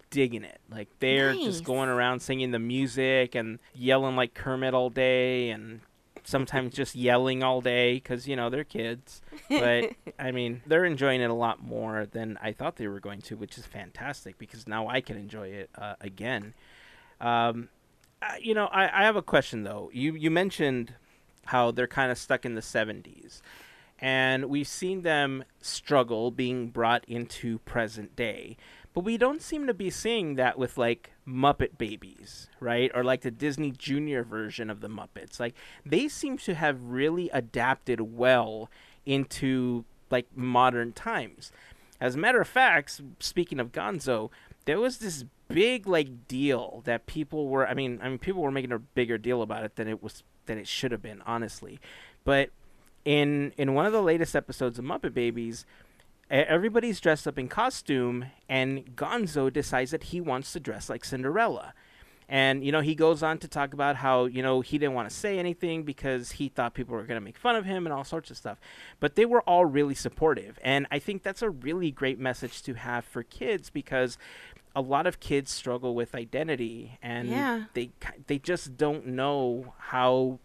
digging 0.09 0.43
it. 0.43 0.59
Like 0.69 0.87
they're 0.99 1.33
Nice. 1.33 1.43
just 1.45 1.63
going 1.63 1.89
around 1.89 2.21
singing 2.21 2.51
the 2.51 2.59
music 2.59 3.35
and 3.35 3.59
yelling 3.73 4.15
like 4.15 4.33
Kermit 4.33 4.73
all 4.73 4.89
day, 4.89 5.49
and 5.49 5.81
sometimes 6.23 6.73
just 6.75 6.95
yelling 6.95 7.43
all 7.43 7.61
day 7.61 7.95
because 7.95 8.27
you 8.27 8.35
know 8.35 8.49
they're 8.49 8.63
kids. 8.63 9.21
But 9.49 9.91
I 10.19 10.31
mean, 10.31 10.61
they're 10.65 10.85
enjoying 10.85 11.21
it 11.21 11.29
a 11.29 11.33
lot 11.33 11.61
more 11.63 12.05
than 12.05 12.37
I 12.41 12.51
thought 12.51 12.75
they 12.77 12.87
were 12.87 12.99
going 12.99 13.21
to, 13.23 13.35
which 13.35 13.57
is 13.57 13.65
fantastic 13.65 14.37
because 14.37 14.67
now 14.67 14.87
I 14.87 15.01
can 15.01 15.17
enjoy 15.17 15.47
it 15.49 15.69
uh, 15.77 15.95
again. 16.01 16.53
Um, 17.19 17.69
you 18.39 18.53
know, 18.53 18.65
I, 18.67 18.83
I 19.01 19.03
have 19.03 19.15
a 19.15 19.21
question 19.21 19.63
though. 19.63 19.89
You 19.93 20.13
you 20.15 20.29
mentioned 20.31 20.93
how 21.45 21.71
they're 21.71 21.87
kind 21.87 22.11
of 22.11 22.17
stuck 22.17 22.45
in 22.45 22.53
the 22.55 22.61
'70s, 22.61 23.41
and 23.99 24.45
we've 24.45 24.67
seen 24.67 25.01
them 25.01 25.43
struggle 25.59 26.29
being 26.31 26.67
brought 26.69 27.03
into 27.05 27.59
present 27.59 28.15
day. 28.15 28.57
But 28.93 29.05
we 29.05 29.17
don't 29.17 29.41
seem 29.41 29.67
to 29.67 29.73
be 29.73 29.89
seeing 29.89 30.35
that 30.35 30.57
with 30.57 30.77
like 30.77 31.11
Muppet 31.27 31.77
Babies, 31.77 32.49
right? 32.59 32.91
Or 32.93 33.03
like 33.03 33.21
the 33.21 33.31
Disney 33.31 33.71
Junior 33.71 34.23
version 34.23 34.69
of 34.69 34.81
the 34.81 34.89
Muppets. 34.89 35.39
Like 35.39 35.55
they 35.85 36.07
seem 36.07 36.37
to 36.39 36.55
have 36.55 36.81
really 36.83 37.29
adapted 37.29 38.01
well 38.01 38.69
into 39.05 39.85
like 40.09 40.27
modern 40.35 40.91
times. 40.91 41.51
As 42.01 42.15
a 42.15 42.17
matter 42.17 42.41
of 42.41 42.47
fact, 42.47 42.99
speaking 43.19 43.59
of 43.59 43.71
Gonzo, 43.71 44.29
there 44.65 44.79
was 44.79 44.97
this 44.97 45.23
big 45.47 45.87
like 45.87 46.27
deal 46.27 46.81
that 46.85 47.05
people 47.05 47.47
were 47.47 47.67
I 47.67 47.73
mean, 47.73 47.99
I 48.01 48.09
mean 48.09 48.17
people 48.17 48.41
were 48.41 48.51
making 48.51 48.73
a 48.73 48.79
bigger 48.79 49.17
deal 49.17 49.41
about 49.41 49.63
it 49.63 49.77
than 49.77 49.87
it 49.87 50.03
was 50.03 50.23
than 50.47 50.57
it 50.57 50.67
should 50.67 50.91
have 50.91 51.01
been, 51.01 51.21
honestly. 51.25 51.79
But 52.25 52.49
in 53.05 53.53
in 53.57 53.73
one 53.73 53.85
of 53.85 53.93
the 53.93 54.01
latest 54.01 54.35
episodes 54.35 54.77
of 54.77 54.85
Muppet 54.85 55.13
Babies, 55.13 55.65
everybody's 56.31 56.99
dressed 56.99 57.27
up 57.27 57.37
in 57.37 57.47
costume 57.47 58.25
and 58.47 58.95
Gonzo 58.95 59.51
decides 59.51 59.91
that 59.91 60.03
he 60.05 60.21
wants 60.21 60.53
to 60.53 60.59
dress 60.59 60.89
like 60.89 61.03
Cinderella. 61.05 61.73
And 62.29 62.63
you 62.63 62.71
know, 62.71 62.79
he 62.79 62.95
goes 62.95 63.21
on 63.21 63.39
to 63.39 63.47
talk 63.49 63.73
about 63.73 63.97
how, 63.97 64.23
you 64.25 64.41
know, 64.41 64.61
he 64.61 64.77
didn't 64.77 64.93
want 64.95 65.09
to 65.09 65.13
say 65.15 65.37
anything 65.37 65.83
because 65.83 66.31
he 66.31 66.47
thought 66.47 66.73
people 66.73 66.95
were 66.95 67.03
going 67.03 67.19
to 67.19 67.23
make 67.25 67.37
fun 67.37 67.57
of 67.57 67.65
him 67.65 67.85
and 67.85 67.91
all 67.93 68.05
sorts 68.05 68.31
of 68.31 68.37
stuff. 68.37 68.57
But 69.01 69.15
they 69.15 69.25
were 69.25 69.41
all 69.41 69.65
really 69.65 69.95
supportive. 69.95 70.57
And 70.63 70.87
I 70.89 70.99
think 70.99 71.23
that's 71.23 71.41
a 71.41 71.49
really 71.49 71.91
great 71.91 72.19
message 72.19 72.61
to 72.63 72.75
have 72.75 73.03
for 73.03 73.23
kids 73.23 73.69
because 73.69 74.17
a 74.73 74.79
lot 74.81 75.05
of 75.07 75.19
kids 75.19 75.51
struggle 75.51 75.93
with 75.93 76.15
identity 76.15 76.97
and 77.03 77.27
Yeah. 77.27 77.63
they 77.73 77.91
they 78.27 78.39
just 78.39 78.77
don't 78.77 79.07
know 79.07 79.73
how 79.77 80.39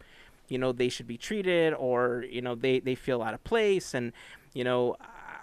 you 0.48 0.58
know 0.58 0.72
they 0.72 0.88
should 0.88 1.06
be 1.06 1.16
treated 1.16 1.72
or 1.74 2.24
you 2.28 2.42
know 2.42 2.56
they 2.56 2.80
they 2.80 2.96
feel 2.96 3.22
out 3.22 3.34
of 3.34 3.44
place 3.44 3.94
and 3.94 4.12
you 4.52 4.64
know 4.64 4.96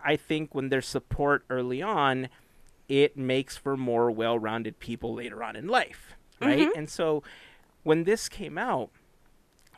I 0.04 0.16
think 0.16 0.54
when 0.54 0.70
there's 0.70 0.88
support 0.88 1.44
early 1.50 1.82
on 1.82 2.30
it 2.90 3.18
makes 3.18 3.56
for 3.58 3.78
more 3.78 4.12
well-rounded 4.12 4.78
people 4.80 5.14
later 5.14 5.42
on 5.44 5.56
in 5.56 5.68
life, 5.68 6.14
right? 6.42 6.68
And 6.76 6.90
so 6.90 7.24
when 7.84 8.04
this 8.04 8.28
came 8.28 8.58
out, 8.58 8.90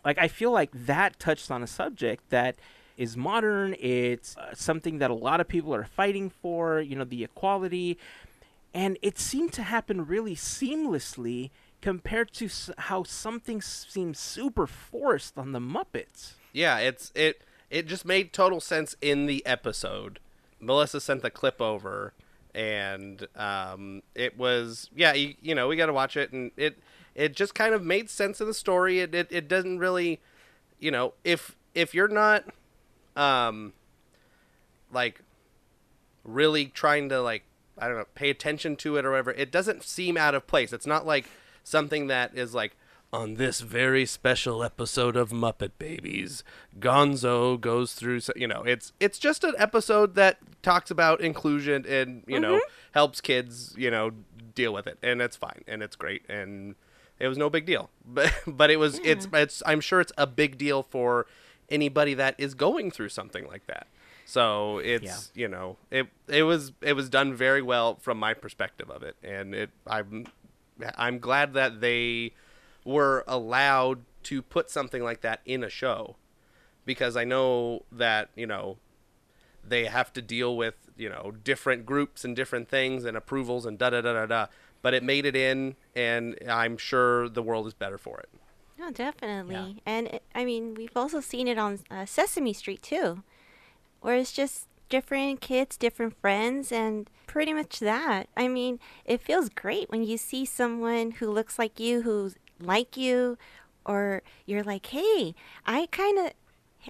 like 0.03 0.17
I 0.17 0.27
feel 0.27 0.51
like 0.51 0.71
that 0.73 1.19
touched 1.19 1.51
on 1.51 1.61
a 1.63 1.67
subject 1.67 2.29
that 2.31 2.55
is 2.97 3.15
modern. 3.15 3.75
It's 3.79 4.35
uh, 4.37 4.53
something 4.55 4.97
that 4.99 5.11
a 5.11 5.13
lot 5.13 5.39
of 5.39 5.47
people 5.47 5.73
are 5.75 5.83
fighting 5.85 6.29
for. 6.29 6.79
You 6.81 6.95
know, 6.95 7.03
the 7.03 7.23
equality, 7.23 7.97
and 8.73 8.97
it 9.01 9.19
seemed 9.19 9.53
to 9.53 9.63
happen 9.63 10.05
really 10.05 10.35
seamlessly 10.35 11.51
compared 11.81 12.33
to 12.33 12.45
s- 12.45 12.71
how 12.77 13.03
something 13.03 13.61
seems 13.61 14.17
super 14.19 14.65
forced 14.65 15.37
on 15.37 15.51
the 15.51 15.59
Muppets. 15.59 16.33
Yeah, 16.53 16.79
it's 16.79 17.11
it 17.15 17.41
it 17.69 17.87
just 17.87 18.05
made 18.05 18.33
total 18.33 18.59
sense 18.59 18.95
in 19.01 19.25
the 19.25 19.45
episode. 19.45 20.19
Melissa 20.59 21.01
sent 21.01 21.21
the 21.21 21.29
clip 21.29 21.61
over 21.61 22.13
and 22.53 23.27
um 23.35 24.01
it 24.15 24.37
was 24.37 24.89
yeah, 24.95 25.13
you, 25.13 25.35
you 25.41 25.53
know, 25.53 25.67
we 25.67 25.75
got 25.75 25.87
to 25.87 25.93
watch 25.93 26.15
it 26.15 26.31
and 26.31 26.51
it 26.55 26.77
it 27.13 27.35
just 27.35 27.55
kind 27.55 27.73
of 27.73 27.83
made 27.83 28.09
sense 28.09 28.39
in 28.41 28.47
the 28.47 28.53
story. 28.53 28.99
It, 28.99 29.13
it 29.13 29.27
it 29.29 29.47
doesn't 29.47 29.79
really 29.79 30.19
you 30.79 30.91
know, 30.91 31.13
if 31.23 31.55
if 31.73 31.93
you're 31.93 32.07
not 32.07 32.45
um 33.15 33.73
like 34.91 35.21
really 36.23 36.65
trying 36.65 37.09
to 37.09 37.21
like 37.21 37.43
I 37.77 37.87
don't 37.87 37.97
know, 37.97 38.05
pay 38.15 38.29
attention 38.29 38.77
to 38.77 38.97
it 38.97 39.05
or 39.05 39.11
whatever, 39.11 39.31
it 39.31 39.51
doesn't 39.51 39.83
seem 39.83 40.15
out 40.17 40.33
of 40.33 40.47
place. 40.47 40.71
It's 40.71 40.87
not 40.87 41.05
like 41.05 41.25
something 41.63 42.07
that 42.07 42.37
is 42.37 42.53
like 42.53 42.75
on 43.15 43.35
this 43.35 43.61
very 43.61 44.05
special 44.05 44.61
episode 44.61 45.15
of 45.15 45.29
Muppet 45.29 45.71
Babies, 45.79 46.43
Gonzo 46.79 47.59
goes 47.59 47.93
through. 47.93 48.19
You 48.35 48.47
know, 48.47 48.63
it's 48.63 48.91
it's 48.99 49.17
just 49.17 49.43
an 49.45 49.55
episode 49.57 50.15
that 50.15 50.37
talks 50.61 50.91
about 50.91 51.21
inclusion 51.21 51.85
and 51.87 52.23
you 52.27 52.39
know 52.39 52.55
mm-hmm. 52.55 52.71
helps 52.91 53.21
kids 53.21 53.73
you 53.77 53.89
know 53.89 54.11
deal 54.53 54.73
with 54.73 54.85
it, 54.85 54.97
and 55.01 55.21
it's 55.21 55.37
fine. 55.37 55.63
And 55.65 55.81
it's 55.81 55.95
great. 55.95 56.23
And 56.29 56.75
it 57.17 57.29
was 57.29 57.37
no 57.37 57.49
big 57.49 57.65
deal. 57.65 57.89
But 58.05 58.33
but 58.45 58.69
it 58.69 58.77
was 58.77 58.99
mm. 58.99 59.05
it's 59.05 59.27
it's 59.33 59.63
I'm 59.65 59.81
sure 59.81 60.01
it's 60.01 60.13
a 60.17 60.27
big 60.27 60.57
deal 60.57 60.83
for 60.83 61.25
anybody 61.69 62.13
that 62.15 62.35
is 62.37 62.53
going 62.53 62.91
through 62.91 63.09
something 63.09 63.47
like 63.47 63.65
that. 63.67 63.87
So 64.25 64.79
it's 64.79 65.31
you 65.33 65.47
know 65.47 65.77
it 65.89 66.07
it 66.27 66.43
was 66.43 66.73
it 66.81 66.93
was 66.93 67.09
done 67.09 67.33
very 67.33 67.61
well 67.61 67.95
from 67.95 68.17
my 68.19 68.33
perspective 68.33 68.89
of 68.89 69.03
it, 69.03 69.15
and 69.23 69.55
it 69.55 69.69
I'm 69.87 70.25
I'm 70.97 71.19
glad 71.19 71.53
that 71.53 71.79
they 71.79 72.33
were 72.85 73.25
allowed 73.27 73.99
to 74.23 74.41
put 74.41 74.69
something 74.69 75.03
like 75.03 75.21
that 75.21 75.41
in 75.45 75.63
a 75.63 75.69
show 75.69 76.15
because 76.85 77.17
I 77.17 77.25
know 77.25 77.83
that 77.91 78.29
you 78.35 78.47
know 78.47 78.77
they 79.67 79.85
have 79.85 80.13
to 80.13 80.21
deal 80.21 80.55
with 80.55 80.75
you 80.95 81.09
know 81.09 81.33
different 81.43 81.85
groups 81.85 82.23
and 82.23 82.35
different 82.35 82.69
things 82.69 83.03
and 83.03 83.17
approvals 83.17 83.65
and 83.65 83.77
da 83.77 83.89
da 83.89 84.01
da 84.01 84.13
da 84.13 84.25
da. 84.25 84.47
But 84.81 84.93
it 84.93 85.01
made 85.01 85.25
it 85.25 85.35
in, 85.35 85.75
and 85.95 86.37
I'm 86.47 86.77
sure 86.77 87.27
the 87.27 87.41
world 87.41 87.65
is 87.65 87.73
better 87.73 87.97
for 87.97 88.19
it. 88.19 88.29
No, 88.77 88.91
definitely. 88.91 89.81
And 89.83 90.07
it, 90.07 90.23
I 90.35 90.45
mean, 90.45 90.75
we've 90.75 90.95
also 90.95 91.21
seen 91.21 91.47
it 91.47 91.57
on 91.57 91.79
uh, 91.89 92.05
Sesame 92.05 92.53
Street 92.53 92.83
too, 92.83 93.23
where 94.01 94.15
it's 94.15 94.31
just 94.31 94.67
different 94.89 95.41
kids, 95.41 95.75
different 95.75 96.19
friends, 96.21 96.71
and 96.71 97.09
pretty 97.25 97.51
much 97.51 97.79
that. 97.79 98.29
I 98.37 98.47
mean, 98.47 98.79
it 99.05 99.21
feels 99.21 99.49
great 99.49 99.89
when 99.89 100.03
you 100.03 100.17
see 100.17 100.45
someone 100.45 101.11
who 101.11 101.31
looks 101.31 101.57
like 101.57 101.79
you, 101.79 102.03
who's 102.03 102.35
like 102.59 102.97
you, 102.97 103.37
or 103.85 104.21
you're 104.45 104.63
like, 104.63 104.85
hey, 104.87 105.35
I 105.65 105.87
kind 105.91 106.17
of, 106.19 106.31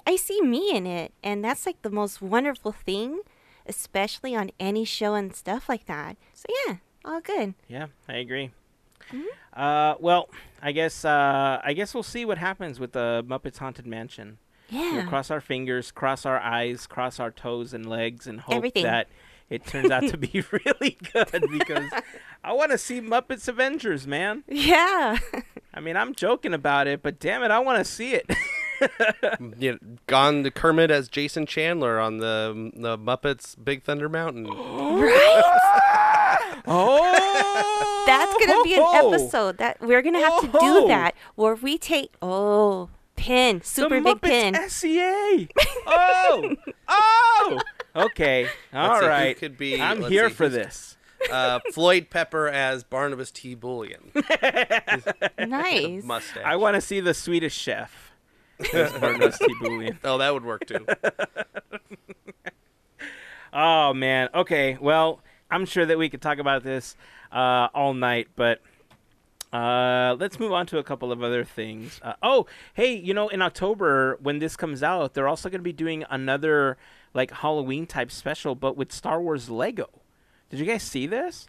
I 0.06 0.16
see 0.16 0.42
me 0.42 0.72
in 0.76 0.86
it, 0.88 1.14
and 1.24 1.44
that's 1.44 1.66
like 1.66 1.82
the 1.82 1.90
most 1.90 2.22
wonderful 2.22 2.72
thing, 2.72 3.20
especially 3.66 4.36
on 4.36 4.52
any 4.60 4.86
show 4.86 5.14
and 5.16 5.36
stuff 5.36 5.68
like 5.70 5.86
that. 5.86 6.18
So 6.34 6.46
yeah, 6.68 6.76
all 7.04 7.22
good. 7.22 7.54
Yeah, 7.68 7.88
I 8.08 8.16
agree. 8.18 8.52
Uh, 9.54 9.96
well, 10.00 10.30
I 10.62 10.72
guess 10.72 11.06
uh, 11.06 11.62
I 11.64 11.74
guess 11.74 11.94
we'll 11.94 12.04
see 12.04 12.26
what 12.26 12.38
happens 12.38 12.80
with 12.80 12.94
the 12.94 13.24
Muppets 13.28 13.60
Haunted 13.60 13.86
Mansion. 13.86 14.38
Yeah. 14.70 14.94
We'll 14.94 15.08
cross 15.08 15.30
our 15.30 15.42
fingers, 15.42 15.92
cross 15.92 16.26
our 16.26 16.40
eyes, 16.40 16.88
cross 16.88 17.20
our 17.20 17.30
toes 17.32 17.74
and 17.74 17.86
legs, 17.88 18.26
and 18.26 18.42
hope 18.42 18.56
Everything. 18.56 18.84
that 18.84 19.08
it 19.50 19.66
turns 19.68 19.92
out 19.92 20.08
to 20.08 20.18
be 20.18 20.44
really 20.52 20.98
good 21.14 21.46
because 21.52 21.90
I 22.44 22.54
want 22.54 22.72
to 22.72 22.78
see 22.80 23.00
Muppets 23.00 23.48
Avengers, 23.48 24.08
man. 24.08 24.44
yeah. 24.48 25.18
I 25.76 25.82
mean, 25.82 25.98
I'm 25.98 26.16
joking 26.16 26.54
about 26.54 26.88
it, 26.88 27.04
but 27.04 27.20
damn 27.20 27.44
it, 27.44 27.52
I 27.52 27.60
want 27.60 27.80
to 27.80 27.86
see 27.86 28.14
it. 28.14 28.30
You 29.58 29.72
know, 29.72 29.78
gone 30.06 30.44
to 30.44 30.52
Kermit 30.52 30.92
as 30.92 31.08
Jason 31.08 31.46
Chandler 31.46 31.98
on 31.98 32.18
the 32.18 32.72
the 32.76 32.98
Muppets 32.98 33.56
Big 33.64 33.84
Thunder 33.84 34.10
Mountain. 34.10 34.48
right. 34.48 36.62
oh, 36.68 38.04
That's 38.06 38.36
gonna 38.46 38.64
be 38.64 38.76
an 38.76 38.86
episode 38.94 39.60
that 39.60 39.80
we're 39.80 40.02
gonna 40.02 40.20
have 40.20 40.42
to 40.42 40.48
do 40.60 40.88
that 40.88 41.16
where 41.36 41.56
we 41.56 41.78
take 41.78 42.12
oh 42.22 42.90
pin 43.16 43.62
super 43.62 44.02
the 44.02 44.14
big 44.14 44.18
Muppets 44.18 44.30
pin. 44.30 44.70
SCA. 44.70 45.48
Oh, 45.88 46.56
oh. 46.90 47.60
Okay, 47.96 48.50
all 48.74 48.90
Let's 48.90 49.06
right. 49.06 49.38
could 49.38 49.58
be- 49.58 49.82
I'm 49.82 50.02
here 50.04 50.28
see, 50.28 50.36
for 50.36 50.50
this. 50.50 50.98
Uh, 51.32 51.60
Floyd 51.74 52.10
Pepper 52.10 52.48
as 52.48 52.84
Barnabas 52.84 53.32
T. 53.32 53.56
Bullion. 53.56 54.12
nice. 55.40 56.04
Mustache. 56.04 56.44
I 56.46 56.56
want 56.56 56.76
to 56.76 56.82
see 56.82 57.00
the 57.00 57.14
Swedish 57.14 57.56
chef. 57.56 58.12
as 58.74 58.92
Barnabas 58.94 59.38
T. 59.40 59.54
Bullion. 59.60 60.00
oh, 60.04 60.18
that 60.20 60.34
would 60.34 60.46
work 60.46 60.66
too. 60.68 60.86
Oh 63.58 63.94
man. 63.94 64.28
Okay. 64.36 64.78
Well, 64.82 65.22
I'm 65.50 65.66
sure 65.66 65.86
that 65.86 65.98
we 65.98 66.10
could 66.10 66.22
talk 66.22 66.40
about 66.40 66.64
this 66.64 66.98
uh, 67.32 67.70
all 67.74 67.94
night, 67.94 68.28
but 68.36 68.62
uh, 69.54 70.18
let's 70.20 70.38
move 70.42 70.52
on 70.52 70.66
to 70.68 70.78
a 70.78 70.84
couple 70.84 71.10
of 71.10 71.24
other 71.24 71.46
things. 71.46 72.02
Uh, 72.04 72.14
oh, 72.22 72.48
hey, 72.74 72.94
you 72.94 73.14
know, 73.14 73.30
in 73.30 73.42
October 73.42 74.18
when 74.22 74.40
this 74.40 74.58
comes 74.58 74.84
out, 74.84 75.14
they're 75.14 75.30
also 75.30 75.50
going 75.50 75.60
to 75.60 75.64
be 75.64 75.72
doing 75.72 76.04
another 76.10 76.78
like 77.14 77.32
Halloween 77.32 77.88
type 77.88 78.12
special, 78.12 78.56
but 78.56 78.76
with 78.76 78.92
Star 78.92 79.22
Wars 79.22 79.50
Lego. 79.50 79.88
Did 80.50 80.60
you 80.60 80.66
guys 80.66 80.84
see 80.84 81.08
this? 81.08 81.48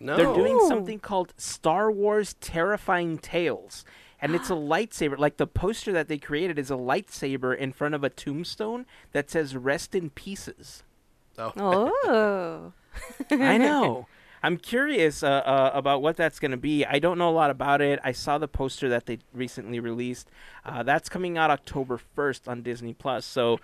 No. 0.00 0.16
They're 0.16 0.34
doing 0.34 0.58
something 0.66 0.98
called 0.98 1.34
Star 1.36 1.90
Wars 1.90 2.34
Terrifying 2.40 3.18
Tales. 3.18 3.84
And 4.20 4.34
it's 4.34 4.50
a 4.50 4.54
lightsaber. 4.54 5.18
Like 5.18 5.36
the 5.36 5.46
poster 5.46 5.92
that 5.92 6.08
they 6.08 6.18
created 6.18 6.58
is 6.58 6.70
a 6.70 6.74
lightsaber 6.74 7.56
in 7.56 7.72
front 7.72 7.94
of 7.94 8.02
a 8.02 8.10
tombstone 8.10 8.86
that 9.12 9.30
says 9.30 9.54
"Rest 9.56 9.94
in 9.94 10.10
Pieces." 10.10 10.82
Oh. 11.38 11.52
Oh. 11.56 12.72
I 13.30 13.58
know. 13.58 14.06
I'm 14.42 14.56
curious 14.56 15.22
uh, 15.22 15.42
uh, 15.44 15.70
about 15.74 16.00
what 16.00 16.16
that's 16.16 16.38
going 16.38 16.50
to 16.50 16.56
be. 16.56 16.84
I 16.86 16.98
don't 16.98 17.18
know 17.18 17.28
a 17.28 17.32
lot 17.32 17.50
about 17.50 17.82
it. 17.82 18.00
I 18.02 18.12
saw 18.12 18.38
the 18.38 18.48
poster 18.48 18.88
that 18.88 19.04
they 19.04 19.18
recently 19.34 19.80
released. 19.80 20.30
Uh, 20.64 20.82
that's 20.82 21.10
coming 21.10 21.36
out 21.36 21.50
October 21.50 22.00
1st 22.16 22.48
on 22.48 22.62
Disney 22.62 22.94
Plus. 22.94 23.26
So 23.26 23.60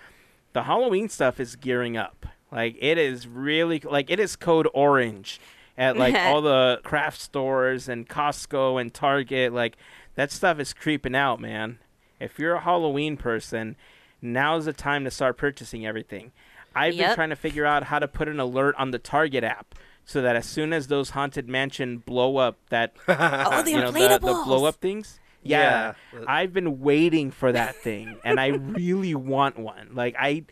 the 0.52 0.64
Halloween 0.64 1.08
stuff 1.08 1.40
is 1.40 1.56
gearing 1.56 1.96
up. 1.96 2.26
Like 2.52 2.76
it 2.80 2.98
is 2.98 3.26
really 3.26 3.80
like 3.80 4.10
it 4.10 4.20
is 4.20 4.36
code 4.36 4.68
orange 4.74 5.40
at 5.76 5.96
like 5.96 6.14
all 6.18 6.42
the 6.42 6.80
craft 6.84 7.20
stores 7.20 7.88
and 7.88 8.08
Costco 8.08 8.80
and 8.80 8.92
Target. 8.92 9.52
Like 9.52 9.76
that 10.14 10.30
stuff 10.30 10.58
is 10.60 10.72
creeping 10.72 11.14
out, 11.14 11.40
man. 11.40 11.78
If 12.18 12.38
you're 12.38 12.54
a 12.54 12.60
Halloween 12.60 13.16
person, 13.16 13.76
now's 14.22 14.64
the 14.64 14.72
time 14.72 15.04
to 15.04 15.10
start 15.10 15.36
purchasing 15.36 15.86
everything. 15.86 16.32
I've 16.74 16.94
been 17.08 17.14
trying 17.14 17.30
to 17.30 17.36
figure 17.36 17.64
out 17.66 17.84
how 17.84 17.98
to 17.98 18.08
put 18.08 18.28
an 18.28 18.38
alert 18.38 18.74
on 18.78 18.90
the 18.90 18.98
Target 18.98 19.44
app 19.44 19.74
so 20.04 20.22
that 20.22 20.36
as 20.36 20.46
soon 20.46 20.72
as 20.72 20.86
those 20.86 21.10
haunted 21.10 21.48
mansion 21.48 21.98
blow 21.98 22.36
up 22.36 22.56
that 22.70 22.94
oh, 23.08 23.62
the 23.62 23.70
you 23.70 23.76
know 23.78 23.90
the, 23.90 24.08
the 24.08 24.18
blow 24.44 24.64
up 24.64 24.76
things 24.76 25.18
yeah, 25.42 25.94
Yeah. 26.12 26.20
i've 26.28 26.52
been 26.52 26.80
waiting 26.80 27.30
for 27.32 27.50
that 27.52 27.74
thing 27.76 28.16
and 28.24 28.38
i 28.38 28.46
really 28.48 29.14
want 29.16 29.58
one 29.58 29.90
like 29.94 30.14
i 30.18 30.44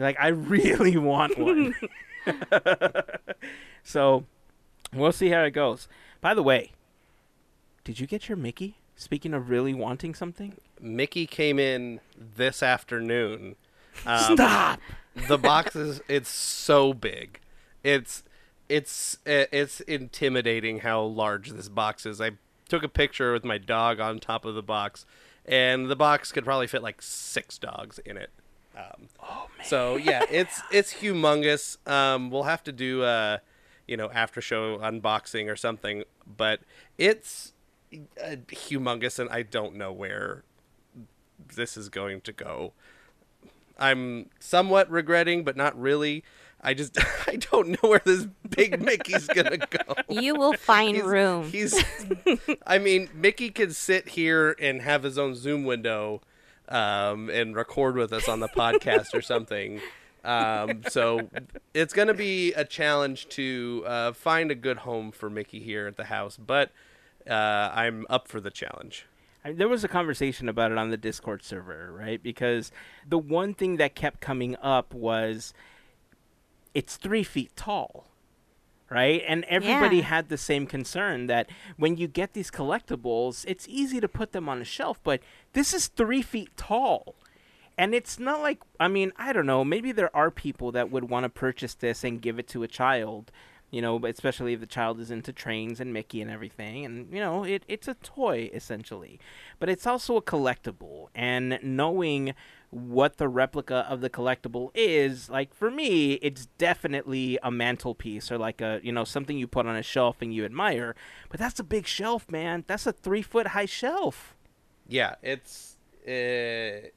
like 0.00 0.16
i 0.20 0.28
really 0.28 0.96
want 0.96 1.38
one 1.38 1.74
so 3.84 4.24
we'll 4.92 5.12
see 5.12 5.28
how 5.28 5.42
it 5.42 5.52
goes 5.52 5.88
by 6.20 6.34
the 6.34 6.42
way 6.42 6.72
did 7.84 8.00
you 8.00 8.06
get 8.06 8.28
your 8.28 8.36
mickey 8.36 8.76
speaking 8.96 9.32
of 9.32 9.48
really 9.48 9.72
wanting 9.72 10.14
something 10.14 10.56
Mickey 10.82 11.26
came 11.26 11.58
in 11.58 12.00
this 12.16 12.62
afternoon. 12.62 13.56
Um, 14.06 14.34
stop 14.34 14.80
the 15.28 15.38
box 15.38 15.76
is 15.76 16.00
it's 16.08 16.28
so 16.28 16.92
big. 16.92 17.40
It's 17.82 18.22
it's 18.68 19.18
eh, 19.26 19.46
it's 19.52 19.80
intimidating 19.80 20.80
how 20.80 21.02
large 21.02 21.50
this 21.50 21.68
box 21.68 22.06
is. 22.06 22.20
I 22.20 22.32
took 22.68 22.82
a 22.82 22.88
picture 22.88 23.32
with 23.32 23.44
my 23.44 23.58
dog 23.58 24.00
on 24.00 24.18
top 24.18 24.44
of 24.44 24.54
the 24.54 24.62
box, 24.62 25.04
and 25.44 25.90
the 25.90 25.96
box 25.96 26.32
could 26.32 26.44
probably 26.44 26.66
fit 26.66 26.82
like 26.82 27.02
six 27.02 27.58
dogs 27.58 27.98
in 28.00 28.16
it. 28.16 28.30
Um, 28.76 29.08
oh 29.22 29.46
man! 29.58 29.66
So 29.66 29.96
yeah, 29.96 30.22
it's 30.30 30.60
it's 30.70 30.94
humongous. 30.94 31.76
Um, 31.90 32.30
we'll 32.30 32.44
have 32.44 32.62
to 32.64 32.72
do 32.72 33.02
a 33.04 33.40
you 33.86 33.96
know 33.96 34.10
after 34.12 34.40
show 34.40 34.78
unboxing 34.78 35.50
or 35.50 35.56
something, 35.56 36.04
but 36.26 36.60
it's 36.98 37.52
uh, 37.92 38.36
humongous, 38.48 39.18
and 39.18 39.28
I 39.30 39.42
don't 39.42 39.74
know 39.74 39.92
where 39.92 40.44
this 41.56 41.76
is 41.76 41.88
going 41.88 42.20
to 42.22 42.32
go. 42.32 42.72
I'm 43.78 44.26
somewhat 44.38 44.90
regretting, 44.90 45.42
but 45.42 45.56
not 45.56 45.78
really. 45.80 46.22
I 46.60 46.74
just 46.74 46.96
I 47.26 47.36
don't 47.36 47.68
know 47.70 47.88
where 47.88 48.02
this 48.04 48.26
big 48.48 48.80
Mickey's 48.84 49.26
gonna 49.26 49.56
go. 49.56 49.94
You 50.08 50.34
will 50.36 50.52
find 50.52 50.96
He's- 50.96 51.06
room. 51.08 51.44
He's, 51.50 51.84
I 52.66 52.78
mean, 52.78 53.08
Mickey 53.14 53.50
could 53.50 53.74
sit 53.74 54.10
here 54.10 54.54
and 54.60 54.82
have 54.82 55.02
his 55.02 55.18
own 55.18 55.34
Zoom 55.34 55.64
window, 55.64 56.20
um, 56.70 57.28
and 57.30 57.54
record 57.56 57.96
with 57.96 58.12
us 58.12 58.28
on 58.28 58.40
the 58.40 58.48
podcast 58.48 59.14
or 59.14 59.22
something. 59.22 59.80
Um, 60.24 60.82
so 60.88 61.28
it's 61.74 61.92
gonna 61.92 62.14
be 62.14 62.52
a 62.52 62.64
challenge 62.64 63.28
to 63.30 63.84
uh, 63.86 64.12
find 64.12 64.50
a 64.50 64.54
good 64.54 64.78
home 64.78 65.12
for 65.12 65.30
Mickey 65.30 65.60
here 65.60 65.86
at 65.86 65.96
the 65.96 66.04
house, 66.04 66.36
but 66.36 66.70
uh, 67.28 67.70
I'm 67.74 68.06
up 68.10 68.28
for 68.28 68.40
the 68.40 68.50
challenge. 68.50 69.06
I, 69.44 69.52
there 69.52 69.68
was 69.68 69.84
a 69.84 69.88
conversation 69.88 70.48
about 70.48 70.72
it 70.72 70.78
on 70.78 70.90
the 70.90 70.96
Discord 70.96 71.42
server, 71.42 71.92
right? 71.92 72.22
Because 72.22 72.70
the 73.08 73.18
one 73.18 73.54
thing 73.54 73.76
that 73.78 73.94
kept 73.94 74.20
coming 74.20 74.56
up 74.56 74.92
was 74.92 75.54
it's 76.74 76.96
three 76.96 77.22
feet 77.22 77.56
tall, 77.56 78.06
right? 78.90 79.22
And 79.26 79.44
everybody 79.44 79.98
Yeah. 79.98 80.02
had 80.02 80.28
the 80.28 80.36
same 80.36 80.66
concern 80.66 81.26
that 81.28 81.48
when 81.76 81.96
you 81.96 82.08
get 82.08 82.32
these 82.34 82.50
collectibles, 82.50 83.44
it's 83.46 83.66
easy 83.68 84.00
to 84.00 84.08
put 84.08 84.32
them 84.32 84.48
on 84.48 84.60
a 84.60 84.64
shelf, 84.64 84.98
but 85.04 85.20
this 85.52 85.72
is 85.72 85.86
three 85.86 86.22
feet 86.22 86.50
tall. 86.56 87.14
And 87.78 87.94
it's 87.94 88.18
not 88.18 88.40
like, 88.40 88.58
I 88.78 88.88
mean, 88.88 89.12
I 89.16 89.32
don't 89.32 89.46
know, 89.46 89.64
maybe 89.64 89.92
there 89.92 90.14
are 90.14 90.30
people 90.30 90.72
that 90.72 90.90
would 90.90 91.08
want 91.08 91.24
to 91.24 91.30
purchase 91.30 91.74
this 91.74 92.04
and 92.04 92.20
give 92.20 92.38
it 92.38 92.48
to 92.48 92.62
a 92.62 92.68
child, 92.68 93.30
you 93.70 93.80
know, 93.80 93.98
especially 94.04 94.52
if 94.52 94.60
the 94.60 94.66
child 94.66 95.00
is 95.00 95.10
into 95.10 95.32
trains 95.32 95.80
and 95.80 95.92
Mickey 95.92 96.20
and 96.20 96.30
everything. 96.30 96.84
And, 96.84 97.10
you 97.14 97.20
know, 97.20 97.44
it, 97.44 97.62
it's 97.68 97.88
a 97.88 97.94
toy, 97.94 98.50
essentially. 98.52 99.18
But 99.60 99.68
it's 99.70 99.86
also 99.86 100.16
a 100.16 100.22
collectible. 100.22 101.06
And 101.14 101.58
knowing 101.62 102.34
what 102.70 103.16
the 103.16 103.28
replica 103.28 103.86
of 103.88 104.00
the 104.00 104.08
collectible 104.08 104.70
is, 104.74 105.28
like, 105.28 105.52
for 105.52 105.70
me, 105.70 106.14
it's 106.14 106.46
definitely 106.58 107.38
a 107.42 107.50
mantelpiece 107.50 108.30
or 108.30 108.38
like 108.38 108.60
a, 108.60 108.80
you 108.82 108.92
know, 108.92 109.04
something 109.04 109.36
you 109.36 109.46
put 109.46 109.66
on 109.66 109.76
a 109.76 109.82
shelf 109.82 110.18
and 110.20 110.32
you 110.32 110.44
admire. 110.44 110.94
But 111.28 111.40
that's 111.40 111.58
a 111.58 111.64
big 111.64 111.86
shelf, 111.86 112.30
man. 112.30 112.64
That's 112.66 112.86
a 112.86 112.92
three 112.92 113.22
foot 113.22 113.48
high 113.48 113.66
shelf. 113.66 114.36
Yeah, 114.88 115.16
it's 115.22 115.76
uh, 116.06 116.88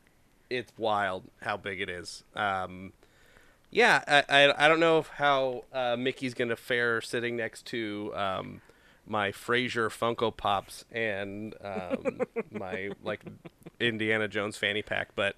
it's 0.49 0.71
wild 0.77 1.23
how 1.41 1.57
big 1.57 1.81
it 1.81 1.89
is. 1.89 2.23
Um, 2.35 2.93
yeah, 3.71 4.03
I, 4.07 4.23
I, 4.29 4.65
I 4.65 4.67
don't 4.67 4.79
know 4.79 5.05
how 5.15 5.63
uh, 5.73 5.95
Mickey's 5.97 6.35
gonna 6.35 6.55
fare 6.55 7.01
sitting 7.01 7.35
next 7.35 7.65
to 7.67 8.11
um, 8.15 8.61
my 9.07 9.31
Frasier 9.31 9.89
Funko 9.89 10.35
Pops 10.35 10.85
and 10.91 11.55
um, 11.61 12.21
my 12.51 12.91
like 13.03 13.21
Indiana 13.79 14.27
Jones 14.27 14.57
fanny 14.57 14.81
pack, 14.81 15.09
but 15.15 15.35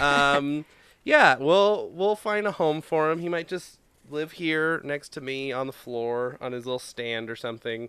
um, 0.00 0.64
yeah, 1.04 1.36
we'll 1.38 1.88
we'll 1.90 2.16
find 2.16 2.46
a 2.46 2.52
home 2.52 2.80
for 2.80 3.10
him. 3.10 3.18
He 3.20 3.28
might 3.28 3.48
just 3.48 3.78
live 4.10 4.32
here 4.32 4.80
next 4.84 5.10
to 5.14 5.20
me 5.20 5.52
on 5.52 5.66
the 5.66 5.72
floor 5.72 6.38
on 6.40 6.52
his 6.52 6.64
little 6.66 6.78
stand 6.78 7.28
or 7.30 7.36
something. 7.36 7.88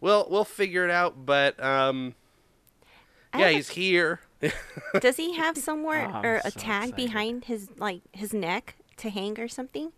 We'll 0.00 0.26
we'll 0.30 0.44
figure 0.44 0.84
it 0.84 0.90
out, 0.90 1.26
but 1.26 1.62
um, 1.62 2.14
yeah, 3.34 3.40
have 3.40 3.50
a- 3.50 3.52
he's 3.54 3.68
here. 3.70 4.20
Does 5.00 5.16
he 5.18 5.34
have 5.36 5.58
somewhere 5.58 6.08
Oh, 6.10 6.16
I'm 6.16 6.24
or 6.24 6.34
a 6.44 6.50
tag 6.50 6.90
excited. 6.90 6.96
behind 6.96 7.44
his 7.44 7.68
like 7.76 8.00
his 8.12 8.32
neck 8.32 8.76
to 8.98 9.10
hang 9.10 9.38
or 9.38 9.48
something? 9.48 9.92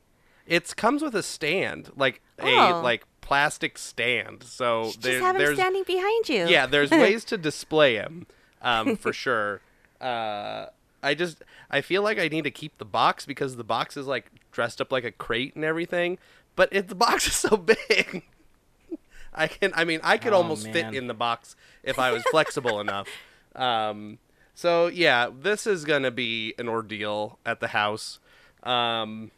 It 0.46 0.74
comes 0.74 1.02
with 1.02 1.14
a 1.14 1.22
stand, 1.22 1.90
like 1.94 2.20
a 2.40 2.48
Oh. 2.72 2.80
like 2.82 3.04
plastic 3.20 3.78
stand. 3.78 4.42
So 4.42 4.86
Just 4.86 5.02
there, 5.02 5.20
have 5.20 5.36
him 5.36 5.42
there's 5.42 5.56
standing 5.56 5.84
behind 5.86 6.28
you. 6.28 6.48
yeah, 6.48 6.66
there's 6.66 6.90
ways 7.04 7.24
to 7.26 7.38
display 7.38 7.94
him, 7.94 8.26
um, 8.60 8.96
for 8.96 9.12
sure. 9.24 9.60
Uh, 10.00 10.66
I 11.02 11.14
just 11.14 11.42
I 11.70 11.80
feel 11.80 12.02
like 12.02 12.18
I 12.18 12.28
need 12.28 12.44
to 12.44 12.50
keep 12.50 12.78
the 12.78 12.84
box 12.84 13.26
because 13.26 13.56
the 13.56 13.64
box 13.64 13.96
is 13.96 14.06
like 14.06 14.30
dressed 14.52 14.80
up 14.80 14.92
like 14.92 15.04
a 15.04 15.10
crate 15.12 15.54
and 15.54 15.64
everything. 15.64 16.18
But 16.56 16.68
if 16.72 16.86
the 16.88 16.94
box 16.94 17.26
is 17.26 17.34
so 17.34 17.56
big, 17.56 18.24
I 19.34 19.48
can. 19.48 19.72
I 19.74 19.84
mean, 19.84 20.00
I 20.02 20.18
could 20.18 20.32
Oh, 20.32 20.36
almost 20.36 20.70
fit 20.70 20.94
in 20.94 21.06
the 21.06 21.14
box 21.14 21.56
if 21.82 21.98
I 21.98 22.12
was 22.12 22.22
flexible 22.30 22.80
enough. 22.80 23.08
Um, 23.54 24.18
so 24.54 24.86
yeah, 24.86 25.28
this 25.30 25.66
is 25.66 25.84
gonna 25.84 26.10
be 26.10 26.54
an 26.58 26.70
ordeal 26.70 27.38
at 27.44 27.60
the 27.60 27.68
house. 27.68 28.18
Um, 28.62 29.30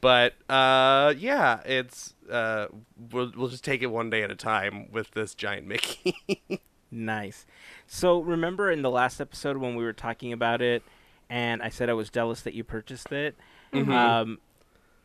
but 0.00 0.34
uh, 0.48 1.14
yeah, 1.16 1.60
it's 1.64 2.14
uh, 2.28 2.66
we'll 3.12 3.30
we'll 3.36 3.46
just 3.48 3.62
take 3.62 3.80
it 3.82 3.86
one 3.92 4.10
day 4.10 4.24
at 4.24 4.32
a 4.32 4.34
time 4.34 4.90
with 4.90 5.12
this 5.12 5.36
giant 5.36 5.68
Mickey. 5.68 6.16
Nice. 6.90 7.44
So 7.88 8.20
remember 8.20 8.70
in 8.70 8.82
the 8.82 8.90
last 8.90 9.20
episode 9.20 9.56
when 9.56 9.74
we 9.74 9.82
were 9.84 9.92
talking 9.92 10.32
about 10.32 10.62
it, 10.62 10.82
and 11.30 11.62
I 11.62 11.68
said 11.68 11.88
I 11.90 11.94
was 11.94 12.10
jealous 12.10 12.40
that 12.42 12.54
you 12.54 12.64
purchased 12.64 13.12
it. 13.12 13.36
Mm-hmm. 13.72 13.90
Um, 13.92 14.38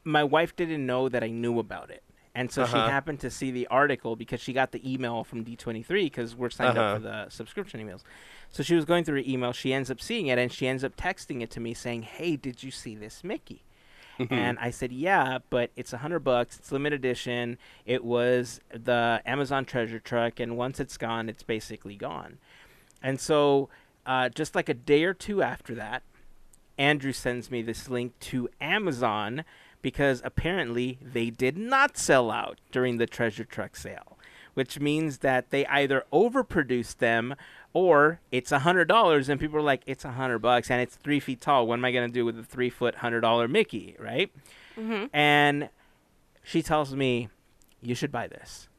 my 0.03 0.23
wife 0.23 0.55
didn't 0.55 0.85
know 0.85 1.09
that 1.09 1.23
I 1.23 1.27
knew 1.27 1.59
about 1.59 1.89
it, 1.91 2.03
and 2.33 2.51
so 2.51 2.65
she 2.65 2.77
Uh-huh. 2.77 2.89
happened 2.89 3.19
to 3.21 3.29
see 3.29 3.51
the 3.51 3.67
article 3.67 4.15
because 4.15 4.39
she 4.41 4.53
got 4.53 4.71
the 4.71 4.81
email 4.93 5.23
from 5.23 5.43
D23 5.43 6.05
because 6.05 6.35
we're 6.35 6.49
signed 6.49 6.77
Uh-huh. 6.77 6.87
up 6.87 6.97
for 6.97 7.03
the 7.03 7.29
subscription 7.29 7.79
emails. 7.85 8.01
So 8.49 8.63
she 8.63 8.75
was 8.75 8.85
going 8.85 9.03
through 9.03 9.21
her 9.21 9.29
email. 9.29 9.51
She 9.53 9.73
ends 9.73 9.91
up 9.91 10.01
seeing 10.01 10.27
it, 10.27 10.39
and 10.39 10.51
she 10.51 10.67
ends 10.67 10.83
up 10.83 10.95
texting 10.95 11.41
it 11.41 11.51
to 11.51 11.59
me 11.59 11.73
saying, 11.73 12.03
"Hey, 12.03 12.35
did 12.35 12.63
you 12.63 12.71
see 12.71 12.95
this 12.95 13.23
Mickey?" 13.23 13.63
And 14.29 14.59
I 14.59 14.69
said, 14.69 14.91
"Yeah, 14.91 15.37
but 15.49 15.71
it's 15.77 15.93
a 15.93 15.99
hundred 15.99 16.19
bucks. 16.25 16.57
It's 16.59 16.73
limited 16.73 16.99
edition. 16.99 17.57
It 17.85 18.03
was 18.03 18.59
the 18.69 19.21
Amazon 19.25 19.63
treasure 19.63 19.99
truck, 19.99 20.41
and 20.41 20.57
once 20.57 20.81
it's 20.81 20.97
gone, 20.97 21.29
it's 21.29 21.41
basically 21.43 21.95
gone." 21.95 22.37
And 23.01 23.17
so, 23.17 23.69
uh, 24.05 24.27
just 24.27 24.55
like 24.55 24.67
a 24.67 24.73
day 24.73 25.05
or 25.05 25.13
two 25.13 25.41
after 25.41 25.73
that, 25.75 26.03
Andrew 26.79 27.11
sends 27.11 27.51
me 27.51 27.61
this 27.61 27.89
link 27.89 28.17
to 28.21 28.49
Amazon 28.61 29.43
because 29.81 30.21
apparently 30.23 30.97
they 31.01 31.29
did 31.29 31.57
not 31.57 31.97
sell 31.97 32.31
out 32.31 32.59
during 32.71 32.97
the 32.97 33.05
treasure 33.05 33.43
truck 33.43 33.75
sale, 33.75 34.17
which 34.53 34.79
means 34.79 35.19
that 35.19 35.51
they 35.51 35.65
either 35.67 36.05
overproduced 36.11 36.97
them 36.97 37.35
or 37.73 38.21
it's 38.31 38.51
a 38.51 38.59
hundred 38.59 38.87
dollars 38.87 39.27
and 39.29 39.39
people 39.39 39.57
are 39.57 39.61
like, 39.61 39.83
it's 39.85 40.05
a 40.05 40.11
hundred 40.11 40.39
bucks 40.39 40.71
and 40.71 40.81
it's 40.81 40.95
three 40.95 41.19
feet 41.19 41.41
tall. 41.41 41.67
What 41.67 41.75
am 41.75 41.85
I 41.85 41.91
gonna 41.91 42.07
do 42.07 42.25
with 42.25 42.39
a 42.39 42.43
three 42.43 42.69
foot 42.69 42.95
hundred 42.95 43.21
dollar 43.21 43.47
Mickey, 43.47 43.95
right? 43.99 44.31
Mm-hmm. 44.77 45.07
And 45.13 45.69
she 46.43 46.61
tells 46.61 46.95
me, 46.95 47.27
you 47.81 47.93
should 47.93 48.11
buy 48.11 48.27
this. 48.27 48.69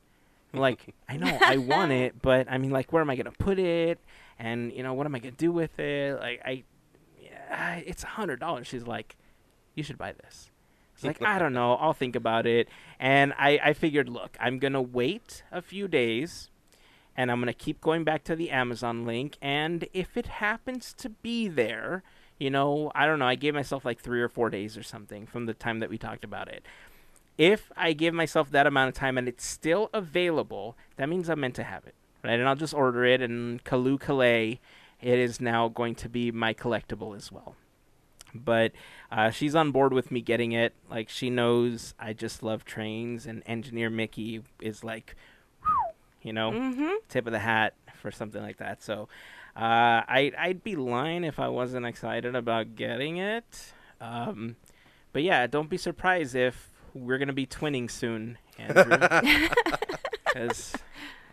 I'm 0.52 0.60
like, 0.60 0.94
I 1.08 1.18
know, 1.18 1.38
I 1.40 1.58
want 1.58 1.92
it, 1.92 2.20
but 2.20 2.50
I 2.50 2.58
mean, 2.58 2.70
like, 2.70 2.92
where 2.92 3.02
am 3.02 3.10
I 3.10 3.16
gonna 3.16 3.30
put 3.30 3.58
it? 3.58 3.98
And 4.38 4.72
you 4.72 4.82
know, 4.82 4.94
what 4.94 5.06
am 5.06 5.14
I 5.14 5.18
gonna 5.18 5.32
do 5.32 5.52
with 5.52 5.78
it? 5.78 6.18
Like, 6.18 6.40
I, 6.44 6.64
it's 7.50 8.04
a 8.04 8.08
hundred 8.08 8.40
dollars. 8.40 8.66
She's 8.66 8.86
like, 8.86 9.16
you 9.74 9.82
should 9.82 9.98
buy 9.98 10.12
this. 10.12 10.50
It's 10.94 11.04
like, 11.04 11.22
I 11.22 11.38
don't 11.38 11.52
know, 11.60 11.74
I'll 11.74 11.92
think 11.92 12.16
about 12.16 12.46
it. 12.46 12.68
And 12.98 13.32
I, 13.38 13.58
I 13.62 13.72
figured, 13.72 14.08
look, 14.08 14.36
I'm 14.40 14.58
gonna 14.58 14.82
wait 14.82 15.42
a 15.50 15.62
few 15.62 15.88
days, 15.88 16.50
and 17.16 17.30
I'm 17.30 17.40
gonna 17.40 17.52
keep 17.52 17.80
going 17.80 18.04
back 18.04 18.24
to 18.24 18.36
the 18.36 18.50
Amazon 18.50 19.04
link, 19.04 19.36
and 19.40 19.86
if 19.92 20.16
it 20.16 20.26
happens 20.26 20.92
to 20.94 21.08
be 21.08 21.48
there, 21.48 22.02
you 22.38 22.50
know, 22.50 22.90
I 22.94 23.06
don't 23.06 23.18
know, 23.18 23.26
I 23.26 23.34
gave 23.34 23.54
myself 23.54 23.84
like 23.84 24.00
three 24.00 24.20
or 24.20 24.28
four 24.28 24.48
days 24.50 24.76
or 24.76 24.82
something 24.82 25.26
from 25.26 25.46
the 25.46 25.54
time 25.54 25.80
that 25.80 25.90
we 25.90 25.98
talked 25.98 26.24
about 26.24 26.48
it 26.48 26.64
if 27.40 27.72
I 27.74 27.94
give 27.94 28.12
myself 28.12 28.50
that 28.50 28.66
amount 28.66 28.90
of 28.90 28.94
time 28.94 29.16
and 29.16 29.26
it's 29.26 29.46
still 29.46 29.88
available, 29.94 30.76
that 30.96 31.08
means 31.08 31.30
I'm 31.30 31.40
meant 31.40 31.54
to 31.54 31.62
have 31.62 31.86
it, 31.86 31.94
right? 32.22 32.38
And 32.38 32.46
I'll 32.46 32.54
just 32.54 32.74
order 32.74 33.06
it, 33.06 33.22
and 33.22 33.64
Callooh 33.64 33.96
Callay, 33.96 34.60
it 35.02 35.18
is 35.18 35.40
now 35.40 35.68
going 35.68 35.94
to 35.96 36.08
be 36.08 36.30
my 36.30 36.54
collectible 36.54 37.16
as 37.16 37.30
well. 37.32 37.54
But 38.34 38.72
uh, 39.10 39.30
she's 39.30 39.54
on 39.56 39.72
board 39.72 39.92
with 39.92 40.10
me 40.12 40.20
getting 40.20 40.52
it. 40.52 40.72
Like 40.88 41.08
she 41.08 41.30
knows 41.30 41.94
I 41.98 42.12
just 42.12 42.42
love 42.42 42.64
trains, 42.64 43.26
and 43.26 43.42
Engineer 43.46 43.90
Mickey 43.90 44.42
is 44.60 44.84
like, 44.84 45.16
whew, 45.62 45.74
you 46.22 46.32
know, 46.32 46.52
Mm-hmm. 46.52 46.90
tip 47.08 47.26
of 47.26 47.32
the 47.32 47.40
hat 47.40 47.74
for 48.00 48.10
something 48.12 48.40
like 48.42 48.58
that. 48.58 48.82
So 48.84 49.08
uh, 49.56 50.06
I 50.06 50.32
I'd 50.38 50.62
be 50.62 50.76
lying 50.76 51.24
if 51.24 51.40
I 51.40 51.48
wasn't 51.48 51.86
excited 51.86 52.36
about 52.36 52.76
getting 52.76 53.16
it. 53.16 53.72
Um, 54.00 54.54
but 55.12 55.22
yeah, 55.24 55.46
don't 55.48 55.68
be 55.68 55.76
surprised 55.76 56.36
if 56.36 56.70
we're 56.94 57.18
gonna 57.18 57.32
be 57.32 57.46
twinning 57.46 57.90
soon, 57.90 58.38
Andrew, 58.58 58.84
because 60.24 60.74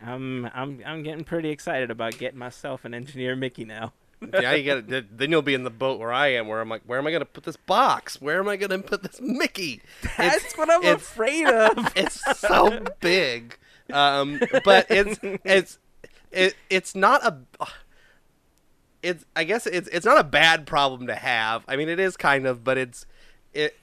I'm 0.05 0.45
I'm 0.53 0.81
I'm 0.85 1.03
getting 1.03 1.23
pretty 1.23 1.49
excited 1.49 1.91
about 1.91 2.17
getting 2.17 2.39
myself 2.39 2.85
an 2.85 2.93
Engineer 2.93 3.35
Mickey 3.35 3.65
now. 3.65 3.93
yeah, 4.33 4.53
you 4.53 4.63
got 4.65 4.87
to 4.87 5.05
Then 5.11 5.29
you'll 5.31 5.41
be 5.43 5.53
in 5.53 5.63
the 5.63 5.69
boat 5.69 5.99
where 5.99 6.11
I 6.11 6.27
am, 6.29 6.47
where 6.47 6.59
I'm 6.59 6.69
like, 6.69 6.81
where 6.85 6.97
am 6.99 7.05
I 7.07 7.11
gonna 7.11 7.25
put 7.25 7.43
this 7.43 7.57
box? 7.57 8.19
Where 8.21 8.39
am 8.39 8.47
I 8.47 8.55
gonna 8.57 8.79
put 8.79 9.03
this 9.03 9.19
Mickey? 9.21 9.81
That's 10.17 10.37
It's- 10.37 10.57
what 10.57 10.69
I'm 10.71 10.85
afraid 10.85 11.47
of. 11.47 11.91
It's 11.95 12.21
so 12.39 12.79
big, 12.99 13.57
um, 13.93 14.39
but 14.63 14.87
it's 14.89 15.19
it's 15.43 15.77
it, 16.31 16.55
it's 16.69 16.95
not 16.95 17.23
a. 17.25 17.67
It's 19.03 19.25
I 19.35 19.43
guess 19.43 19.67
it's 19.67 19.87
it's 19.89 20.05
not 20.05 20.19
a 20.19 20.23
bad 20.23 20.65
problem 20.65 21.07
to 21.07 21.15
have. 21.15 21.63
I 21.67 21.75
mean, 21.75 21.87
it 21.87 21.99
is 21.99 22.17
kind 22.17 22.47
of, 22.47 22.63
but 22.63 22.77
it's 22.77 23.05
it. 23.53 23.75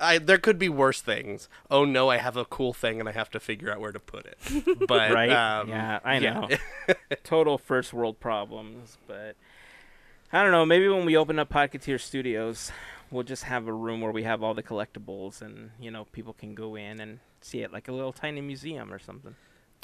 I 0.00 0.18
there 0.18 0.38
could 0.38 0.58
be 0.58 0.68
worse 0.68 1.00
things. 1.00 1.48
Oh 1.70 1.84
no, 1.84 2.10
I 2.10 2.16
have 2.16 2.36
a 2.36 2.44
cool 2.44 2.72
thing 2.72 3.00
and 3.00 3.08
I 3.08 3.12
have 3.12 3.30
to 3.30 3.40
figure 3.40 3.70
out 3.70 3.80
where 3.80 3.92
to 3.92 4.00
put 4.00 4.26
it. 4.26 4.38
But 4.88 5.12
right? 5.12 5.30
um, 5.30 5.68
yeah, 5.68 6.00
I 6.04 6.18
know. 6.18 6.48
yeah. 6.50 6.94
Total 7.24 7.58
first 7.58 7.92
world 7.92 8.20
problems, 8.20 8.98
but 9.06 9.36
I 10.32 10.42
don't 10.42 10.52
know. 10.52 10.66
Maybe 10.66 10.88
when 10.88 11.04
we 11.06 11.16
open 11.16 11.38
up 11.38 11.48
Podcateer 11.48 12.00
Studios, 12.00 12.72
we'll 13.10 13.22
just 13.22 13.44
have 13.44 13.68
a 13.68 13.72
room 13.72 14.00
where 14.00 14.12
we 14.12 14.24
have 14.24 14.42
all 14.42 14.52
the 14.54 14.62
collectibles, 14.62 15.40
and 15.40 15.70
you 15.80 15.90
know, 15.90 16.06
people 16.12 16.32
can 16.32 16.54
go 16.54 16.74
in 16.74 17.00
and 17.00 17.20
see 17.40 17.60
it 17.62 17.72
like 17.72 17.88
a 17.88 17.92
little 17.92 18.12
tiny 18.12 18.40
museum 18.40 18.92
or 18.92 18.98
something. 18.98 19.36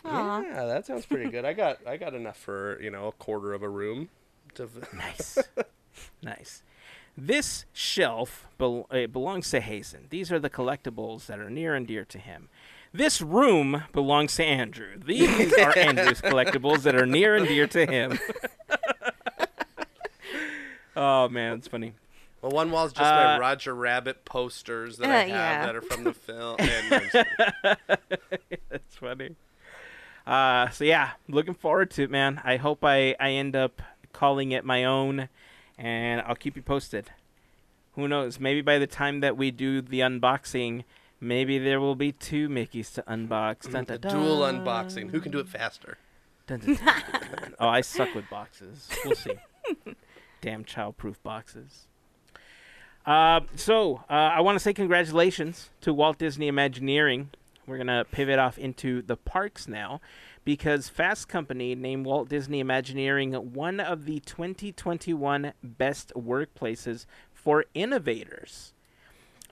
Aw. 0.05 0.41
Yeah, 0.43 0.65
that 0.67 0.87
sounds 0.87 1.07
pretty 1.07 1.31
good. 1.31 1.45
I 1.45 1.53
got 1.53 1.79
I 1.87 1.97
got 1.97 2.15
enough 2.15 2.37
for 2.37 2.81
you 2.83 2.91
know 2.91 3.09
a 3.09 3.13
quarter 3.13 3.53
of 3.53 3.63
a 3.63 3.69
room. 3.69 4.09
To 4.55 4.69
Nice, 4.93 5.39
nice. 6.23 6.63
This 7.17 7.67
shelf 7.73 8.47
bel- 8.59 8.87
it 8.91 9.13
belongs 9.13 9.51
to 9.51 9.61
Hazen. 9.61 10.07
These 10.11 10.33
are 10.33 10.39
the 10.39 10.51
collectibles 10.51 11.27
that 11.27 11.39
are 11.39 11.51
near 11.51 11.75
and 11.75 11.87
dear 11.87 12.05
to 12.07 12.19
him. 12.19 12.49
This 12.93 13.21
room 13.21 13.85
belongs 13.93 14.35
to 14.37 14.45
Andrew. 14.45 14.99
These 15.05 15.53
are 15.59 15.77
Andrew's 15.79 16.21
collectibles 16.21 16.83
that 16.83 16.95
are 16.97 17.07
near 17.07 17.37
and 17.37 17.47
dear 17.47 17.67
to 17.69 17.87
him. 17.87 18.19
oh 20.97 21.29
man, 21.29 21.59
it's 21.59 21.69
funny. 21.69 21.95
well, 22.43 22.51
one 22.53 22.71
wall's 22.71 22.93
just 22.93 23.03
my 23.03 23.37
Uh, 23.37 23.39
Roger 23.39 23.75
Rabbit 23.75 24.25
posters 24.25 24.97
that 24.99 25.09
I 25.11 25.15
Uh, 25.15 25.19
have 25.21 25.29
yeah. 25.29 25.67
that 25.67 25.77
are 25.77 25.83
from 25.83 26.05
the 26.05 26.15
film. 26.15 26.57
And 26.59 26.95
I'm 27.65 27.77
That's 28.71 28.97
funny. 28.97 29.37
Uh, 30.27 30.69
so 30.71 30.85
yeah, 30.85 31.11
looking 31.29 31.55
forward 31.55 31.91
to 31.93 32.03
it, 32.05 32.11
man. 32.11 32.41
I 32.45 32.57
hope 32.57 32.85
I, 32.85 33.15
I 33.21 33.31
end 33.33 33.57
up 33.57 33.83
calling 34.13 34.53
it 34.53 34.65
my 34.65 34.85
own, 34.85 35.29
and 35.81 36.21
I'll 36.21 36.37
keep 36.37 36.57
you 36.57 36.63
posted. 36.63 37.11
Who 37.95 38.07
knows? 38.07 38.39
Maybe 38.39 38.61
by 38.61 38.79
the 38.79 38.87
time 38.87 39.21
that 39.21 39.37
we 39.37 39.51
do 39.51 39.81
the 39.81 40.01
unboxing, 40.01 40.85
maybe 41.21 41.59
there 41.59 41.81
will 41.81 41.97
be 41.97 42.13
two 42.13 42.49
Mickeys 42.49 42.93
to 42.95 43.03
unbox. 43.09 43.71
Dun, 43.71 43.87
the 43.87 43.99
dun, 43.99 44.15
dual 44.15 44.41
unboxing. 44.41 45.11
Who 45.11 45.21
can 45.21 45.33
do 45.33 45.39
it 45.39 45.49
faster? 45.49 45.97
Dun, 46.47 46.61
dun, 46.61 46.75
dun, 46.77 47.21
dun. 47.41 47.55
oh, 47.59 47.69
I 47.69 47.81
suck 47.81 48.15
with 48.15 48.29
boxes. 48.29 48.89
We'll 49.05 49.17
see. 49.17 49.35
Damn 50.41 50.65
child-proof 50.65 51.23
boxes. 51.23 51.87
Uh, 53.07 53.41
so 53.57 54.05
uh, 54.11 54.13
I 54.13 54.41
want 54.43 54.57
to 54.57 54.61
say 54.61 54.73
congratulations 54.75 55.71
to 55.81 55.95
Walt 55.95 56.19
Disney 56.19 56.49
Imagineering. 56.49 57.31
We're 57.71 57.79
gonna 57.79 58.05
pivot 58.05 58.41
off 58.41 58.59
into 58.59 59.01
the 59.01 59.17
parks 59.17 59.69
now, 59.69 60.01
because 60.45 60.89
Fast 60.89 61.29
Company 61.29 61.77
named 61.77 62.05
Walt 62.05 62.29
Disney 62.29 62.59
Imagineering 62.59 63.33
one 63.33 63.79
of 63.79 64.07
the 64.07 64.19
2021 64.19 65.53
best 65.63 66.13
workplaces 66.17 67.07
for 67.33 67.65
innovators. 67.73 68.73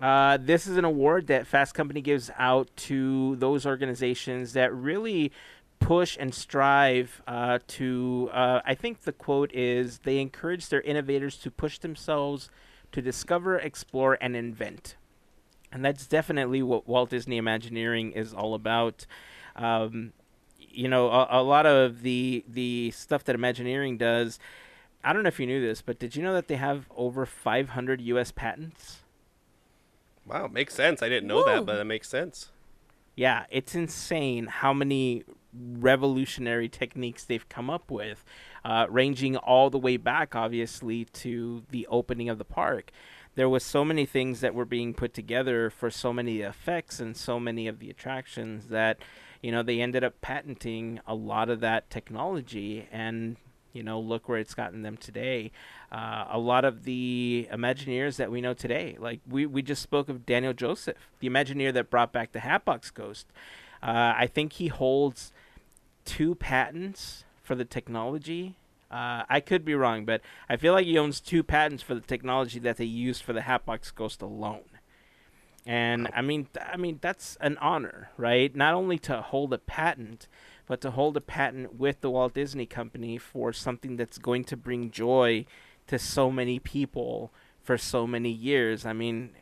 Uh, 0.01 0.37
this 0.37 0.67
is 0.67 0.77
an 0.77 0.85
award 0.85 1.29
that 1.29 1.47
Fast 1.47 1.75
Company 1.75 2.01
gives 2.01 2.29
out 2.37 2.69
to 2.75 3.37
those 3.37 3.65
organizations 3.65 4.53
that 4.55 4.75
really 4.75 5.31
push 5.79 6.17
and 6.19 6.35
strive 6.35 7.23
uh, 7.29 7.61
to. 7.69 8.31
Uh, 8.33 8.61
I 8.65 8.75
think 8.75 9.03
the 9.03 9.13
quote 9.13 9.55
is 9.55 9.99
they 9.99 10.19
encourage 10.19 10.71
their 10.71 10.81
innovators 10.81 11.37
to 11.37 11.53
push 11.53 11.79
themselves 11.79 12.51
to 12.91 13.01
discover, 13.01 13.59
explore, 13.59 14.19
and 14.21 14.35
invent. 14.35 14.97
And 15.71 15.85
that's 15.85 16.07
definitely 16.07 16.63
what 16.63 16.89
Walt 16.89 17.11
Disney 17.11 17.37
Imagineering 17.37 18.13
is 18.13 18.33
all 18.33 18.55
about. 18.55 19.07
Um, 19.55 20.13
you 20.59 20.89
know, 20.89 21.09
a, 21.09 21.41
a 21.41 21.43
lot 21.43 21.67
of 21.67 22.03
the 22.03 22.45
the 22.49 22.91
stuff 22.93 23.25
that 23.25 23.35
Imagineering 23.35 23.99
does. 23.99 24.39
I 25.05 25.13
don't 25.13 25.23
know 25.23 25.29
if 25.29 25.39
you 25.39 25.47
knew 25.47 25.61
this, 25.61 25.81
but 25.83 25.99
did 25.99 26.17
you 26.17 26.23
know 26.23 26.35
that 26.35 26.49
they 26.49 26.57
have 26.57 26.87
over 26.97 27.25
500 27.25 28.01
U.S. 28.01 28.33
patents? 28.33 28.99
Wow, 30.27 30.49
makes 30.49 30.75
sense. 30.75 31.03
I 31.03 31.09
didn't 31.09 31.29
know 31.29 31.45
that, 31.45 31.65
but 31.65 31.79
it 31.79 31.85
makes 31.85 32.09
sense. 32.09 32.51
Yeah, 33.15 33.47
it's 33.51 33.75
insane 33.75 34.47
how 34.47 34.73
many 34.73 35.25
revolutionary 35.53 36.69
techniques 36.69 37.25
they've 37.25 37.49
come 37.49 37.71
up 37.71 37.91
with, 37.91 38.25
uh, 38.65 38.87
ranging 38.91 39.37
all 39.37 39.71
the 39.71 39.79
way 39.79 39.97
back, 39.97 40.37
obviously, 40.37 41.05
to 41.07 41.65
the 41.71 41.87
opening 41.89 42.29
of 42.29 42.39
the 42.39 42.45
park. 42.45 42.91
There 43.39 43.49
was 43.49 43.63
so 43.63 43.85
many 43.85 44.05
things 44.05 44.41
that 44.41 44.53
were 44.53 44.65
being 44.65 44.95
put 44.95 45.15
together 45.15 45.71
for 45.71 45.93
so 45.93 46.13
many 46.13 46.41
effects 46.41 46.99
and 46.99 47.17
so 47.17 47.39
many 47.39 47.69
of 47.69 47.79
the 47.79 47.89
attractions 47.89 48.67
that, 48.67 48.99
you 49.41 49.53
know, 49.53 49.63
they 49.63 49.81
ended 49.81 50.03
up 50.03 50.21
patenting 50.21 50.99
a 51.07 51.15
lot 51.15 51.49
of 51.49 51.61
that 51.61 51.89
technology 51.89 52.89
and. 52.91 53.37
You 53.75 53.83
know, 53.85 54.01
look 54.01 54.29
where 54.29 54.39
it's 54.39 54.55
gotten 54.55 54.83
them 54.83 54.97
today. 54.97 55.53
Uh, 55.93 56.25
a 56.31 56.39
lot 56.39 56.65
of 56.65 56.83
the 56.83 57.47
Imagineers 57.53 58.17
that 58.17 58.29
we 58.29 58.41
know 58.41 58.55
today, 58.55 58.97
like 58.99 59.21
we, 59.29 59.47
we 59.47 59.63
just 59.63 59.83
spoke 59.83 60.09
of 60.09 60.27
Daniel 60.27 60.55
Joseph, 60.55 60.97
the 61.21 61.29
Imagineer 61.29 61.73
that 61.75 61.91
brought 61.91 62.11
back 62.11 62.33
the 62.33 62.41
Hatbox 62.41 62.91
Ghost. 62.91 63.27
Uh, 63.81 64.15
I 64.17 64.27
think 64.27 64.55
he 64.55 64.67
holds 64.67 65.33
two 66.05 66.35
patents 66.35 67.25
for 67.45 67.55
the 67.55 67.67
technology. 67.67 68.57
Uh, 68.91 69.23
I 69.29 69.41
could 69.41 69.65
be 69.65 69.75
wrong, 69.75 70.05
but 70.05 70.23
I 70.49 70.57
feel 70.57 70.73
like 70.73 70.87
he 70.87 70.97
owns 70.97 71.21
two 71.21 71.43
patents 71.43 71.83
for 71.83 71.95
the 71.95 72.01
technology 72.01 72.59
that 72.61 72.79
they 72.79 72.87
used 72.87 73.23
for 73.23 73.33
the 73.35 73.43
Hatbox 73.43 73.91
Ghost 73.91 74.23
alone. 74.23 74.65
And 75.67 76.09
I 76.15 76.23
mean, 76.23 76.49
th- 76.55 76.67
I 76.73 76.79
mean 76.79 76.99
that's 77.03 77.37
an 77.43 77.59
honor, 77.59 78.11
right? 78.17 78.55
Not 78.57 78.73
only 78.73 78.99
to 79.01 79.21
hold 79.21 79.53
a 79.53 79.59
patent, 79.59 80.27
but 80.67 80.81
to 80.81 80.91
hold 80.91 81.17
a 81.19 81.21
patent 81.21 81.75
with 81.75 82.01
the 82.01 82.11
Walt 82.11 82.33
Disney 82.33 82.65
Company 82.65 83.19
for 83.19 83.53
something 83.53 83.97
that's 83.97 84.17
going 84.17 84.45
to 84.45 84.57
bring 84.57 84.91
joy 84.91 85.45
to 85.89 85.99
so 85.99 86.31
many 86.31 86.59
people 86.59 87.31
for 87.63 87.77
so 87.77 88.07
many 88.07 88.31
years. 88.31 88.87
I 88.87 88.95
mean, 88.95 89.33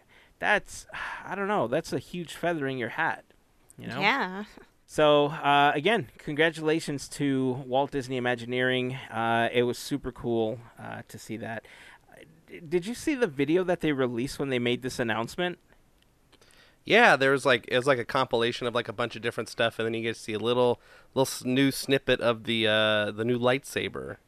that's 0.40 0.86
I 1.24 1.36
don't 1.36 1.48
know, 1.48 1.68
that's 1.68 1.92
a 1.92 2.00
huge 2.00 2.34
feather 2.34 2.66
in 2.66 2.78
your 2.78 2.90
hat, 2.90 3.24
you 3.78 3.86
know? 3.86 4.00
Yeah. 4.00 4.44
So 4.86 5.26
uh, 5.26 5.72
again, 5.74 6.08
congratulations 6.18 7.08
to 7.10 7.64
Walt 7.66 7.90
Disney 7.90 8.16
Imagineering. 8.16 8.94
Uh, 9.10 9.48
it 9.52 9.64
was 9.64 9.78
super 9.78 10.12
cool 10.12 10.60
uh, 10.80 11.02
to 11.08 11.18
see 11.18 11.36
that. 11.38 11.64
Uh, 12.12 12.22
Did 12.68 12.86
you 12.86 12.94
see 12.94 13.14
the 13.14 13.26
video 13.26 13.64
that 13.64 13.80
they 13.80 13.92
released 13.92 14.38
when 14.38 14.48
they 14.48 14.58
made 14.60 14.82
this 14.82 14.98
announcement? 14.98 15.58
Yeah, 16.84 17.16
there 17.16 17.32
was 17.32 17.44
like 17.44 17.64
it 17.66 17.76
was 17.76 17.86
like 17.88 17.98
a 17.98 18.04
compilation 18.04 18.68
of 18.68 18.74
like 18.76 18.86
a 18.88 18.92
bunch 18.92 19.16
of 19.16 19.22
different 19.22 19.48
stuff, 19.48 19.80
and 19.80 19.86
then 19.86 19.94
you 19.94 20.02
get 20.02 20.14
to 20.14 20.20
see 20.20 20.34
a 20.34 20.38
little 20.38 20.80
little 21.14 21.46
new 21.48 21.72
snippet 21.72 22.20
of 22.20 22.44
the 22.44 22.68
uh 22.68 23.10
the 23.10 23.24
new 23.24 23.40
lightsaber, 23.40 24.18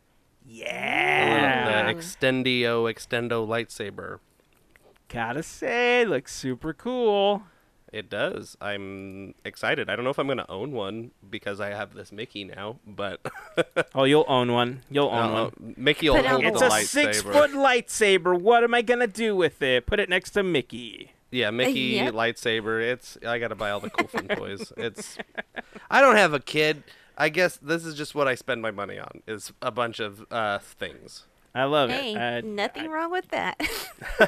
Yeah, 0.44 1.86
the 1.86 1.94
Extendio 1.94 2.92
Extendo 2.92 3.46
lightsaber. 3.46 4.18
gotta 5.08 5.44
say, 5.44 6.04
looks 6.04 6.34
super 6.34 6.74
cool. 6.74 7.44
It 7.92 8.10
does. 8.10 8.56
I'm 8.60 9.34
excited. 9.44 9.88
I 9.88 9.96
don't 9.96 10.04
know 10.04 10.10
if 10.10 10.18
I'm 10.18 10.28
gonna 10.28 10.44
own 10.48 10.72
one 10.72 11.10
because 11.30 11.58
I 11.60 11.68
have 11.70 11.94
this 11.94 12.12
Mickey 12.12 12.44
now, 12.44 12.76
but 12.86 13.20
Oh, 13.94 14.04
you'll 14.04 14.26
own 14.28 14.52
one. 14.52 14.82
You'll 14.90 15.08
own 15.08 15.30
uh, 15.34 15.44
one. 15.44 15.74
Mickey 15.76 16.10
will 16.10 16.16
Put 16.16 16.26
out 16.26 16.42
hold 16.42 16.44
It's 16.44 16.60
the 16.60 16.66
a 16.66 16.70
lightsaber. 16.70 16.86
six 16.86 17.22
foot 17.22 17.50
lightsaber. 17.52 18.38
What 18.38 18.62
am 18.62 18.74
I 18.74 18.82
gonna 18.82 19.06
do 19.06 19.34
with 19.34 19.62
it? 19.62 19.86
Put 19.86 20.00
it 20.00 20.08
next 20.10 20.32
to 20.32 20.42
Mickey. 20.42 21.12
Yeah, 21.30 21.50
Mickey 21.50 21.80
yep. 21.80 22.14
lightsaber. 22.14 22.82
It's 22.82 23.16
I 23.26 23.38
gotta 23.38 23.54
buy 23.54 23.70
all 23.70 23.80
the 23.80 23.90
cool 23.90 24.08
fun 24.08 24.28
toys. 24.36 24.72
It's 24.76 25.16
I 25.90 26.00
don't 26.00 26.16
have 26.16 26.34
a 26.34 26.40
kid. 26.40 26.82
I 27.16 27.30
guess 27.30 27.56
this 27.56 27.84
is 27.84 27.94
just 27.94 28.14
what 28.14 28.28
I 28.28 28.34
spend 28.34 28.60
my 28.62 28.70
money 28.70 28.98
on 28.98 29.22
is 29.26 29.52
a 29.62 29.70
bunch 29.70 29.98
of 29.98 30.26
uh, 30.30 30.58
things. 30.58 31.24
I 31.54 31.64
love 31.64 31.90
Hey, 31.90 32.12
it. 32.14 32.16
Uh, 32.44 32.46
nothing 32.46 32.88
wrong 32.90 33.10
with 33.10 33.28
that. 33.30 33.58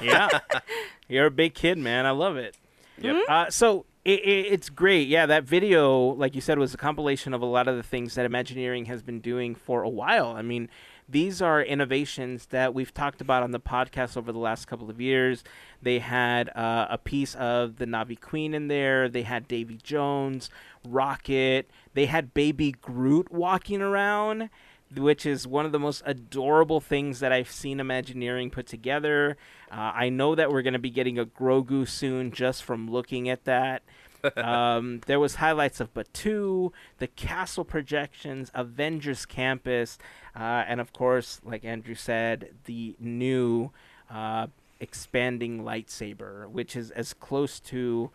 yeah, 0.03 0.41
you're 1.09 1.27
a 1.27 1.31
big 1.31 1.55
kid, 1.55 1.79
man. 1.79 2.07
I 2.07 2.11
love 2.11 2.37
it. 2.37 2.57
Yep. 3.01 3.17
Uh, 3.29 3.51
so 3.51 3.87
it, 4.05 4.21
it, 4.21 4.53
it's 4.53 4.71
great. 4.71 5.09
Yeah, 5.09 5.27
that 5.27 5.45
video, 5.45 5.99
like 5.99 6.35
you 6.35 6.41
said, 6.41 6.59
was 6.59 6.73
a 6.75 6.79
compilation 6.79 7.35
of 7.35 7.43
a 7.43 7.47
lot 7.47 7.69
of 7.69 7.77
the 7.77 7.83
things 7.83 8.15
that 8.15 8.25
Imagineering 8.25 8.87
has 8.87 9.03
been 9.03 9.21
doing 9.21 9.55
for 9.55 9.83
a 9.83 9.89
while. 9.89 10.29
I 10.29 10.43
mean, 10.43 10.69
these 11.09 11.43
are 11.43 11.61
innovations 11.61 12.47
that 12.47 12.73
we've 12.73 12.95
talked 12.95 13.21
about 13.21 13.43
on 13.43 13.51
the 13.51 13.61
podcast 13.61 14.17
over 14.17 14.33
the 14.33 14.39
last 14.39 14.67
couple 14.67 14.89
of 14.89 15.01
years. 15.01 15.45
They 15.83 15.99
had 15.99 16.51
uh, 16.57 16.87
a 16.89 16.99
piece 16.99 17.35
of 17.35 17.77
the 17.77 17.85
Navi 17.85 18.19
Queen 18.19 18.55
in 18.55 18.69
there. 18.69 19.09
They 19.09 19.23
had 19.23 19.49
Davy 19.49 19.79
Jones, 19.83 20.51
Rocket. 20.87 21.71
They 21.95 22.07
had 22.07 22.33
Baby 22.33 22.73
Groot 22.73 23.31
walking 23.31 23.83
around 23.83 24.51
which 24.97 25.25
is 25.25 25.47
one 25.47 25.65
of 25.65 25.73
the 25.73 25.79
most 25.79 26.03
adorable 26.05 26.81
things 26.81 27.21
that 27.21 27.33
I've 27.33 27.51
seen 27.51 27.81
Imagineering 27.81 28.51
put 28.51 28.67
together. 28.67 29.37
Uh, 29.71 29.93
I 29.95 30.09
know 30.09 30.35
that 30.35 30.51
we're 30.51 30.63
going 30.63 30.73
to 30.73 30.81
be 30.81 30.91
getting 30.91 31.19
a 31.19 31.25
Grogu 31.25 31.89
soon 31.89 32.33
just 32.33 32.65
from 32.65 32.91
looking 32.91 33.29
at 33.29 33.45
that. 33.45 33.83
um, 34.37 35.01
there 35.07 35.21
was 35.21 35.37
highlights 35.37 35.81
of 35.81 35.95
Batuu, 35.95 36.73
the 36.99 37.07
castle 37.07 37.65
projections, 37.65 38.51
Avengers 38.55 39.25
Campus, 39.25 39.99
uh, 40.37 40.65
and 40.67 40.81
of 40.81 40.93
course, 40.93 41.41
like 41.45 41.65
Andrew 41.65 41.95
said, 41.95 42.51
the 42.65 42.97
new 42.99 43.71
uh, 44.11 44.49
expanding 44.79 45.63
lightsaber, 45.63 46.49
which 46.49 46.77
is 46.77 46.91
as 46.91 47.15
close 47.15 47.61
to 47.61 48.11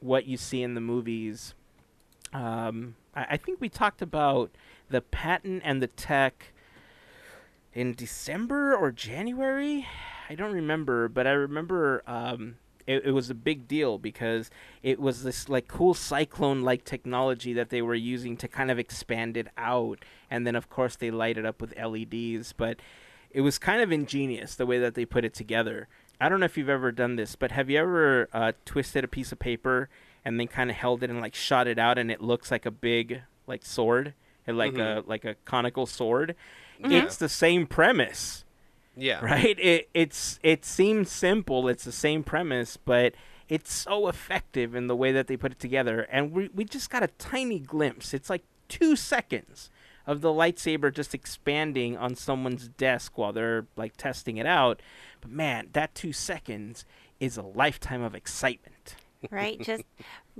what 0.00 0.26
you 0.26 0.36
see 0.36 0.62
in 0.62 0.74
the 0.74 0.80
movies. 0.80 1.54
Um, 2.32 2.94
I, 3.14 3.26
I 3.30 3.36
think 3.36 3.60
we 3.60 3.68
talked 3.68 4.02
about 4.02 4.50
the 4.88 5.00
patent 5.00 5.62
and 5.64 5.82
the 5.82 5.88
tech 5.88 6.52
in 7.74 7.94
December 7.94 8.74
or 8.74 8.90
January. 8.92 9.86
I 10.28 10.34
don't 10.34 10.52
remember, 10.52 11.08
but 11.08 11.26
I 11.26 11.32
remember 11.32 12.02
um, 12.06 12.56
it, 12.86 13.06
it 13.06 13.10
was 13.12 13.30
a 13.30 13.34
big 13.34 13.68
deal 13.68 13.98
because 13.98 14.50
it 14.82 15.00
was 15.00 15.22
this 15.22 15.48
like 15.48 15.68
cool 15.68 15.94
cyclone 15.94 16.62
like 16.62 16.84
technology 16.84 17.52
that 17.52 17.70
they 17.70 17.82
were 17.82 17.94
using 17.94 18.36
to 18.38 18.48
kind 18.48 18.70
of 18.70 18.78
expand 18.78 19.36
it 19.36 19.48
out, 19.56 20.04
and 20.30 20.46
then 20.46 20.56
of 20.56 20.68
course 20.70 20.96
they 20.96 21.10
light 21.10 21.38
it 21.38 21.46
up 21.46 21.60
with 21.60 21.74
LEDs. 21.76 22.52
But 22.52 22.78
it 23.30 23.40
was 23.40 23.58
kind 23.58 23.82
of 23.82 23.92
ingenious 23.92 24.54
the 24.54 24.66
way 24.66 24.78
that 24.78 24.94
they 24.94 25.04
put 25.04 25.24
it 25.24 25.34
together. 25.34 25.88
I 26.20 26.28
don't 26.28 26.40
know 26.40 26.46
if 26.46 26.56
you've 26.56 26.70
ever 26.70 26.92
done 26.92 27.16
this, 27.16 27.36
but 27.36 27.50
have 27.52 27.68
you 27.68 27.78
ever 27.78 28.28
uh, 28.32 28.52
twisted 28.64 29.04
a 29.04 29.08
piece 29.08 29.32
of 29.32 29.38
paper 29.38 29.90
and 30.24 30.40
then 30.40 30.46
kind 30.48 30.70
of 30.70 30.76
held 30.76 31.02
it 31.02 31.10
and 31.10 31.20
like 31.20 31.34
shot 31.34 31.66
it 31.68 31.78
out, 31.78 31.98
and 31.98 32.10
it 32.10 32.22
looks 32.22 32.50
like 32.50 32.64
a 32.66 32.70
big 32.70 33.20
like 33.46 33.64
sword, 33.64 34.14
and 34.46 34.56
like 34.56 34.76
a 34.78 35.02
like 35.06 35.24
a 35.24 35.34
conical 35.44 35.86
sword? 35.86 36.34
It's 36.92 37.16
the 37.16 37.28
same 37.28 37.66
premise, 37.66 38.44
Yeah. 38.96 39.24
right? 39.24 39.58
It 39.58 39.88
it's 39.94 40.38
it 40.42 40.64
seems 40.64 41.10
simple. 41.10 41.68
It's 41.68 41.84
the 41.84 41.92
same 41.92 42.22
premise, 42.22 42.76
but 42.76 43.14
it's 43.48 43.72
so 43.72 44.08
effective 44.08 44.74
in 44.74 44.86
the 44.86 44.96
way 44.96 45.12
that 45.12 45.26
they 45.28 45.36
put 45.36 45.52
it 45.52 45.60
together. 45.60 46.06
And 46.10 46.32
we 46.32 46.48
we 46.54 46.64
just 46.64 46.90
got 46.90 47.02
a 47.02 47.08
tiny 47.18 47.58
glimpse. 47.60 48.14
It's 48.14 48.30
like 48.30 48.44
two 48.68 48.96
seconds 48.96 49.70
of 50.06 50.20
the 50.20 50.28
lightsaber 50.28 50.92
just 50.92 51.14
expanding 51.14 51.96
on 51.96 52.14
someone's 52.14 52.68
desk 52.68 53.18
while 53.18 53.32
they're 53.32 53.66
like 53.76 53.96
testing 53.96 54.36
it 54.36 54.46
out. 54.46 54.80
But 55.20 55.30
man, 55.30 55.68
that 55.72 55.94
two 55.94 56.12
seconds 56.12 56.84
is 57.20 57.36
a 57.36 57.42
lifetime 57.42 58.02
of 58.02 58.14
excitement. 58.14 58.96
right? 59.30 59.60
just 59.62 59.84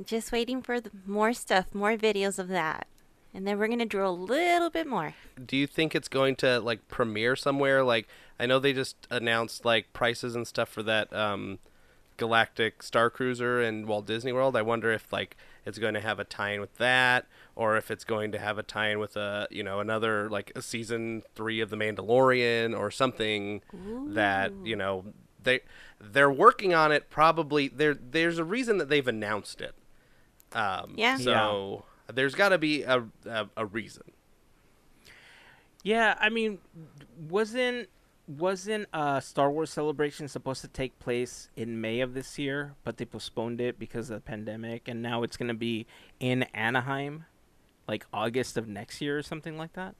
just 0.04 0.32
waiting 0.32 0.62
for 0.62 0.80
the, 0.80 0.90
more 1.06 1.32
stuff, 1.32 1.74
more 1.74 1.96
videos 1.96 2.38
of 2.38 2.48
that. 2.48 2.86
And 3.34 3.46
then 3.46 3.58
we're 3.58 3.66
going 3.66 3.80
to 3.80 3.84
draw 3.84 4.08
a 4.08 4.10
little 4.10 4.70
bit 4.70 4.86
more. 4.86 5.14
Do 5.44 5.58
you 5.58 5.66
think 5.66 5.94
it's 5.94 6.08
going 6.08 6.36
to 6.36 6.58
like 6.60 6.88
premiere 6.88 7.36
somewhere? 7.36 7.84
Like 7.84 8.08
I 8.38 8.46
know 8.46 8.58
they 8.58 8.72
just 8.72 9.06
announced 9.10 9.64
like 9.64 9.92
prices 9.92 10.34
and 10.34 10.46
stuff 10.46 10.68
for 10.68 10.82
that 10.82 11.12
um, 11.12 11.58
Galactic 12.16 12.82
Star 12.82 13.10
Cruiser 13.10 13.62
in 13.62 13.86
Walt 13.86 14.06
Disney 14.06 14.32
World. 14.32 14.56
I 14.56 14.62
wonder 14.62 14.92
if 14.92 15.12
like 15.12 15.36
it's 15.64 15.78
going 15.78 15.94
to 15.94 16.00
have 16.00 16.18
a 16.20 16.24
tie-in 16.24 16.60
with 16.60 16.76
that, 16.76 17.26
or 17.54 17.76
if 17.76 17.90
it's 17.90 18.04
going 18.04 18.32
to 18.32 18.38
have 18.38 18.58
a 18.58 18.62
tie-in 18.62 18.98
with 18.98 19.16
a 19.16 19.48
you 19.50 19.62
know 19.62 19.80
another 19.80 20.28
like 20.30 20.52
a 20.54 20.62
season 20.62 21.22
three 21.34 21.60
of 21.60 21.70
The 21.70 21.76
Mandalorian 21.76 22.78
or 22.78 22.90
something 22.90 23.62
that 24.14 24.52
you 24.64 24.76
know 24.76 25.04
they 25.42 25.60
they're 26.00 26.30
working 26.30 26.74
on 26.74 26.92
it. 26.92 27.08
Probably 27.10 27.68
there 27.68 27.94
there's 27.94 28.38
a 28.38 28.44
reason 28.44 28.78
that 28.78 28.88
they've 28.88 29.08
announced 29.08 29.60
it. 29.60 29.74
Um, 30.52 30.94
Yeah. 30.96 31.16
So 31.16 31.84
there's 32.12 32.34
got 32.34 32.50
to 32.50 32.58
be 32.58 32.82
a, 32.82 33.04
a 33.24 33.48
a 33.56 33.66
reason. 33.66 34.04
Yeah, 35.82 36.16
I 36.20 36.30
mean, 36.30 36.58
wasn't 37.28 37.88
wasn't 38.28 38.88
uh 38.92 39.20
Star 39.20 39.50
Wars 39.50 39.70
Celebration 39.70 40.28
supposed 40.28 40.60
to 40.62 40.68
take 40.68 40.98
place 40.98 41.48
in 41.56 41.80
May 41.80 42.00
of 42.00 42.14
this 42.14 42.38
year, 42.38 42.74
but 42.84 42.96
they 42.96 43.04
postponed 43.04 43.60
it 43.60 43.78
because 43.78 44.10
of 44.10 44.16
the 44.16 44.20
pandemic, 44.20 44.88
and 44.88 45.02
now 45.02 45.22
it's 45.22 45.36
going 45.36 45.48
to 45.48 45.54
be 45.54 45.86
in 46.20 46.42
Anaheim, 46.54 47.24
like 47.86 48.06
August 48.12 48.56
of 48.56 48.66
next 48.66 49.00
year 49.00 49.18
or 49.18 49.22
something 49.22 49.56
like 49.56 49.74
that. 49.74 49.94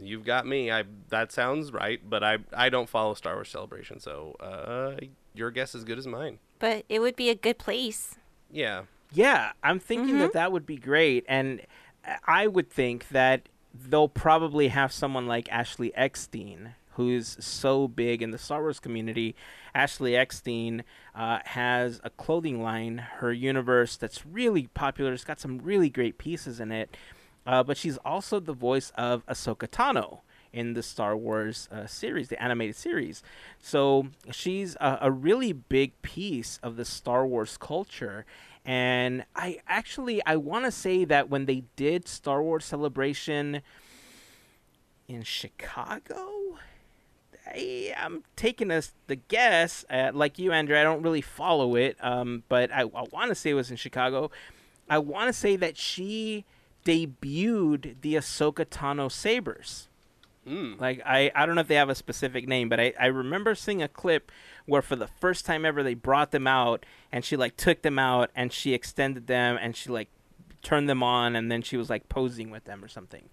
You've 0.00 0.24
got 0.24 0.46
me. 0.46 0.70
I 0.70 0.84
that 1.08 1.32
sounds 1.32 1.72
right, 1.72 2.00
but 2.08 2.22
I 2.22 2.38
I 2.52 2.68
don't 2.68 2.88
follow 2.88 3.14
Star 3.14 3.34
Wars 3.34 3.48
Celebration, 3.48 4.00
so 4.00 4.36
uh, 4.40 4.96
your 5.34 5.50
guess 5.50 5.74
is 5.74 5.84
good 5.84 5.98
as 5.98 6.06
mine. 6.06 6.38
But 6.58 6.84
it 6.88 7.00
would 7.00 7.16
be 7.16 7.30
a 7.30 7.34
good 7.34 7.58
place. 7.58 8.16
Yeah. 8.50 8.82
Yeah, 9.12 9.52
I'm 9.62 9.80
thinking 9.80 10.18
that 10.18 10.34
that 10.34 10.52
would 10.52 10.66
be 10.66 10.76
great, 10.76 11.24
and 11.28 11.62
I 12.26 12.46
would 12.46 12.70
think 12.70 13.08
that 13.08 13.48
they'll 13.74 14.08
probably 14.08 14.68
have 14.68 14.92
someone 14.92 15.26
like 15.26 15.50
Ashley 15.50 15.92
Eckstein, 15.96 16.74
who's 16.92 17.36
so 17.44 17.88
big 17.88 18.22
in 18.22 18.30
the 18.30 18.38
Star 18.38 18.62
Wars 18.62 18.80
community. 18.80 19.34
Ashley 19.74 20.16
Eckstein 20.16 20.84
uh, 21.14 21.38
has 21.44 22.00
a 22.02 22.10
clothing 22.10 22.62
line, 22.62 22.98
her 23.18 23.32
universe, 23.32 23.96
that's 23.96 24.26
really 24.26 24.66
popular. 24.68 25.12
It's 25.12 25.24
got 25.24 25.40
some 25.40 25.58
really 25.58 25.88
great 25.88 26.18
pieces 26.18 26.60
in 26.60 26.72
it, 26.72 26.96
uh, 27.46 27.62
but 27.62 27.76
she's 27.76 27.96
also 27.98 28.40
the 28.40 28.52
voice 28.52 28.92
of 28.96 29.24
Ahsoka 29.26 29.68
Tano 29.68 30.20
in 30.52 30.74
the 30.74 30.82
Star 30.82 31.16
Wars 31.16 31.68
uh, 31.70 31.86
series, 31.86 32.28
the 32.28 32.42
animated 32.42 32.76
series. 32.76 33.22
So 33.58 34.08
she's 34.30 34.76
a, 34.80 34.98
a 35.02 35.10
really 35.10 35.52
big 35.52 36.00
piece 36.02 36.58
of 36.62 36.76
the 36.76 36.84
Star 36.84 37.26
Wars 37.26 37.56
culture. 37.56 38.24
And 38.64 39.24
I 39.34 39.58
actually 39.66 40.24
I 40.26 40.36
want 40.36 40.64
to 40.64 40.70
say 40.70 41.04
that 41.04 41.30
when 41.30 41.46
they 41.46 41.64
did 41.76 42.08
Star 42.08 42.42
Wars 42.42 42.64
Celebration 42.64 43.62
in 45.08 45.22
Chicago, 45.22 46.39
I, 47.50 47.94
I'm 47.98 48.24
taking 48.36 48.70
a, 48.70 48.82
the 49.06 49.16
guess. 49.16 49.84
Uh, 49.90 50.10
like 50.12 50.38
you, 50.38 50.52
Andrew, 50.52 50.78
I 50.78 50.82
don't 50.82 51.02
really 51.02 51.20
follow 51.20 51.76
it, 51.76 51.96
um, 52.00 52.44
but 52.48 52.72
I, 52.72 52.82
I 52.82 53.04
want 53.10 53.28
to 53.28 53.34
say 53.34 53.50
it 53.50 53.54
was 53.54 53.70
in 53.70 53.76
Chicago. 53.76 54.30
I 54.88 54.98
want 54.98 55.28
to 55.28 55.32
say 55.32 55.56
that 55.56 55.76
she 55.76 56.44
debuted 56.84 58.00
the 58.00 58.14
Ahsoka 58.14 58.64
Tano 58.64 59.10
sabers. 59.10 59.88
Like 60.80 61.02
I, 61.04 61.30
I 61.34 61.46
don't 61.46 61.54
know 61.54 61.60
if 61.60 61.68
they 61.68 61.74
have 61.74 61.90
a 61.90 61.94
specific 61.94 62.48
name, 62.48 62.68
but 62.68 62.80
I, 62.80 62.92
I 62.98 63.06
remember 63.06 63.54
seeing 63.54 63.82
a 63.82 63.88
clip 63.88 64.32
where 64.66 64.82
for 64.82 64.96
the 64.96 65.06
first 65.06 65.44
time 65.44 65.64
ever 65.64 65.82
they 65.82 65.94
brought 65.94 66.30
them 66.30 66.46
out 66.46 66.84
and 67.12 67.24
she 67.24 67.36
like 67.36 67.56
took 67.56 67.82
them 67.82 67.98
out 67.98 68.30
and 68.34 68.52
she 68.52 68.72
extended 68.72 69.26
them 69.26 69.58
and 69.60 69.76
she 69.76 69.90
like 69.90 70.08
turned 70.62 70.88
them 70.88 71.02
on 71.02 71.36
and 71.36 71.50
then 71.52 71.62
she 71.62 71.76
was 71.76 71.90
like 71.90 72.08
posing 72.08 72.50
with 72.50 72.64
them 72.64 72.82
or 72.82 72.88
something. 72.88 73.28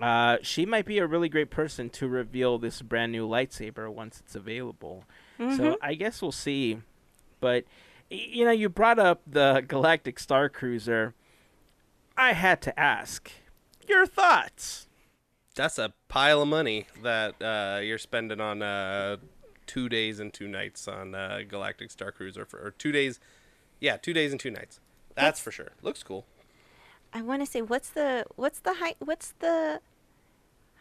Uh, 0.00 0.38
she 0.42 0.64
might 0.64 0.86
be 0.86 0.98
a 0.98 1.06
really 1.06 1.28
great 1.28 1.50
person 1.50 1.90
to 1.90 2.06
reveal 2.06 2.58
this 2.58 2.82
brand 2.82 3.10
new 3.12 3.28
lightsaber 3.28 3.92
once 3.92 4.20
it's 4.20 4.34
available. 4.34 5.04
So 5.56 5.76
I 5.80 5.94
guess 5.94 6.20
we'll 6.20 6.32
see. 6.32 6.78
But 7.40 7.64
you 8.10 8.44
know, 8.44 8.50
you 8.50 8.68
brought 8.68 8.98
up 8.98 9.22
the 9.26 9.64
Galactic 9.66 10.18
Star 10.18 10.48
Cruiser. 10.48 11.14
I 12.16 12.32
had 12.32 12.60
to 12.62 12.78
ask 12.78 13.30
your 13.88 14.06
thoughts. 14.06 14.88
That's 15.54 15.78
a 15.78 15.92
pile 16.08 16.42
of 16.42 16.48
money 16.48 16.86
that 17.02 17.40
uh, 17.42 17.80
you're 17.80 17.98
spending 17.98 18.40
on 18.40 18.62
uh, 18.62 19.18
two 19.66 19.88
days 19.88 20.18
and 20.20 20.32
two 20.32 20.48
nights 20.48 20.88
on 20.88 21.14
uh, 21.14 21.40
Galactic 21.48 21.90
Star 21.90 22.10
Cruiser 22.10 22.44
for 22.44 22.58
or 22.58 22.70
two 22.70 22.92
days. 22.92 23.20
Yeah, 23.80 23.96
two 23.96 24.12
days 24.12 24.32
and 24.32 24.40
two 24.40 24.50
nights. 24.50 24.80
That's 25.14 25.40
for 25.40 25.52
sure. 25.52 25.70
Looks 25.82 26.02
cool. 26.02 26.26
I 27.12 27.22
want 27.22 27.42
to 27.42 27.46
say 27.46 27.62
what's 27.62 27.90
the 27.90 28.24
what's 28.36 28.60
the 28.60 28.74
high 28.74 28.94
what's 28.98 29.32
the 29.40 29.80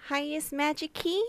highest 0.07 0.51
magic 0.53 0.93
key? 0.93 1.23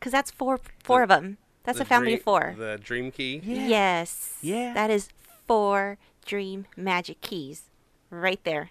Cuz 0.00 0.12
that's 0.12 0.30
four 0.30 0.60
four 0.82 1.02
of 1.02 1.08
them. 1.08 1.38
That's 1.64 1.78
The 1.78 1.84
a 1.84 1.86
family 1.86 2.08
dream- 2.10 2.18
of 2.18 2.22
four. 2.24 2.54
The 2.58 2.78
Dream 2.82 3.12
Key. 3.12 3.40
Yeah. 3.44 3.66
Yes. 3.68 4.38
Yeah. 4.42 4.72
That 4.74 4.90
is 4.90 5.08
four 5.46 5.96
dream 6.26 6.66
magic 6.76 7.20
keys 7.20 7.70
right 8.10 8.42
there. 8.44 8.70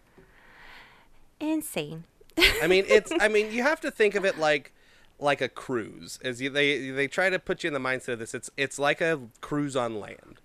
Insane. 1.40 2.04
I 2.62 2.68
mean, 2.68 2.86
it's. 2.88 3.12
I 3.20 3.28
mean, 3.28 3.52
you 3.52 3.64
have 3.64 3.82
to 3.82 3.92
think 3.92 4.16
of 4.16 4.26
it 4.26 4.38
like 4.38 4.74
like 5.20 5.42
a 5.42 5.50
cruise. 5.50 6.20
As 6.24 6.42
you, 6.42 6.50
they 6.50 6.90
they 6.92 7.08
try 7.08 7.30
to 7.30 7.40
put 7.40 7.64
you 7.64 7.70
in 7.70 7.74
the 7.74 7.80
mindset 7.80 8.14
of 8.14 8.20
this. 8.20 8.34
It's 8.34 8.50
it's 8.58 8.78
like 8.78 9.02
a 9.02 9.20
cruise 9.42 9.76
on 9.76 10.00
land. 10.00 10.40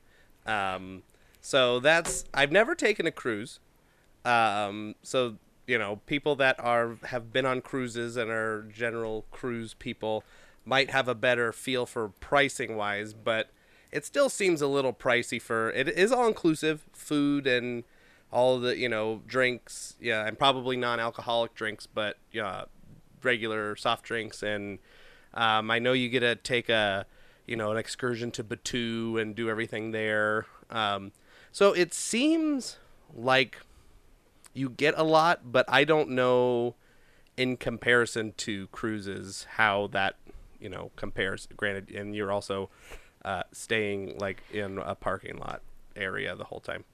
Um, 0.47 1.03
so 1.41 1.81
that's 1.81 2.25
I've 2.33 2.53
never 2.53 2.75
taken 2.75 3.07
a 3.07 3.13
cruise. 3.13 3.59
Um, 4.27 4.95
so 5.03 5.37
you 5.67 5.79
know, 5.79 5.97
people 6.07 6.37
that 6.37 6.57
are 6.61 6.97
have 7.07 7.33
been 7.33 7.47
on 7.47 7.61
cruises 7.61 8.17
and 8.17 8.31
are 8.31 8.63
general 8.73 9.25
cruise 9.31 9.75
people 9.75 10.25
might 10.65 10.91
have 10.91 11.09
a 11.09 11.15
better 11.15 11.53
feel 11.53 11.87
for 11.87 12.09
pricing 12.09 12.77
wise, 12.77 13.13
but 13.15 13.51
it 13.93 14.05
still 14.05 14.29
seems 14.29 14.61
a 14.61 14.67
little 14.67 14.93
pricey 14.93 15.41
for 15.41 15.71
it 15.71 15.89
is 15.89 16.13
all 16.13 16.27
inclusive 16.27 16.85
food 16.93 17.47
and 17.47 17.85
all 18.33 18.59
the 18.59 18.77
you 18.77 18.89
know 18.89 19.23
drinks 19.27 19.95
yeah 20.01 20.27
and 20.27 20.39
probably 20.39 20.77
non-alcoholic 20.77 21.55
drinks 21.55 21.87
but 21.87 22.19
yeah 22.33 22.65
regular 23.23 23.77
soft 23.77 24.05
drinks. 24.05 24.43
And 24.43 24.79
um, 25.35 25.71
i 25.71 25.79
know 25.79 25.93
you 25.93 26.09
get 26.09 26.21
to 26.21 26.35
take 26.35 26.69
a 26.69 27.07
you 27.47 27.57
know 27.57 27.71
an 27.71 27.77
excursion 27.77 28.31
to 28.33 28.45
batuu 28.45 29.21
and 29.21 29.35
do 29.35 29.49
everything 29.49 29.93
there. 29.93 30.47
Um, 30.71 31.13
so 31.53 31.73
it 31.73 31.95
seems 31.95 32.79
like 33.15 33.59
you 34.57 34.69
get 34.71 34.95
a 34.97 35.03
lot 35.05 35.53
but 35.53 35.65
i 35.69 35.85
don't 35.85 36.09
know 36.09 36.75
in 37.37 37.57
comparison 37.57 38.33
to 38.37 38.67
cruises 38.69 39.47
how 39.57 39.87
that 39.89 40.17
you 40.61 40.69
know 40.69 40.91
compares 40.97 41.47
granted 41.57 41.91
and 41.95 42.15
you're 42.15 42.33
also 42.33 42.71
uh, 43.25 43.43
staying 43.53 44.17
like 44.19 44.43
in 44.53 44.79
a 44.79 44.95
parking 44.95 45.37
lot 45.37 45.61
area 45.97 46.35
the 46.37 46.45
whole 46.45 46.61
time 46.61 46.85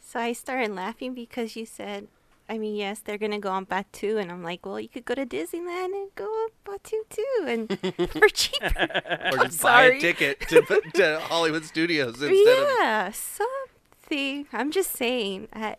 So 0.00 0.18
I 0.18 0.32
started 0.32 0.74
laughing 0.74 1.12
because 1.14 1.54
you 1.54 1.66
said, 1.66 2.08
I 2.48 2.56
mean, 2.56 2.76
yes, 2.76 3.00
they're 3.00 3.18
gonna 3.18 3.38
go 3.38 3.50
on 3.50 3.66
Batuu, 3.66 4.18
and 4.20 4.32
I'm 4.32 4.42
like, 4.42 4.64
well, 4.64 4.80
you 4.80 4.88
could 4.88 5.04
go 5.04 5.14
to 5.14 5.26
Disneyland 5.26 5.92
and 5.92 6.08
go 6.14 6.24
on 6.24 6.48
Batuu 6.64 7.02
too, 7.10 7.44
and 7.46 8.10
for 8.12 8.28
cheaper. 8.28 8.66
or 9.32 9.38
I'm 9.40 9.50
just 9.50 9.60
buy 9.62 9.84
a 9.84 10.00
ticket 10.00 10.40
to, 10.48 10.62
to 10.94 11.20
Hollywood 11.20 11.64
Studios 11.66 12.22
instead 12.22 12.30
of 12.30 12.68
yeah, 12.80 13.10
something. 13.12 14.46
I'm 14.52 14.70
just 14.70 14.92
saying, 14.92 15.48
uh, 15.52 15.74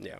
yeah. 0.00 0.18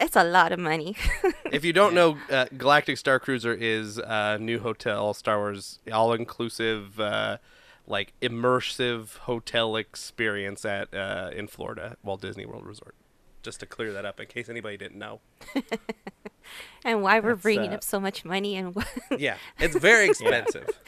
it's 0.00 0.16
a 0.16 0.24
lot 0.24 0.52
of 0.52 0.58
money. 0.58 0.96
If 1.52 1.64
you 1.64 1.72
don't 1.72 1.94
know, 1.94 2.18
uh, 2.28 2.46
Galactic 2.56 2.98
Star 2.98 3.20
Cruiser 3.20 3.54
is 3.54 3.98
a 3.98 4.36
new 4.38 4.58
hotel, 4.58 5.14
Star 5.14 5.38
Wars 5.38 5.78
all 5.92 6.12
inclusive, 6.12 6.98
uh, 6.98 7.38
like 7.86 8.12
immersive 8.20 9.16
hotel 9.18 9.76
experience 9.76 10.64
at 10.64 10.92
uh, 10.92 11.30
in 11.34 11.46
Florida, 11.46 11.96
Walt 12.02 12.20
Disney 12.20 12.46
World 12.46 12.66
Resort. 12.66 12.94
Just 13.42 13.60
to 13.60 13.66
clear 13.66 13.92
that 13.92 14.04
up 14.04 14.18
in 14.18 14.26
case 14.26 14.48
anybody 14.48 14.76
didn't 14.76 14.98
know. 14.98 15.20
and 16.84 17.00
why 17.00 17.20
we're 17.20 17.30
That's, 17.34 17.42
bringing 17.42 17.70
uh, 17.70 17.76
up 17.76 17.84
so 17.84 18.00
much 18.00 18.24
money 18.24 18.56
and 18.56 18.74
what? 18.74 18.88
Yeah, 19.18 19.36
it's 19.58 19.76
very 19.76 20.06
expensive. 20.08 20.80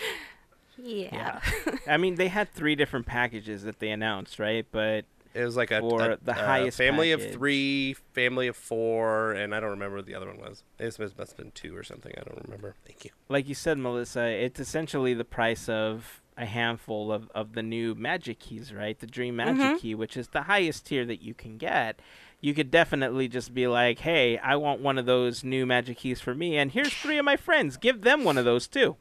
Yeah. 0.77 1.41
I 1.87 1.97
mean, 1.97 2.17
they 2.17 2.29
had 2.29 2.53
three 2.53 2.75
different 2.75 3.07
packages 3.07 3.63
that 3.63 3.79
they 3.79 3.91
announced, 3.91 4.39
right? 4.39 4.67
But 4.71 5.05
It 5.35 5.45
was 5.45 5.57
like 5.57 5.71
a, 5.71 5.81
For 5.81 6.13
a- 6.13 6.19
the 6.23 6.33
a 6.33 6.35
highest 6.35 6.79
family 6.79 7.11
package. 7.13 7.27
of 7.27 7.33
three, 7.35 7.95
family 8.13 8.49
of 8.49 8.57
four, 8.57 9.33
and 9.33 9.55
I 9.55 9.61
don't 9.61 9.71
remember 9.71 9.97
what 9.97 10.07
the 10.07 10.15
other 10.15 10.27
one 10.27 10.39
was. 10.39 10.63
It 10.79 10.99
must 10.99 11.17
have 11.19 11.37
been 11.37 11.51
two 11.53 11.77
or 11.77 11.83
something. 11.85 12.13
I 12.17 12.23
don't 12.23 12.43
remember. 12.45 12.75
Thank 12.87 13.05
you. 13.05 13.11
like 13.29 13.49
you 13.49 13.55
said, 13.55 13.79
Melissa, 13.79 14.27
it's 14.27 14.59
essentially 14.59 15.15
the 15.15 15.25
price 15.25 15.69
of 15.69 16.21
a 16.37 16.45
handful 16.47 17.11
of, 17.13 17.29
of 17.35 17.53
the 17.55 17.63
new 17.63 17.95
magic 17.95 18.39
keys, 18.39 18.73
right? 18.73 18.99
The 18.99 19.07
Dream 19.09 19.37
Magic 19.37 19.61
Mhm. 19.61 19.81
Key, 19.81 19.95
which 19.97 20.17
is 20.17 20.29
the 20.29 20.43
highest 20.43 20.87
tier 20.87 21.05
that 21.05 21.21
you 21.21 21.35
can 21.35 21.59
get. 21.59 22.01
You 22.41 22.55
could 22.55 22.71
definitely 22.71 23.27
just 23.27 23.53
be 23.53 23.67
like, 23.67 23.99
hey, 23.99 24.39
I 24.39 24.55
want 24.55 24.81
one 24.81 24.99
of 24.99 25.07
those 25.07 25.43
new 25.43 25.67
magic 25.67 25.99
keys 25.99 26.21
for 26.21 26.37
me, 26.37 26.57
and 26.57 26.71
here's 26.71 26.93
three 26.95 27.19
of 27.19 27.25
my 27.25 27.37
friends. 27.37 27.77
Give 27.77 28.03
them 28.03 28.23
one 28.23 28.39
of 28.39 28.45
those 28.45 28.69
too. 28.69 28.95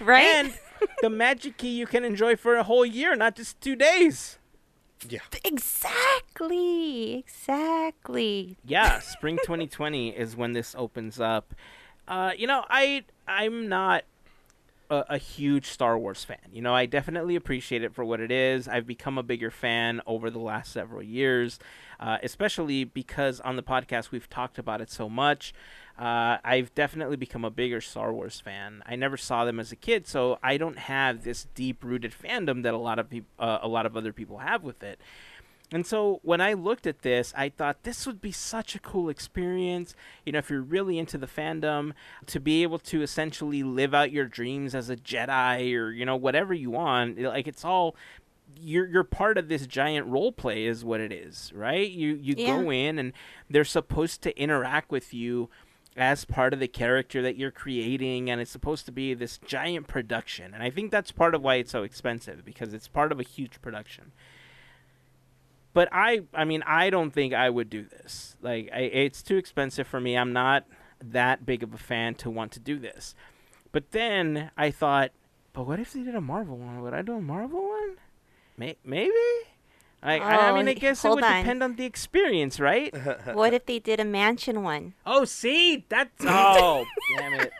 Right? 0.00 0.20
And 0.26 0.52
the 1.00 1.08
magic 1.24 1.56
key 1.56 1.70
you 1.70 1.86
can 1.86 2.04
enjoy 2.04 2.36
for 2.36 2.56
a 2.56 2.62
whole 2.64 2.84
year, 2.84 3.16
not 3.16 3.36
just 3.36 3.58
two 3.62 3.74
days. 3.76 4.38
Yeah. 5.08 5.20
exactly. 5.44 7.14
Exactly. 7.18 8.56
yeah, 8.64 8.98
spring 9.00 9.38
2020 9.42 10.10
is 10.10 10.36
when 10.36 10.52
this 10.52 10.74
opens 10.78 11.20
up. 11.20 11.54
Uh, 12.08 12.32
you 12.36 12.46
know, 12.46 12.64
I 12.68 13.04
I'm 13.26 13.68
not 13.68 14.04
a, 14.90 15.04
a 15.10 15.18
huge 15.18 15.66
Star 15.66 15.98
Wars 15.98 16.24
fan. 16.24 16.38
You 16.52 16.62
know, 16.62 16.74
I 16.74 16.86
definitely 16.86 17.36
appreciate 17.36 17.82
it 17.82 17.94
for 17.94 18.04
what 18.04 18.20
it 18.20 18.30
is. 18.30 18.68
I've 18.68 18.86
become 18.86 19.18
a 19.18 19.22
bigger 19.22 19.50
fan 19.50 20.00
over 20.06 20.30
the 20.30 20.38
last 20.38 20.72
several 20.72 21.02
years, 21.02 21.58
uh, 22.02 22.18
especially 22.22 22.82
because 22.82 23.40
on 23.40 23.54
the 23.54 23.62
podcast 23.62 24.10
we've 24.10 24.28
talked 24.28 24.58
about 24.58 24.80
it 24.80 24.90
so 24.90 25.08
much. 25.08 25.54
Uh, 25.96 26.38
I've 26.42 26.74
definitely 26.74 27.16
become 27.16 27.44
a 27.44 27.50
bigger 27.50 27.80
Star 27.80 28.12
Wars 28.12 28.40
fan. 28.40 28.82
I 28.84 28.96
never 28.96 29.16
saw 29.16 29.44
them 29.44 29.60
as 29.60 29.70
a 29.70 29.76
kid, 29.76 30.06
so 30.08 30.38
I 30.42 30.56
don't 30.56 30.78
have 30.78 31.22
this 31.22 31.46
deep-rooted 31.54 32.12
fandom 32.12 32.64
that 32.64 32.74
a 32.74 32.78
lot 32.78 32.98
of 32.98 33.08
peop- 33.08 33.28
uh, 33.38 33.58
a 33.62 33.68
lot 33.68 33.86
of 33.86 33.96
other 33.96 34.12
people 34.12 34.38
have 34.38 34.64
with 34.64 34.82
it. 34.82 34.98
And 35.70 35.86
so 35.86 36.20
when 36.22 36.40
I 36.40 36.52
looked 36.52 36.86
at 36.86 37.00
this, 37.00 37.32
I 37.34 37.48
thought 37.48 37.84
this 37.84 38.06
would 38.06 38.20
be 38.20 38.32
such 38.32 38.74
a 38.74 38.78
cool 38.78 39.08
experience. 39.08 39.94
You 40.26 40.32
know, 40.32 40.38
if 40.38 40.50
you're 40.50 40.60
really 40.60 40.98
into 40.98 41.16
the 41.16 41.26
fandom, 41.26 41.92
to 42.26 42.40
be 42.40 42.62
able 42.62 42.78
to 42.80 43.02
essentially 43.02 43.62
live 43.62 43.94
out 43.94 44.12
your 44.12 44.26
dreams 44.26 44.74
as 44.74 44.90
a 44.90 44.96
Jedi 44.96 45.74
or, 45.74 45.90
you 45.90 46.04
know, 46.04 46.16
whatever 46.16 46.52
you 46.52 46.70
want. 46.70 47.18
Like 47.18 47.48
it's 47.48 47.64
all 47.64 47.96
you're 48.62 48.86
you're 48.86 49.04
part 49.04 49.36
of 49.38 49.48
this 49.48 49.66
giant 49.66 50.06
role 50.06 50.32
play 50.32 50.64
is 50.64 50.84
what 50.84 51.00
it 51.00 51.12
is, 51.12 51.52
right? 51.54 51.90
You 51.90 52.14
you 52.20 52.34
Yeah. 52.36 52.46
go 52.46 52.70
in 52.70 52.98
and 52.98 53.12
they're 53.50 53.64
supposed 53.64 54.22
to 54.22 54.38
interact 54.38 54.90
with 54.90 55.12
you 55.12 55.50
as 55.96 56.24
part 56.24 56.54
of 56.54 56.60
the 56.60 56.68
character 56.68 57.20
that 57.20 57.36
you're 57.36 57.50
creating 57.50 58.30
and 58.30 58.40
it's 58.40 58.50
supposed 58.50 58.86
to 58.86 58.92
be 58.92 59.12
this 59.12 59.36
giant 59.38 59.86
production. 59.88 60.54
And 60.54 60.62
I 60.62 60.70
think 60.70 60.90
that's 60.90 61.12
part 61.12 61.34
of 61.34 61.42
why 61.42 61.56
it's 61.56 61.70
so 61.72 61.82
expensive 61.82 62.44
because 62.44 62.72
it's 62.72 62.88
part 62.88 63.12
of 63.12 63.20
a 63.20 63.24
huge 63.24 63.60
production 63.60 64.12
but 65.74 65.88
I 65.92 66.22
I 66.34 66.44
mean 66.44 66.62
I 66.66 66.90
don't 66.90 67.10
think 67.12 67.32
I 67.34 67.48
would 67.50 67.70
do 67.70 67.84
this. 67.84 68.36
Like 68.42 68.68
I, 68.74 68.80
it's 68.80 69.22
too 69.22 69.36
expensive 69.36 69.86
for 69.86 70.00
me. 70.00 70.16
I'm 70.16 70.32
not 70.32 70.64
that 71.02 71.44
big 71.46 71.62
of 71.62 71.72
a 71.74 71.78
fan 71.78 72.14
to 72.16 72.30
want 72.30 72.52
to 72.52 72.60
do 72.60 72.78
this. 72.78 73.14
But 73.72 73.90
then 73.92 74.50
I 74.56 74.70
thought, 74.70 75.12
but 75.54 75.66
what 75.66 75.80
if 75.80 75.92
they 75.94 76.02
did 76.02 76.14
a 76.14 76.20
Marvel 76.20 76.58
one? 76.58 76.82
Would 76.82 76.92
I 76.94 77.00
do 77.02 77.14
a 77.16 77.20
Marvel 77.22 77.66
one? 77.68 77.96
May- 78.56 78.76
maybe. 78.84 79.12
I, 80.04 80.18
I, 80.18 80.48
I 80.48 80.52
mean, 80.52 80.66
I 80.68 80.72
Oh, 80.72 80.74
guess 80.74 81.04
it 81.04 81.08
would 81.10 81.22
on. 81.22 81.38
depend 81.40 81.62
on 81.62 81.76
the 81.76 81.84
experience, 81.84 82.58
right? 82.58 82.92
what 83.34 83.54
if 83.54 83.66
they 83.66 83.78
did 83.78 84.00
a 84.00 84.04
mansion 84.04 84.62
one? 84.64 84.94
oh, 85.06 85.24
see, 85.24 85.84
that's 85.88 86.10
oh, 86.26 86.84
damn 87.18 87.34
it. 87.34 87.52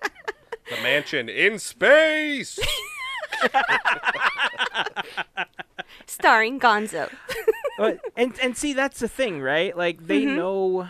The 0.70 0.76
mansion 0.82 1.28
in 1.28 1.58
space. 1.60 2.58
Starring 6.06 6.58
Gonzo. 6.60 7.10
but, 7.78 8.00
and 8.16 8.38
and 8.40 8.56
see 8.56 8.72
that's 8.72 9.00
the 9.00 9.08
thing, 9.08 9.40
right? 9.40 9.76
Like 9.76 10.06
they 10.06 10.22
Mhm. 10.22 10.36
know 10.36 10.88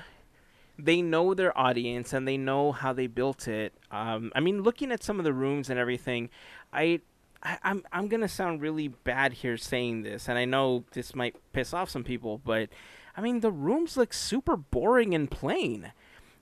they 0.78 1.02
know 1.02 1.34
their 1.34 1.56
audience 1.56 2.12
and 2.12 2.26
they 2.26 2.36
know 2.36 2.72
how 2.72 2.92
they 2.92 3.06
built 3.06 3.46
it. 3.46 3.72
Um, 3.90 4.32
I 4.34 4.40
mean, 4.40 4.62
looking 4.62 4.90
at 4.90 5.02
some 5.02 5.18
of 5.18 5.24
the 5.24 5.32
rooms 5.32 5.70
and 5.70 5.78
everything, 5.78 6.28
I, 6.72 7.00
I 7.42 7.58
I'm 7.62 7.84
I'm 7.92 8.08
gonna 8.08 8.28
sound 8.28 8.60
really 8.60 8.88
bad 8.88 9.34
here 9.34 9.56
saying 9.56 10.02
this, 10.02 10.28
and 10.28 10.38
I 10.38 10.44
know 10.44 10.84
this 10.92 11.14
might 11.14 11.36
piss 11.52 11.72
off 11.74 11.90
some 11.90 12.04
people, 12.04 12.38
but 12.44 12.68
I 13.16 13.20
mean 13.20 13.40
the 13.40 13.50
rooms 13.52 13.96
look 13.96 14.12
super 14.12 14.56
boring 14.56 15.14
and 15.14 15.30
plain. 15.30 15.92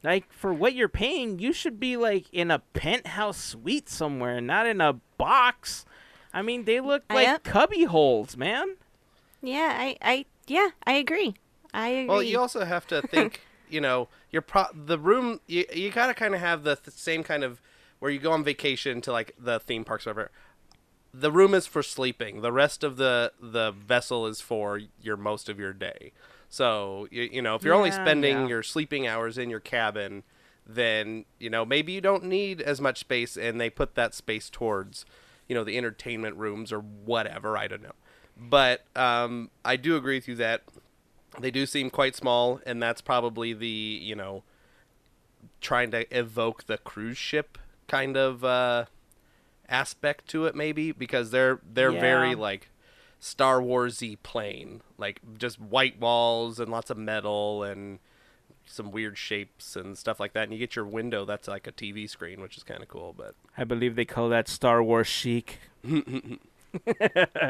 Like 0.03 0.33
for 0.33 0.53
what 0.53 0.75
you're 0.75 0.89
paying, 0.89 1.39
you 1.39 1.53
should 1.53 1.79
be 1.79 1.97
like 1.97 2.27
in 2.33 2.51
a 2.51 2.61
penthouse 2.61 3.39
suite 3.39 3.89
somewhere, 3.89 4.41
not 4.41 4.67
in 4.67 4.81
a 4.81 4.95
box. 5.19 5.85
I 6.33 6.43
mean, 6.43 6.65
they 6.65 6.81
look 6.81 7.03
like 7.11 7.27
Yep. 7.27 7.45
cubby 7.45 7.85
holes, 7.85 8.37
man. 8.37 8.77
Yeah, 9.43 9.75
I, 9.77 9.97
I, 10.01 10.27
yeah, 10.47 10.69
I 10.87 10.93
agree. 10.93 11.35
I 11.75 11.89
agree. 11.89 12.07
Well, 12.07 12.23
you 12.23 12.39
also 12.39 12.65
have 12.65 12.87
to 12.89 13.03
think, 13.03 13.41
you 13.69 13.81
know, 13.81 14.09
your 14.31 14.43
pro 14.43 14.65
the 14.73 14.99
room 14.99 15.41
you 15.47 15.65
you 15.75 15.91
gotta 15.91 16.15
kind 16.15 16.35
of 16.35 16.41
have 16.41 16.63
the 16.63 16.77
th- 16.77 16.97
same 16.97 17.23
kind 17.23 17.43
of 17.45 17.61
where 17.99 18.11
you 18.11 18.19
go 18.21 18.33
on 18.33 18.43
vacation 18.45 19.01
to 19.03 19.13
like 19.13 19.35
the 19.39 19.61
theme 19.61 19.85
parks 19.85 20.07
or 20.07 20.11
whatever. 20.11 20.31
The 21.13 21.33
room 21.33 21.55
is 21.55 21.67
for 21.67 21.83
sleeping. 21.83 22.41
The 22.41 22.53
rest 22.53 22.85
of 22.85 22.97
the 22.97 23.33
the 23.41 23.73
vessel 23.73 24.27
is 24.27 24.41
for 24.41 24.81
your 25.01 25.17
most 25.17 25.49
of 25.49 25.59
your 25.59 25.73
day. 25.73 26.13
So 26.49 27.07
you, 27.11 27.23
you 27.23 27.43
know, 27.43 27.55
if 27.55 27.63
you're 27.63 27.75
only 27.75 27.91
spending 27.91 28.43
yeah. 28.43 28.49
your 28.49 28.63
sleeping 28.63 29.07
hours 29.07 29.39
in 29.39 29.51
your 29.51 29.61
cabin, 29.61 30.25
then 30.67 31.25
you 31.39 31.51
know 31.51 31.65
maybe 31.65 31.93
you 31.93 32.01
don't 32.01 32.25
need 32.25 32.61
as 32.61 32.81
much 32.81 32.99
space, 32.99 33.37
and 33.37 33.61
they 33.61 33.71
put 33.71 33.95
that 33.95 34.15
space 34.15 34.51
towards, 34.51 35.05
you 35.49 35.55
know, 35.55 35.65
the 35.65 35.79
entertainment 35.79 36.37
rooms 36.37 36.73
or 36.73 36.81
whatever. 36.81 37.57
I 37.57 37.67
don't 37.67 37.83
know, 37.83 37.95
but 38.37 38.85
um, 38.97 39.51
I 39.65 39.77
do 39.77 39.97
agree 39.97 40.17
with 40.17 40.29
you 40.29 40.37
that 40.37 40.63
they 41.39 41.51
do 41.51 41.67
seem 41.67 41.91
quite 41.91 42.17
small, 42.17 42.61
and 42.67 42.83
that's 42.83 43.01
probably 43.01 43.53
the 43.53 43.67
you 43.67 44.15
know 44.15 44.43
trying 45.61 45.91
to 45.91 46.07
evoke 46.17 46.67
the 46.67 46.79
cruise 46.79 47.19
ship 47.19 47.59
kind 47.87 48.17
of 48.17 48.45
uh, 48.45 48.85
aspect 49.71 50.29
to 50.29 50.45
it, 50.47 50.55
maybe 50.55 50.93
because 50.93 51.31
they're 51.31 51.61
they're 51.73 51.93
very 51.93 52.35
like 52.35 52.69
Star 53.19 53.61
Warsy 53.61 54.19
plain, 54.23 54.83
like 54.99 55.21
just 55.39 55.61
white 55.61 56.01
walls 56.01 56.59
and 56.59 56.71
lots 56.71 56.91
of 56.91 56.99
metal 56.99 57.63
and 57.63 57.99
some 58.67 58.91
weird 58.91 59.19
shapes 59.19 59.77
and 59.77 59.97
stuff 59.99 60.21
like 60.21 60.33
that. 60.33 60.45
And 60.45 60.53
you 60.53 60.59
get 60.59 60.77
your 60.77 60.85
window 60.85 61.25
that's 61.25 61.49
like 61.49 61.67
a 61.67 61.73
TV 61.73 62.09
screen, 62.09 62.41
which 62.41 62.57
is 62.57 62.63
kind 62.63 62.83
of 62.83 62.89
cool. 62.89 63.15
But 63.17 63.35
I 63.57 63.65
believe 63.65 63.97
they 63.97 64.05
call 64.05 64.29
that 64.31 64.49
Star 64.49 64.83
Wars 64.83 65.07
chic. 65.07 65.59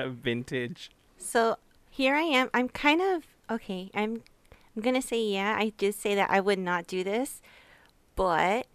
Vintage. 0.07 0.91
So 1.19 1.57
here 1.91 2.15
I 2.15 2.23
am. 2.23 2.51
I'm 2.55 2.69
kind 2.69 3.01
of 3.01 3.25
okay. 3.51 3.91
I'm 3.95 4.23
I'm 4.75 4.83
gonna 4.83 5.03
say 5.03 5.23
yeah. 5.23 5.57
I 5.59 5.73
did 5.77 5.95
say 5.95 6.15
that 6.15 6.31
I 6.31 6.41
would 6.41 6.59
not 6.59 6.87
do 6.87 7.05
this, 7.05 7.43
but 8.17 8.67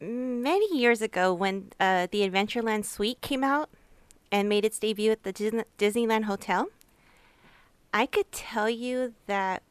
many 0.00 0.76
years 0.76 1.02
ago 1.02 1.32
when 1.32 1.72
uh, 1.80 2.06
the 2.10 2.28
Adventureland 2.28 2.84
Suite 2.84 3.20
came 3.20 3.42
out 3.42 3.68
and 4.30 4.48
made 4.48 4.64
its 4.64 4.78
debut 4.78 5.10
at 5.10 5.22
the 5.22 5.32
Disney- 5.32 5.64
Disneyland 5.78 6.24
Hotel, 6.24 6.68
I 7.92 8.06
could 8.06 8.30
tell 8.30 8.68
you 8.68 9.14
that 9.26 9.62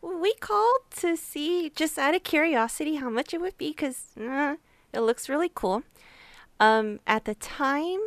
we 0.00 0.34
called 0.34 0.82
to 0.96 1.16
see 1.16 1.70
just 1.74 1.98
out 1.98 2.14
of 2.14 2.22
curiosity 2.22 2.96
how 2.96 3.10
much 3.10 3.34
it 3.34 3.40
would 3.40 3.58
be 3.58 3.70
because 3.70 4.06
uh, 4.18 4.56
it 4.92 5.00
looks 5.00 5.28
really 5.28 5.50
cool. 5.52 5.82
Um, 6.60 7.00
at 7.06 7.24
the 7.24 7.34
time, 7.34 8.00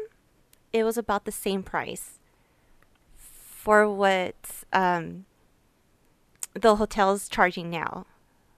it 0.74 0.84
was 0.84 0.98
about 0.98 1.26
the 1.26 1.32
same 1.32 1.64
price 1.64 2.20
for 3.18 3.90
what 3.90 4.36
um, 4.74 5.26
the 6.54 6.78
hotel's 6.78 7.30
charging 7.30 7.70
now. 7.70 8.06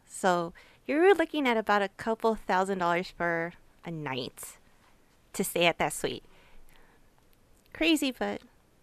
So 0.07 0.53
you're 0.87 1.13
looking 1.15 1.47
at 1.47 1.57
about 1.57 1.81
a 1.81 1.89
couple 1.89 2.35
thousand 2.35 2.79
dollars 2.79 3.13
for 3.15 3.53
a 3.85 3.91
night 3.91 4.57
to 5.33 5.43
stay 5.43 5.65
at 5.65 5.77
that 5.79 5.93
suite. 5.93 6.23
Crazy, 7.73 8.11
but 8.11 8.41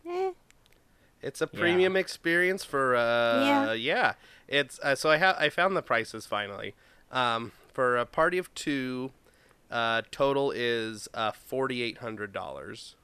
eh. 0.09 0.33
it's 1.23 1.41
a 1.41 1.49
Yeah. 1.53 1.61
premium 1.61 1.97
experience 1.97 2.65
for 2.65 2.97
uh 2.97 3.45
Yeah. 3.45 3.73
yeah. 3.73 4.13
It's 4.49 4.81
uh, 4.83 4.95
so 4.97 5.11
I 5.11 5.17
have 5.19 5.37
I 5.39 5.49
found 5.49 5.77
the 5.77 5.83
prices 5.83 6.27
finally. 6.27 6.75
Um, 7.13 7.53
for 7.73 7.97
a 7.97 8.05
party 8.07 8.37
of 8.39 8.53
two, 8.55 9.13
uh, 9.71 10.03
total 10.11 10.51
is 10.51 11.09
uh 11.15 11.31
forty 11.33 11.83
eight 11.83 11.99
hundred 11.99 12.33
dollars. 12.33 12.97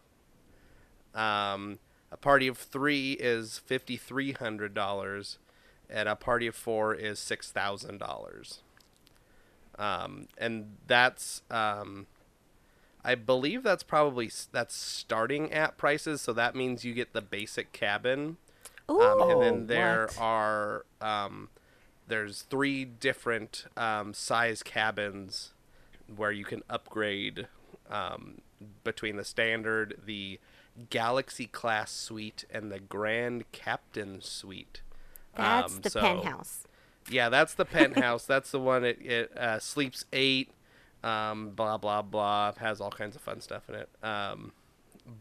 Um, 1.15 1.79
a 2.11 2.17
party 2.17 2.47
of 2.49 2.59
three 2.59 3.13
is 3.13 3.59
fifty 3.59 3.97
three 3.97 4.33
hundred 4.33 4.75
dollars, 4.75 5.39
and 5.89 6.09
a 6.09 6.17
party 6.17 6.47
of 6.49 6.55
four 6.57 6.95
is 6.95 7.19
six 7.19 7.51
thousand 7.53 7.99
dollars. 7.99 8.61
Um, 9.79 10.29
and 10.39 10.77
that's 10.87 11.43
um, 11.51 12.07
I 13.05 13.15
believe 13.15 13.63
that's 13.63 13.83
probably 13.83 14.31
that's 14.53 14.75
starting 14.75 15.53
at 15.53 15.77
prices, 15.77 16.21
so 16.23 16.33
that 16.33 16.55
means 16.55 16.85
you 16.85 16.95
get 16.95 17.13
the 17.13 17.23
basic 17.23 17.73
cabin. 17.73 18.37
Um, 18.89 19.31
and 19.31 19.43
then 19.43 19.67
there 19.67 20.07
what? 20.15 20.21
are 20.21 20.85
um, 21.01 21.49
there's 22.09 22.43
three 22.43 22.85
different 22.85 23.67
um, 23.77 24.15
size 24.15 24.63
cabins 24.63 25.53
where 26.15 26.31
you 26.33 26.45
can 26.45 26.63
upgrade 26.71 27.49
um, 27.91 28.41
between 28.85 29.17
the 29.17 29.25
standard, 29.25 29.99
the 30.07 30.39
Galaxy 30.91 31.47
class 31.47 31.91
suite, 31.91 32.45
and 32.51 32.71
the 32.71 32.79
Grand 32.81 33.51
Captain 33.53 34.21
suite. 34.21 34.83
That's 35.37 35.75
Um, 35.75 35.81
the 35.83 35.91
so- 35.91 36.01
penthouse. 36.01 36.63
Yeah, 37.11 37.29
that's 37.29 37.55
the 37.55 37.65
penthouse. 37.65 38.27
that's 38.27 38.51
the 38.51 38.61
one 38.61 38.85
it, 38.85 38.99
it 39.01 39.37
uh, 39.37 39.59
sleeps 39.59 40.05
eight. 40.13 40.51
Um, 41.03 41.51
blah 41.51 41.77
blah 41.77 42.03
blah. 42.03 42.53
Has 42.59 42.81
all 42.81 42.91
kinds 42.91 43.17
of 43.17 43.23
fun 43.23 43.41
stuff 43.41 43.69
in 43.69 43.75
it. 43.77 43.89
Um, 44.03 44.53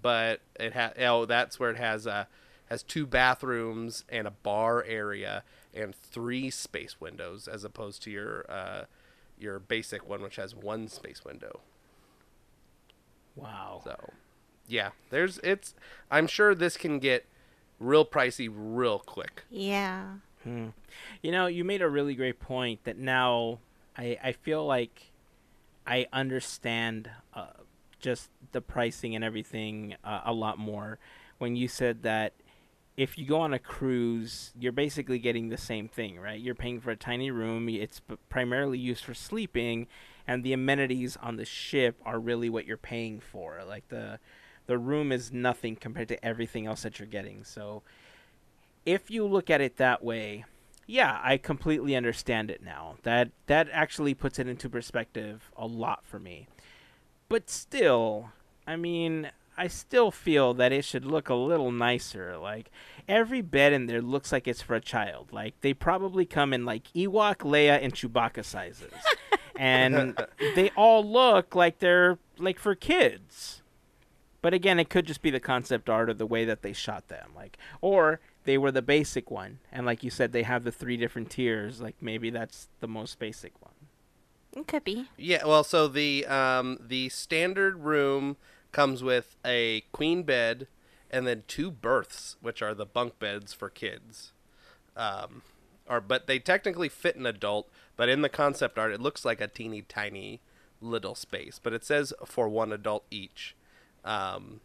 but 0.01 0.41
it 0.59 0.73
has 0.73 0.93
oh 0.99 1.25
that's 1.25 1.59
where 1.59 1.69
it 1.69 1.77
has 1.77 2.07
uh 2.07 2.25
has 2.69 2.81
two 2.81 3.05
bathrooms 3.05 4.03
and 4.09 4.25
a 4.25 4.31
bar 4.31 4.83
area 4.83 5.43
and 5.73 5.93
three 5.93 6.49
space 6.49 6.99
windows 6.99 7.47
as 7.47 7.63
opposed 7.63 8.01
to 8.03 8.09
your 8.09 8.45
uh 8.49 8.85
your 9.37 9.59
basic 9.59 10.07
one 10.07 10.21
which 10.21 10.37
has 10.37 10.55
one 10.55 10.87
space 10.87 11.23
window. 11.23 11.59
Wow. 13.35 13.81
So, 13.83 14.13
yeah, 14.67 14.91
there's 15.09 15.39
it's. 15.39 15.73
I'm 16.09 16.27
sure 16.27 16.55
this 16.55 16.77
can 16.77 16.99
get 16.99 17.25
real 17.79 18.05
pricey 18.05 18.49
real 18.51 18.99
quick. 18.99 19.43
Yeah. 19.49 20.15
Hmm. 20.45 20.67
You 21.23 21.31
know, 21.31 21.47
you 21.47 21.63
made 21.63 21.81
a 21.81 21.89
really 21.89 22.13
great 22.13 22.39
point 22.39 22.83
that 22.83 22.97
now 22.97 23.59
I 23.97 24.17
I 24.23 24.31
feel 24.31 24.65
like 24.65 25.11
I 25.87 26.05
understand 26.13 27.09
uh, 27.33 27.47
just 27.99 28.29
the 28.51 28.61
pricing 28.61 29.15
and 29.15 29.23
everything 29.23 29.95
uh, 30.03 30.21
a 30.25 30.33
lot 30.33 30.59
more 30.59 30.99
when 31.39 31.55
you 31.55 31.67
said 31.67 32.03
that 32.03 32.33
if 32.95 33.17
you 33.17 33.25
go 33.25 33.41
on 33.41 33.53
a 33.53 33.59
cruise, 33.59 34.53
you're 34.57 34.71
basically 34.71 35.19
getting 35.19 35.49
the 35.49 35.57
same 35.57 35.89
thing, 35.89 36.17
right? 36.17 36.39
You're 36.39 36.55
paying 36.55 36.79
for 36.79 36.91
a 36.91 36.95
tiny 36.95 37.29
room. 37.29 37.67
It's 37.67 38.01
primarily 38.29 38.77
used 38.77 39.03
for 39.03 39.13
sleeping, 39.13 39.87
and 40.27 40.43
the 40.43 40.53
amenities 40.53 41.17
on 41.17 41.35
the 41.35 41.43
ship 41.43 41.99
are 42.05 42.19
really 42.19 42.49
what 42.49 42.65
you're 42.65 42.77
paying 42.77 43.19
for. 43.19 43.61
Like 43.67 43.89
the 43.89 44.19
the 44.67 44.77
room 44.77 45.11
is 45.11 45.31
nothing 45.31 45.75
compared 45.75 46.07
to 46.07 46.25
everything 46.25 46.65
else 46.67 46.83
that 46.83 46.99
you're 46.99 47.07
getting. 47.07 47.43
So 47.43 47.83
if 48.85 49.09
you 49.09 49.25
look 49.25 49.49
at 49.49 49.61
it 49.61 49.77
that 49.77 50.03
way, 50.03 50.45
yeah, 50.87 51.19
I 51.23 51.37
completely 51.37 51.95
understand 51.95 52.51
it 52.51 52.63
now. 52.63 52.95
That 53.03 53.31
that 53.47 53.67
actually 53.71 54.13
puts 54.13 54.39
it 54.39 54.47
into 54.47 54.69
perspective 54.69 55.51
a 55.55 55.65
lot 55.65 56.05
for 56.05 56.19
me. 56.19 56.47
But 57.27 57.49
still, 57.49 58.29
I 58.67 58.75
mean, 58.75 59.31
I 59.57 59.67
still 59.67 60.11
feel 60.11 60.53
that 60.55 60.71
it 60.71 60.83
should 60.83 61.05
look 61.05 61.29
a 61.29 61.35
little 61.35 61.71
nicer. 61.71 62.37
Like 62.37 62.71
every 63.07 63.41
bed 63.41 63.73
in 63.73 63.87
there 63.87 64.01
looks 64.01 64.31
like 64.31 64.47
it's 64.47 64.61
for 64.61 64.75
a 64.75 64.81
child. 64.81 65.31
Like 65.31 65.59
they 65.61 65.73
probably 65.73 66.25
come 66.25 66.53
in 66.53 66.65
like 66.65 66.91
Ewok, 66.93 67.37
Leia, 67.37 67.81
and 67.81 67.93
Chewbacca 67.93 68.43
sizes. 68.43 68.93
and 69.55 70.15
they 70.55 70.69
all 70.75 71.03
look 71.03 71.55
like 71.55 71.79
they're 71.79 72.19
like 72.37 72.59
for 72.59 72.75
kids. 72.75 73.61
But 74.41 74.53
again, 74.53 74.79
it 74.79 74.89
could 74.89 75.07
just 75.07 75.23
be 75.23 75.31
the 75.31 75.39
concept 75.39 75.89
art 75.89 76.09
or 76.09 76.13
the 76.13 76.27
way 76.27 76.45
that 76.45 76.61
they 76.61 76.73
shot 76.73 77.07
them. 77.07 77.31
Like 77.35 77.57
or 77.81 78.19
they 78.45 78.57
were 78.57 78.71
the 78.71 78.81
basic 78.81 79.29
one 79.29 79.59
and 79.71 79.85
like 79.85 80.03
you 80.03 80.09
said 80.09 80.31
they 80.31 80.43
have 80.43 80.63
the 80.63 80.71
three 80.71 80.97
different 80.97 81.29
tiers 81.29 81.81
like 81.81 81.95
maybe 82.01 82.29
that's 82.29 82.69
the 82.79 82.87
most 82.87 83.19
basic 83.19 83.53
one 83.61 83.73
It 84.55 84.67
could 84.67 84.85
be. 84.85 85.07
Yeah, 85.17 85.43
well, 85.45 85.63
so 85.65 85.87
the 85.89 86.25
um 86.27 86.77
the 86.79 87.09
standard 87.09 87.79
room 87.79 88.37
comes 88.71 89.03
with 89.03 89.35
a 89.45 89.81
queen 89.91 90.23
bed 90.23 90.67
and 91.11 91.27
then 91.27 91.43
two 91.47 91.69
berths, 91.71 92.37
which 92.41 92.61
are 92.61 92.73
the 92.73 92.85
bunk 92.85 93.19
beds 93.19 93.53
for 93.53 93.69
kids. 93.69 94.31
Um, 94.95 95.41
or 95.89 95.99
but 96.01 96.27
they 96.27 96.39
technically 96.39 96.89
fit 96.89 97.17
an 97.17 97.25
adult, 97.25 97.69
but 97.97 98.07
in 98.09 98.21
the 98.21 98.29
concept 98.29 98.77
art, 98.79 98.93
it 98.93 99.01
looks 99.01 99.25
like 99.25 99.41
a 99.41 99.47
teeny 99.47 99.81
tiny 99.81 100.39
little 100.81 101.15
space. 101.15 101.59
But 101.61 101.73
it 101.73 101.83
says 101.83 102.13
for 102.25 102.47
one 102.47 102.71
adult 102.71 103.03
each. 103.11 103.55
Um, 104.05 104.61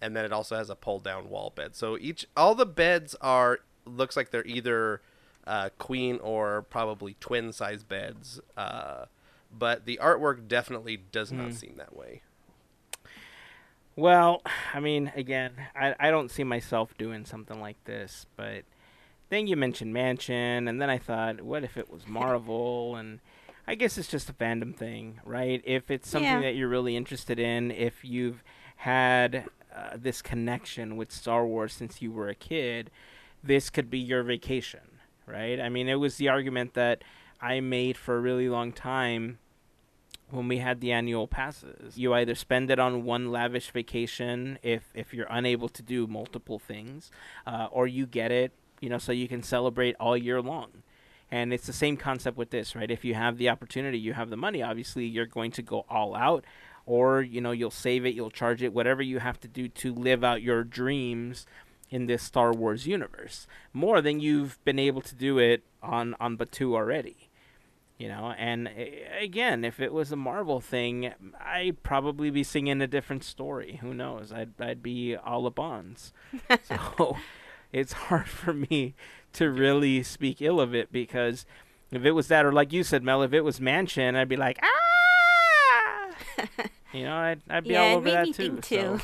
and 0.00 0.16
then 0.16 0.24
it 0.24 0.32
also 0.32 0.56
has 0.56 0.70
a 0.70 0.74
pull 0.76 0.98
down 1.00 1.28
wall 1.28 1.52
bed. 1.54 1.74
So 1.76 1.96
each 1.98 2.26
all 2.36 2.54
the 2.54 2.66
beds 2.66 3.14
are 3.20 3.60
looks 3.84 4.16
like 4.16 4.30
they're 4.30 4.46
either 4.46 5.00
uh, 5.46 5.70
queen 5.78 6.18
or 6.22 6.62
probably 6.62 7.16
twin 7.20 7.52
size 7.52 7.82
beds. 7.82 8.40
Uh, 8.56 9.06
but 9.56 9.86
the 9.86 9.98
artwork 10.02 10.46
definitely 10.46 10.98
does 11.10 11.32
not 11.32 11.54
seem 11.54 11.74
that 11.78 11.96
way. 11.96 12.20
well 13.96 14.42
i 14.74 14.78
mean 14.80 15.10
again 15.16 15.52
I, 15.74 15.94
I 15.98 16.10
don't 16.10 16.30
see 16.30 16.44
myself 16.44 16.96
doing 16.98 17.24
something 17.24 17.60
like 17.60 17.82
this 17.84 18.26
but 18.36 18.64
then 19.30 19.46
you 19.46 19.56
mentioned 19.56 19.92
mansion 19.92 20.68
and 20.68 20.80
then 20.80 20.90
i 20.90 20.98
thought 20.98 21.40
what 21.40 21.64
if 21.64 21.76
it 21.76 21.90
was 21.90 22.06
marvel 22.06 22.94
and 22.96 23.20
i 23.66 23.74
guess 23.74 23.98
it's 23.98 24.08
just 24.08 24.28
a 24.30 24.32
fandom 24.32 24.76
thing 24.76 25.20
right 25.24 25.62
if 25.64 25.90
it's 25.90 26.08
something 26.08 26.30
Yeah. 26.30 26.40
that 26.42 26.54
you're 26.54 26.68
really 26.68 26.96
interested 26.96 27.38
in 27.38 27.70
if 27.70 28.04
you've 28.04 28.44
had 28.76 29.44
uh, 29.78 29.96
this 29.96 30.22
connection 30.22 30.96
with 30.96 31.12
star 31.12 31.46
wars 31.46 31.72
since 31.72 32.02
you 32.02 32.10
were 32.10 32.28
a 32.28 32.34
kid 32.34 32.90
this 33.42 33.70
could 33.70 33.88
be 33.88 33.98
your 33.98 34.22
vacation 34.22 34.98
right 35.26 35.60
i 35.60 35.68
mean 35.68 35.88
it 35.88 35.96
was 35.96 36.16
the 36.16 36.28
argument 36.28 36.74
that 36.74 37.02
i 37.40 37.60
made 37.60 37.96
for 37.96 38.16
a 38.16 38.20
really 38.20 38.48
long 38.48 38.72
time 38.72 39.38
when 40.30 40.48
we 40.48 40.58
had 40.58 40.80
the 40.80 40.92
annual 40.92 41.26
passes. 41.26 41.96
You 41.96 42.12
either 42.14 42.34
spend 42.34 42.70
it 42.70 42.78
on 42.78 43.04
one 43.04 43.30
lavish 43.30 43.70
vacation 43.70 44.58
if 44.62 44.90
if 44.94 45.14
you're 45.14 45.26
unable 45.30 45.68
to 45.70 45.82
do 45.82 46.06
multiple 46.06 46.58
things, 46.58 47.10
uh, 47.46 47.68
or 47.70 47.86
you 47.86 48.06
get 48.06 48.30
it, 48.30 48.52
you 48.80 48.88
know, 48.88 48.98
so 48.98 49.12
you 49.12 49.28
can 49.28 49.42
celebrate 49.42 49.96
all 49.98 50.16
year 50.16 50.40
long. 50.42 50.82
And 51.30 51.52
it's 51.52 51.66
the 51.66 51.74
same 51.74 51.98
concept 51.98 52.38
with 52.38 52.50
this, 52.50 52.74
right? 52.74 52.90
If 52.90 53.04
you 53.04 53.14
have 53.14 53.36
the 53.36 53.50
opportunity, 53.50 53.98
you 53.98 54.14
have 54.14 54.30
the 54.30 54.36
money, 54.36 54.62
obviously 54.62 55.04
you're 55.04 55.26
going 55.26 55.50
to 55.52 55.62
go 55.62 55.84
all 55.88 56.14
out 56.14 56.44
or, 56.88 57.22
you 57.22 57.40
know, 57.40 57.52
you'll 57.52 57.70
save 57.70 58.06
it, 58.06 58.14
you'll 58.14 58.30
charge 58.30 58.62
it, 58.62 58.72
whatever 58.72 59.02
you 59.02 59.18
have 59.18 59.38
to 59.40 59.48
do 59.48 59.68
to 59.68 59.92
live 59.92 60.24
out 60.24 60.42
your 60.42 60.64
dreams 60.64 61.46
in 61.90 62.06
this 62.06 62.22
Star 62.22 62.52
Wars 62.52 62.86
universe. 62.86 63.46
More 63.72 64.00
than 64.00 64.20
you've 64.20 64.62
been 64.64 64.78
able 64.78 65.02
to 65.02 65.14
do 65.14 65.38
it 65.38 65.62
on 65.82 66.14
on 66.18 66.36
Batuu 66.36 66.74
already 66.74 67.28
you 67.98 68.08
know? 68.08 68.32
And 68.38 68.68
uh, 68.68 68.70
again 69.20 69.64
if 69.64 69.80
it 69.80 69.92
was 69.92 70.12
a 70.12 70.16
marvel 70.16 70.60
thing 70.60 71.12
i'd 71.44 71.82
probably 71.82 72.30
be 72.30 72.44
singing 72.44 72.80
a 72.80 72.86
different 72.86 73.24
story. 73.24 73.78
Who 73.82 73.92
knows? 73.92 74.32
I'd, 74.32 74.58
I'd 74.60 74.82
be 74.82 75.16
all 75.16 75.42
the 75.42 75.50
bonds. 75.50 76.12
So 76.62 77.16
it's 77.72 77.92
hard 77.92 78.28
for 78.28 78.54
me 78.54 78.94
to 79.34 79.50
really 79.50 80.02
speak 80.02 80.40
ill 80.40 80.60
of 80.60 80.74
it 80.74 80.90
because 80.90 81.44
if 81.90 82.04
it 82.04 82.12
was 82.12 82.28
that 82.28 82.46
or 82.46 82.52
like 82.52 82.72
you 82.72 82.82
said 82.82 83.02
mel 83.02 83.22
if 83.22 83.32
it 83.32 83.42
was 83.42 83.60
mansion 83.60 84.16
i'd 84.16 84.28
be 84.28 84.36
like 84.36 84.58
ah 84.62 86.14
you 86.92 87.04
know 87.04 87.14
i'd, 87.16 87.40
I'd 87.48 87.64
be 87.64 87.70
yeah, 87.70 87.82
all 87.82 87.96
over 87.96 88.04
made 88.04 88.14
that 88.14 88.26
me 88.26 88.32
too 88.32 88.60
think 88.60 88.64
too. 88.64 89.00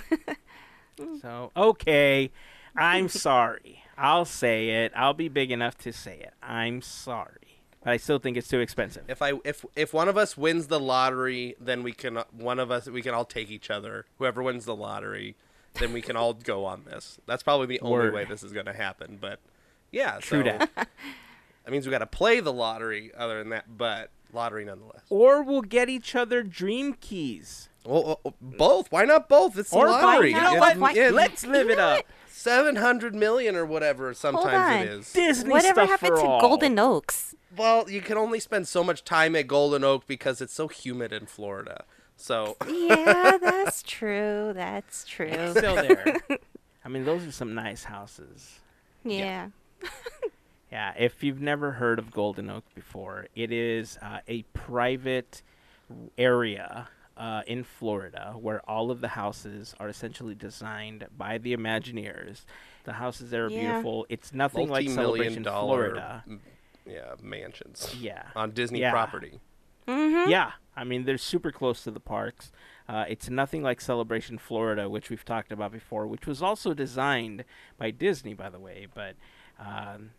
so. 0.98 1.16
so 1.20 1.50
okay 1.56 2.30
i'm 2.76 3.08
sorry 3.08 3.82
i'll 3.98 4.24
say 4.24 4.84
it 4.84 4.92
i'll 4.96 5.14
be 5.14 5.28
big 5.28 5.50
enough 5.50 5.76
to 5.78 5.92
say 5.92 6.18
it 6.18 6.32
i'm 6.42 6.80
sorry 6.82 7.60
but 7.82 7.90
i 7.90 7.96
still 7.96 8.18
think 8.18 8.36
it's 8.36 8.48
too 8.48 8.60
expensive 8.60 9.04
If 9.08 9.20
I 9.20 9.34
if 9.44 9.64
if 9.76 9.92
one 9.92 10.08
of 10.08 10.16
us 10.16 10.36
wins 10.38 10.68
the 10.68 10.80
lottery, 10.80 11.54
then 11.60 11.82
we 11.82 11.92
can 11.92 12.16
one 12.32 12.58
of 12.58 12.70
us 12.70 12.86
we 12.88 13.02
can 13.02 13.12
all 13.12 13.26
take 13.26 13.50
each 13.50 13.68
other. 13.70 14.06
Whoever 14.18 14.42
wins 14.42 14.64
the 14.64 14.74
lottery, 14.74 15.36
then 15.74 15.92
we 15.92 16.00
can 16.00 16.16
all 16.16 16.32
go 16.52 16.64
on 16.64 16.84
this. 16.86 17.18
That's 17.26 17.42
probably 17.42 17.66
the 17.66 17.80
only 17.80 18.08
way 18.08 18.24
this 18.24 18.42
is 18.42 18.52
going 18.54 18.64
to 18.64 18.72
happen. 18.72 19.18
But 19.20 19.38
yeah, 19.92 20.16
True 20.18 20.38
so 20.38 20.44
dat. 20.44 20.70
that 20.76 20.88
means 21.70 21.84
we 21.86 21.90
got 21.90 21.98
to 21.98 22.06
play 22.06 22.40
the 22.40 22.54
lottery. 22.54 23.12
Other 23.14 23.38
than 23.40 23.50
that, 23.50 23.76
but 23.76 24.08
lottery 24.32 24.64
nonetheless. 24.64 25.02
Or 25.10 25.42
we'll 25.42 25.60
get 25.60 25.90
each 25.90 26.14
other 26.14 26.42
dream 26.42 26.94
keys. 26.94 27.68
Well, 27.86 28.20
uh, 28.24 28.30
both. 28.40 28.90
Why 28.90 29.04
not 29.04 29.28
both? 29.28 29.58
It's 29.58 29.70
the 29.70 29.76
Or 29.76 29.88
lottery. 29.88 30.30
you 30.32 30.40
know 30.40 30.54
It's- 30.56 30.76
what? 30.76 30.94
Yeah, 30.94 31.10
Let's 31.10 31.44
live 31.46 31.68
it 31.70 31.76
know 31.78 31.84
up. 31.98 32.04
seven 32.28 32.76
hundred 32.76 33.14
million 33.14 33.56
or 33.56 33.64
whatever. 33.66 34.14
Sometimes 34.14 34.54
on. 34.54 34.72
it 34.82 34.88
is. 34.88 35.12
Disney 35.12 35.50
Whatever 35.50 35.86
stuff 35.86 36.00
happened 36.00 36.16
for 36.18 36.22
to 36.22 36.26
all. 36.28 36.40
Golden 36.40 36.78
Oaks? 36.78 37.34
Well, 37.56 37.88
you 37.90 38.00
can 38.00 38.16
only 38.16 38.40
spend 38.40 38.66
so 38.66 38.82
much 38.82 39.04
time 39.04 39.36
at 39.36 39.46
Golden 39.46 39.84
Oak 39.84 40.06
because 40.06 40.40
it's 40.40 40.54
so 40.54 40.66
humid 40.68 41.12
in 41.12 41.26
Florida. 41.26 41.84
So 42.16 42.56
Yeah, 42.66 43.38
that's 43.40 43.82
true. 43.82 44.52
That's 44.54 45.04
true. 45.04 45.26
It's 45.26 45.58
still 45.58 45.74
there. 45.76 46.16
I 46.84 46.88
mean, 46.88 47.04
those 47.04 47.26
are 47.26 47.32
some 47.32 47.54
nice 47.54 47.84
houses. 47.84 48.60
Yeah. 49.04 49.48
Yeah, 50.72 50.92
if 50.98 51.22
you've 51.22 51.40
never 51.40 51.72
heard 51.72 51.98
of 52.00 52.10
Golden 52.10 52.50
Oak 52.50 52.64
before, 52.74 53.28
it 53.36 53.52
is 53.52 53.96
uh, 54.02 54.18
a 54.26 54.42
private 54.54 55.42
area 56.18 56.88
uh, 57.16 57.42
in 57.46 57.62
Florida 57.64 58.34
where 58.38 58.60
all 58.68 58.90
of 58.90 59.00
the 59.00 59.08
houses 59.08 59.74
are 59.78 59.88
essentially 59.88 60.34
designed 60.34 61.06
by 61.16 61.38
the 61.38 61.56
Imagineers. 61.56 62.44
The 62.84 62.94
houses 62.94 63.30
there 63.30 63.46
are 63.46 63.50
Yeah. 63.50 63.60
beautiful. 63.72 64.06
It's 64.08 64.32
nothing 64.32 64.68
like 64.68 64.86
multi-million 64.86 64.94
Celebration 64.94 65.42
dollar, 65.42 65.90
Florida. 65.90 66.24
m- 66.26 66.40
yeah, 66.86 67.14
mansions 67.22 67.94
Yeah. 67.98 68.24
on 68.36 68.50
Disney 68.50 68.80
Yeah. 68.80 68.90
property. 68.90 69.40
Mm-hmm. 69.86 70.30
Yeah, 70.30 70.52
I 70.76 70.84
mean 70.84 71.04
they're 71.04 71.18
super 71.18 71.52
close 71.52 71.84
to 71.84 71.90
the 71.90 72.00
parks. 72.00 72.50
Uh, 72.88 73.04
it's 73.08 73.30
nothing 73.30 73.62
like 73.62 73.80
Celebration 73.80 74.36
Florida, 74.38 74.88
which 74.90 75.08
we've 75.08 75.24
talked 75.24 75.52
about 75.52 75.72
before, 75.72 76.06
which 76.06 76.26
was 76.26 76.42
also 76.42 76.74
designed 76.74 77.44
by 77.78 77.90
Disney, 77.90 78.34
by 78.34 78.50
the 78.50 78.58
way. 78.58 78.86
But 78.92 79.16
um, 79.58 80.10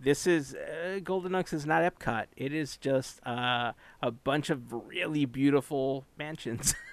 this 0.00 0.26
is 0.26 0.54
uh, 0.54 1.00
Golden 1.02 1.34
Oaks 1.34 1.52
is 1.52 1.66
not 1.66 1.82
Epcot. 1.82 2.26
It 2.36 2.52
is 2.52 2.76
just 2.76 3.20
uh, 3.26 3.72
a 4.02 4.10
bunch 4.10 4.50
of 4.50 4.72
really 4.72 5.24
beautiful 5.24 6.04
mansions. 6.18 6.74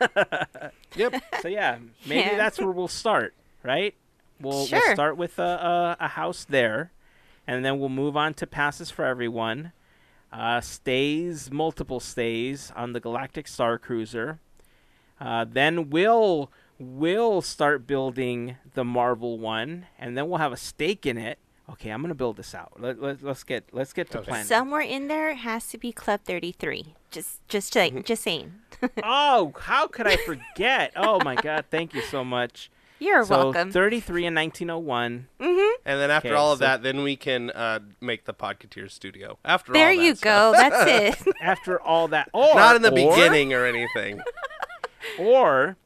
Yep. 0.96 1.24
so 1.42 1.48
yeah, 1.50 1.78
maybe 2.06 2.22
Yeah. 2.22 2.38
that's 2.38 2.58
where 2.58 2.72
we'll 2.72 2.88
start, 2.88 3.34
right? 3.64 3.94
We'll, 4.40 4.66
Sure. 4.66 4.80
we'll 4.86 4.94
start 4.96 5.18
with 5.18 5.38
a, 5.40 5.98
a, 6.00 6.06
a 6.06 6.08
house 6.10 6.46
there, 6.46 6.92
and 7.46 7.66
then 7.66 7.80
we'll 7.80 7.90
move 7.90 8.16
on 8.16 8.34
to 8.36 8.48
passes 8.48 8.92
for 8.92 9.04
everyone, 9.04 9.74
uh, 10.32 10.62
stays, 10.62 11.52
multiple 11.52 12.00
stays 12.00 12.72
on 12.78 12.94
the 12.94 13.00
Galactic 13.02 13.48
Star 13.48 13.78
Cruiser. 13.78 14.40
Uh, 15.20 15.46
then 15.50 15.90
we'll 15.90 16.50
we'll 16.80 17.42
start 17.42 17.86
building 17.88 18.56
the 18.74 18.84
Marvel 18.86 19.38
one, 19.38 19.86
and 20.00 20.18
then 20.18 20.30
we'll 20.30 20.40
have 20.40 20.54
a 20.54 20.58
stake 20.58 21.06
in 21.06 21.18
it. 21.18 21.40
Okay, 21.70 21.90
I'm 21.90 22.02
gonna 22.02 22.14
build 22.16 22.38
this 22.38 22.54
out. 22.54 22.74
Let, 22.80 23.02
let, 23.02 23.24
let's 23.24 23.44
get 23.44 23.66
let's 23.72 23.92
get 23.94 24.10
to 24.12 24.20
Okay. 24.20 24.28
planning. 24.30 24.46
Somewhere 24.48 24.82
in 24.82 25.08
there 25.08 25.34
has 25.34 25.68
to 25.70 25.78
be 25.78 25.92
Club 25.92 26.22
33. 26.24 26.94
Just 27.12 27.46
just 27.48 27.74
Mm-hmm. 27.74 27.96
like 27.98 28.06
just 28.06 28.24
saying. 28.24 28.54
oh, 29.04 29.54
how 29.62 29.88
could 29.88 30.06
I 30.08 30.18
forget? 30.18 30.92
oh 30.96 31.20
my 31.24 31.36
God! 31.36 31.66
Thank 31.72 31.94
you 31.94 32.02
so 32.02 32.24
much. 32.24 32.70
You're 33.00 33.26
so 33.26 33.52
welcome. 33.52 33.72
33 33.72 34.26
in 34.28 34.36
1901. 34.36 35.28
And 35.40 36.00
then 36.00 36.10
after 36.10 36.30
Okay, 36.30 36.36
all 36.36 36.54
of 36.54 36.60
so- 36.60 36.66
that, 36.66 36.82
then 36.82 37.04
we 37.04 37.16
can 37.18 37.50
uh, 37.52 37.80
make 38.00 38.24
the 38.26 38.34
Podcateer 38.34 38.90
studio. 38.90 39.38
After 39.44 39.74
there 39.74 39.90
all 39.90 39.92
that 39.92 39.96
There 39.98 40.06
you 40.06 40.16
stuff. 40.16 40.24
go. 40.24 40.58
That's 40.58 41.26
it. 41.28 41.36
After 41.42 41.82
all 41.82 42.08
that, 42.10 42.30
or 42.34 42.56
Not 42.56 42.78
in 42.78 42.82
the 42.84 42.92
or- 42.92 42.96
beginning 43.16 43.54
or 43.54 43.66
anything. 43.66 44.22
Or 45.20 45.78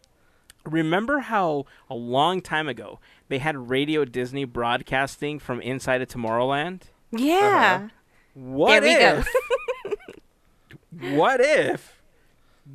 remember 0.72 1.20
how 1.20 1.66
a 1.90 1.96
long 1.96 2.42
time 2.42 2.68
ago 2.68 3.00
they 3.28 3.38
had 3.40 3.70
Radio 3.70 4.06
Disney 4.06 4.46
broadcasting 4.46 5.40
from 5.40 5.62
inside 5.62 6.02
of 6.02 6.08
Tomorrowland? 6.08 6.84
yeah. 7.12 7.82
Uh-huh. 7.84 7.88
What 8.36 8.82
There 8.82 8.82
we 8.82 8.96
go. 8.96 9.24
if? 9.86 10.08
what 11.18 11.40
if 11.42 12.02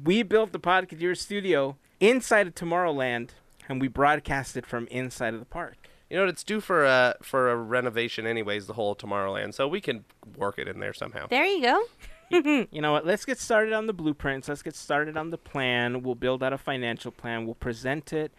we 0.05 0.23
built 0.23 0.53
the 0.53 0.61
Podcateer 0.61 1.17
studio 1.17 1.77
inside 2.01 2.47
of 2.49 2.55
Tomorrowland 2.55 3.31
and 3.69 3.81
we 3.81 3.89
broadcasted 3.89 4.65
it 4.65 4.67
from 4.67 4.87
inside 4.89 5.33
of 5.35 5.41
the 5.41 5.47
park? 5.47 5.89
You 6.11 6.17
know, 6.19 6.25
what 6.25 6.31
it's 6.31 6.45
due 6.45 6.61
for 6.61 6.85
a 6.85 7.17
for 7.23 7.51
a 7.51 7.57
renovation, 7.57 8.27
anyways. 8.27 8.67
The 8.67 8.75
whole 8.75 8.95
Tomorrowland, 8.95 9.55
so 9.55 9.67
we 9.67 9.81
can 9.81 10.05
work 10.37 10.59
it 10.59 10.69
in 10.69 10.79
there 10.81 10.93
somehow. 10.93 11.27
There 11.29 11.47
you 11.47 11.63
go. 11.63 11.83
you 12.71 12.81
know 12.81 12.93
what? 12.93 13.07
Let's 13.07 13.25
get 13.25 13.39
started 13.39 13.73
on 13.73 13.87
the 13.87 13.93
blueprints. 13.93 14.49
Let's 14.49 14.63
get 14.63 14.77
started 14.77 15.17
on 15.17 15.31
the 15.31 15.39
plan. 15.39 16.03
We'll 16.03 16.15
build 16.15 16.43
out 16.43 16.53
a 16.53 16.59
financial 16.59 17.13
plan. 17.13 17.45
We'll 17.45 17.55
present 17.55 18.13
it 18.13 18.33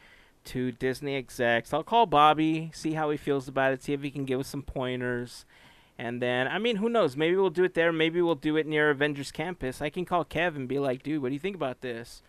to 0.46 0.72
Disney 0.72 1.16
execs. 1.16 1.74
I'll 1.74 1.84
call 1.84 2.06
Bobby, 2.06 2.72
see 2.74 2.94
how 2.94 3.10
he 3.10 3.18
feels 3.18 3.48
about 3.48 3.74
it, 3.74 3.84
see 3.84 3.94
if 3.94 4.02
he 4.02 4.12
can 4.12 4.26
give 4.26 4.40
us 4.40 4.48
some 4.48 4.62
pointers. 4.62 5.46
And 5.98 6.22
then, 6.22 6.48
I 6.48 6.60
mean, 6.60 6.78
who 6.78 6.90
knows? 6.90 7.16
Maybe 7.16 7.36
we'll 7.36 7.50
do 7.50 7.64
it 7.64 7.74
there. 7.74 7.92
Maybe 7.92 8.22
we'll 8.22 8.36
do 8.36 8.58
it 8.58 8.68
near 8.68 8.90
Avengers 8.90 9.32
Campus. 9.32 9.82
I 9.82 9.90
can 9.90 10.06
call 10.06 10.26
Kev 10.26 10.56
and 10.56 10.68
be 10.68 10.78
like, 10.78 11.04
dude, 11.04 11.22
what 11.22 11.30
do 11.30 11.34
you 11.34 11.40
think 11.40 11.56
about 11.56 11.82
this? 11.82 12.22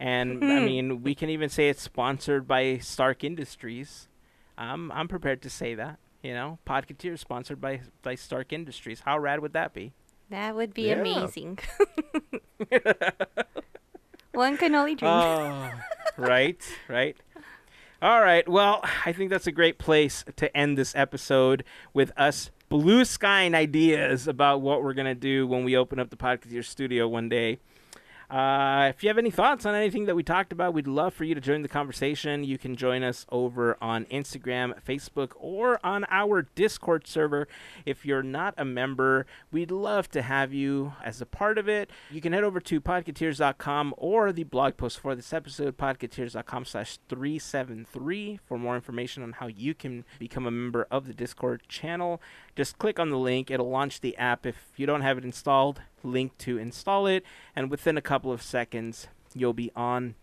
And 0.00 0.44
I 0.44 0.58
hmm. 0.58 0.64
mean, 0.64 1.02
we 1.02 1.14
can 1.14 1.30
even 1.30 1.48
say 1.48 1.68
it's 1.68 1.82
sponsored 1.82 2.48
by 2.48 2.78
Stark 2.78 3.22
Industries. 3.22 4.08
I'm 4.58 4.90
I'm 4.92 5.08
prepared 5.08 5.42
to 5.42 5.50
say 5.50 5.74
that. 5.74 5.98
You 6.22 6.34
know, 6.34 6.58
Podcateer 6.66 7.12
is 7.12 7.20
sponsored 7.20 7.60
by 7.60 7.82
by 8.02 8.16
Stark 8.16 8.52
Industries. 8.52 9.00
How 9.00 9.18
rad 9.18 9.40
would 9.40 9.52
that 9.52 9.72
be? 9.72 9.92
That 10.34 10.56
would 10.56 10.74
be 10.74 10.88
Yeah. 10.88 10.94
amazing. 11.00 11.60
One 14.32 14.56
can 14.56 14.74
only 14.74 14.96
dream. 14.96 15.12
Oh, 15.12 15.70
right, 16.16 16.60
right. 16.88 17.16
All 18.02 18.20
right. 18.20 18.46
Well, 18.48 18.80
I 19.06 19.12
think 19.12 19.30
that's 19.30 19.46
a 19.46 19.52
great 19.52 19.78
place 19.78 20.24
to 20.34 20.54
end 20.56 20.76
this 20.76 20.92
episode 20.96 21.62
with 21.92 22.10
us 22.16 22.50
blue 22.68 23.04
skying 23.04 23.54
ideas 23.54 24.26
about 24.26 24.60
what 24.60 24.82
we're 24.82 24.92
gonna 24.94 25.14
do 25.14 25.46
when 25.46 25.62
we 25.62 25.76
open 25.76 26.00
up 26.00 26.10
the 26.10 26.16
Podcateer 26.16 26.64
studio 26.64 27.06
one 27.06 27.28
day. 27.28 27.60
Uh, 28.30 28.86
if 28.94 29.02
you 29.02 29.08
have 29.08 29.18
any 29.18 29.30
thoughts 29.30 29.66
on 29.66 29.74
anything 29.74 30.06
that 30.06 30.16
we 30.16 30.22
talked 30.22 30.52
about, 30.52 30.74
we'd 30.74 30.86
love 30.86 31.12
for 31.12 31.24
you 31.24 31.34
to 31.34 31.40
join 31.40 31.62
the 31.62 31.68
conversation. 31.68 32.42
You 32.44 32.58
can 32.58 32.76
join 32.76 33.02
us 33.02 33.26
over 33.30 33.76
on 33.80 34.06
Instagram, 34.06 34.80
Facebook, 34.82 35.32
or 35.36 35.78
on 35.84 36.06
our 36.10 36.42
Discord 36.54 37.06
server. 37.06 37.46
If 37.84 38.04
you're 38.06 38.22
not 38.22 38.54
a 38.56 38.64
member, 38.64 39.26
we'd 39.52 39.70
love 39.70 40.10
to 40.10 40.22
have 40.22 40.52
you 40.52 40.94
as 41.04 41.20
a 41.20 41.26
part 41.26 41.58
of 41.58 41.68
it. 41.68 41.90
You 42.10 42.20
can 42.20 42.32
head 42.32 42.44
over 42.44 42.60
to 42.60 42.80
podcateers.com 42.80 43.94
or 43.96 44.32
the 44.32 44.44
blog 44.44 44.76
post 44.76 44.98
for 45.00 45.14
this 45.14 45.32
episode, 45.32 45.76
podcateers.com 45.76 46.64
slash 46.64 46.98
373 47.08 48.40
for 48.44 48.58
more 48.58 48.74
information 48.74 49.22
on 49.22 49.32
how 49.32 49.46
you 49.46 49.74
can 49.74 50.04
become 50.18 50.46
a 50.46 50.50
member 50.50 50.86
of 50.90 51.06
the 51.06 51.14
Discord 51.14 51.62
channel. 51.68 52.20
Just 52.56 52.78
click 52.78 52.98
on 52.98 53.10
the 53.10 53.18
link. 53.18 53.50
It'll 53.50 53.70
launch 53.70 54.00
the 54.00 54.16
app. 54.16 54.46
If 54.46 54.72
you 54.76 54.86
don't 54.86 55.02
have 55.02 55.18
it 55.18 55.24
installed, 55.24 55.80
link 56.04 56.36
to 56.38 56.58
install 56.58 57.06
it. 57.06 57.24
And 57.56 57.70
within 57.70 57.96
a 57.96 58.02
couple 58.02 58.32
of 58.32 58.42
seconds, 58.42 59.08
you'll 59.34 59.52
be 59.52 59.70
on 59.74 60.14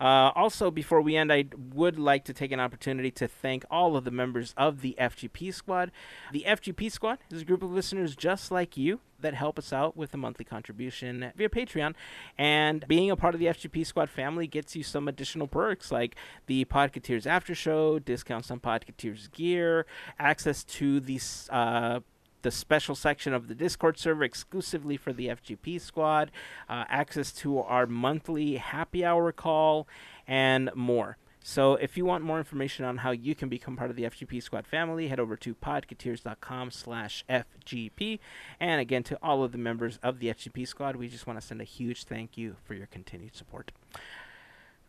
uh, 0.00 0.32
also, 0.34 0.70
before 0.70 1.00
we 1.00 1.16
end, 1.16 1.32
I 1.32 1.46
would 1.72 1.98
like 1.98 2.24
to 2.24 2.32
take 2.32 2.52
an 2.52 2.60
opportunity 2.60 3.10
to 3.12 3.28
thank 3.28 3.64
all 3.70 3.96
of 3.96 4.04
the 4.04 4.10
members 4.10 4.54
of 4.56 4.80
the 4.80 4.96
FGP 4.98 5.54
Squad. 5.54 5.90
The 6.32 6.44
FGP 6.46 6.90
Squad 6.90 7.18
is 7.30 7.42
a 7.42 7.44
group 7.44 7.62
of 7.62 7.72
listeners 7.72 8.16
just 8.16 8.50
like 8.50 8.76
you 8.76 9.00
that 9.20 9.34
help 9.34 9.58
us 9.58 9.72
out 9.72 9.96
with 9.96 10.12
a 10.12 10.16
monthly 10.16 10.44
contribution 10.44 11.32
via 11.36 11.48
Patreon. 11.48 11.94
And 12.36 12.84
being 12.88 13.10
a 13.10 13.16
part 13.16 13.34
of 13.34 13.40
the 13.40 13.46
FGP 13.46 13.86
Squad 13.86 14.10
family 14.10 14.46
gets 14.46 14.76
you 14.76 14.82
some 14.82 15.08
additional 15.08 15.46
perks 15.46 15.90
like 15.90 16.16
the 16.46 16.64
Podcateers 16.66 17.26
After 17.26 17.54
Show, 17.54 17.98
discounts 17.98 18.50
on 18.50 18.60
Podcateers 18.60 19.30
gear, 19.32 19.86
access 20.18 20.64
to 20.64 21.00
the 21.00 21.20
uh, 21.50 22.00
the 22.44 22.52
special 22.52 22.94
section 22.94 23.34
of 23.34 23.48
the 23.48 23.54
Discord 23.54 23.98
server 23.98 24.22
exclusively 24.22 24.96
for 24.96 25.12
the 25.12 25.28
FGP 25.28 25.80
squad, 25.80 26.30
uh, 26.68 26.84
access 26.88 27.32
to 27.32 27.58
our 27.58 27.86
monthly 27.86 28.56
happy 28.56 29.04
hour 29.04 29.32
call, 29.32 29.88
and 30.28 30.70
more. 30.74 31.16
So 31.42 31.74
if 31.74 31.96
you 31.96 32.04
want 32.04 32.22
more 32.22 32.38
information 32.38 32.84
on 32.84 32.98
how 32.98 33.10
you 33.10 33.34
can 33.34 33.48
become 33.48 33.76
part 33.76 33.90
of 33.90 33.96
the 33.96 34.04
FGP 34.04 34.42
squad 34.42 34.66
family, 34.66 35.08
head 35.08 35.20
over 35.20 35.36
to 35.36 35.54
podcateers.com 35.54 36.70
slash 36.70 37.24
FGP. 37.28 38.18
And 38.60 38.80
again, 38.80 39.02
to 39.04 39.18
all 39.22 39.42
of 39.42 39.52
the 39.52 39.58
members 39.58 39.98
of 40.02 40.20
the 40.20 40.28
FGP 40.28 40.68
squad, 40.68 40.96
we 40.96 41.08
just 41.08 41.26
want 41.26 41.40
to 41.40 41.46
send 41.46 41.60
a 41.60 41.64
huge 41.64 42.04
thank 42.04 42.38
you 42.38 42.56
for 42.64 42.74
your 42.74 42.86
continued 42.86 43.36
support. 43.36 43.72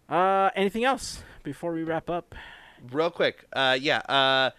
Uh, 0.07 0.49
anything 0.55 0.83
else 0.83 1.23
before 1.43 1.73
we 1.73 1.83
wrap 1.83 2.09
up? 2.09 2.35
Real 2.91 3.09
quick, 3.09 3.45
uh, 3.53 3.77
yeah. 3.79 3.99
Uh, 3.99 4.51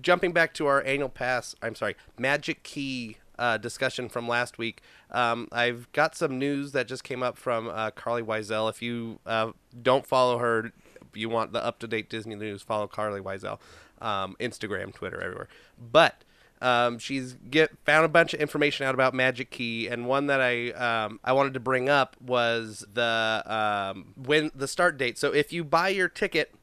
jumping 0.00 0.32
back 0.32 0.52
to 0.54 0.66
our 0.66 0.82
annual 0.82 1.08
pass. 1.08 1.54
I'm 1.62 1.74
sorry, 1.74 1.96
Magic 2.18 2.62
Key 2.62 3.18
uh, 3.38 3.58
discussion 3.58 4.08
from 4.08 4.28
last 4.28 4.58
week. 4.58 4.82
Um, 5.10 5.48
I've 5.52 5.90
got 5.92 6.16
some 6.16 6.38
news 6.38 6.72
that 6.72 6.88
just 6.88 7.04
came 7.04 7.22
up 7.22 7.36
from 7.36 7.68
uh, 7.68 7.90
Carlye 7.90 8.24
Wisel. 8.24 8.70
If 8.70 8.82
you 8.82 9.18
uh, 9.26 9.52
don't 9.82 10.06
follow 10.06 10.38
her, 10.38 10.72
you 11.14 11.28
want 11.28 11.52
the 11.52 11.64
up 11.64 11.78
to 11.80 11.86
date 11.86 12.08
Disney 12.08 12.34
news. 12.34 12.62
Follow 12.62 12.86
Carlye 12.86 13.20
Wisel, 13.20 13.58
um, 14.04 14.36
Instagram, 14.40 14.94
Twitter, 14.94 15.20
everywhere. 15.20 15.48
But 15.78 16.24
um, 16.62 16.98
she's 16.98 17.34
get 17.50 17.76
found 17.84 18.04
a 18.04 18.08
bunch 18.08 18.32
of 18.34 18.40
information 18.40 18.86
out 18.86 18.94
about 18.94 19.14
Magic 19.14 19.50
Key, 19.50 19.88
and 19.88 20.06
one 20.06 20.26
that 20.26 20.40
I 20.40 20.70
um, 20.70 21.20
I 21.22 21.32
wanted 21.32 21.54
to 21.54 21.60
bring 21.60 21.88
up 21.88 22.16
was 22.20 22.84
the 22.92 23.42
um, 23.46 24.14
when 24.16 24.50
the 24.54 24.68
start 24.68 24.96
date. 24.96 25.18
So 25.18 25.32
if 25.32 25.52
you 25.52 25.64
buy 25.64 25.88
your 25.90 26.08
ticket 26.08 26.54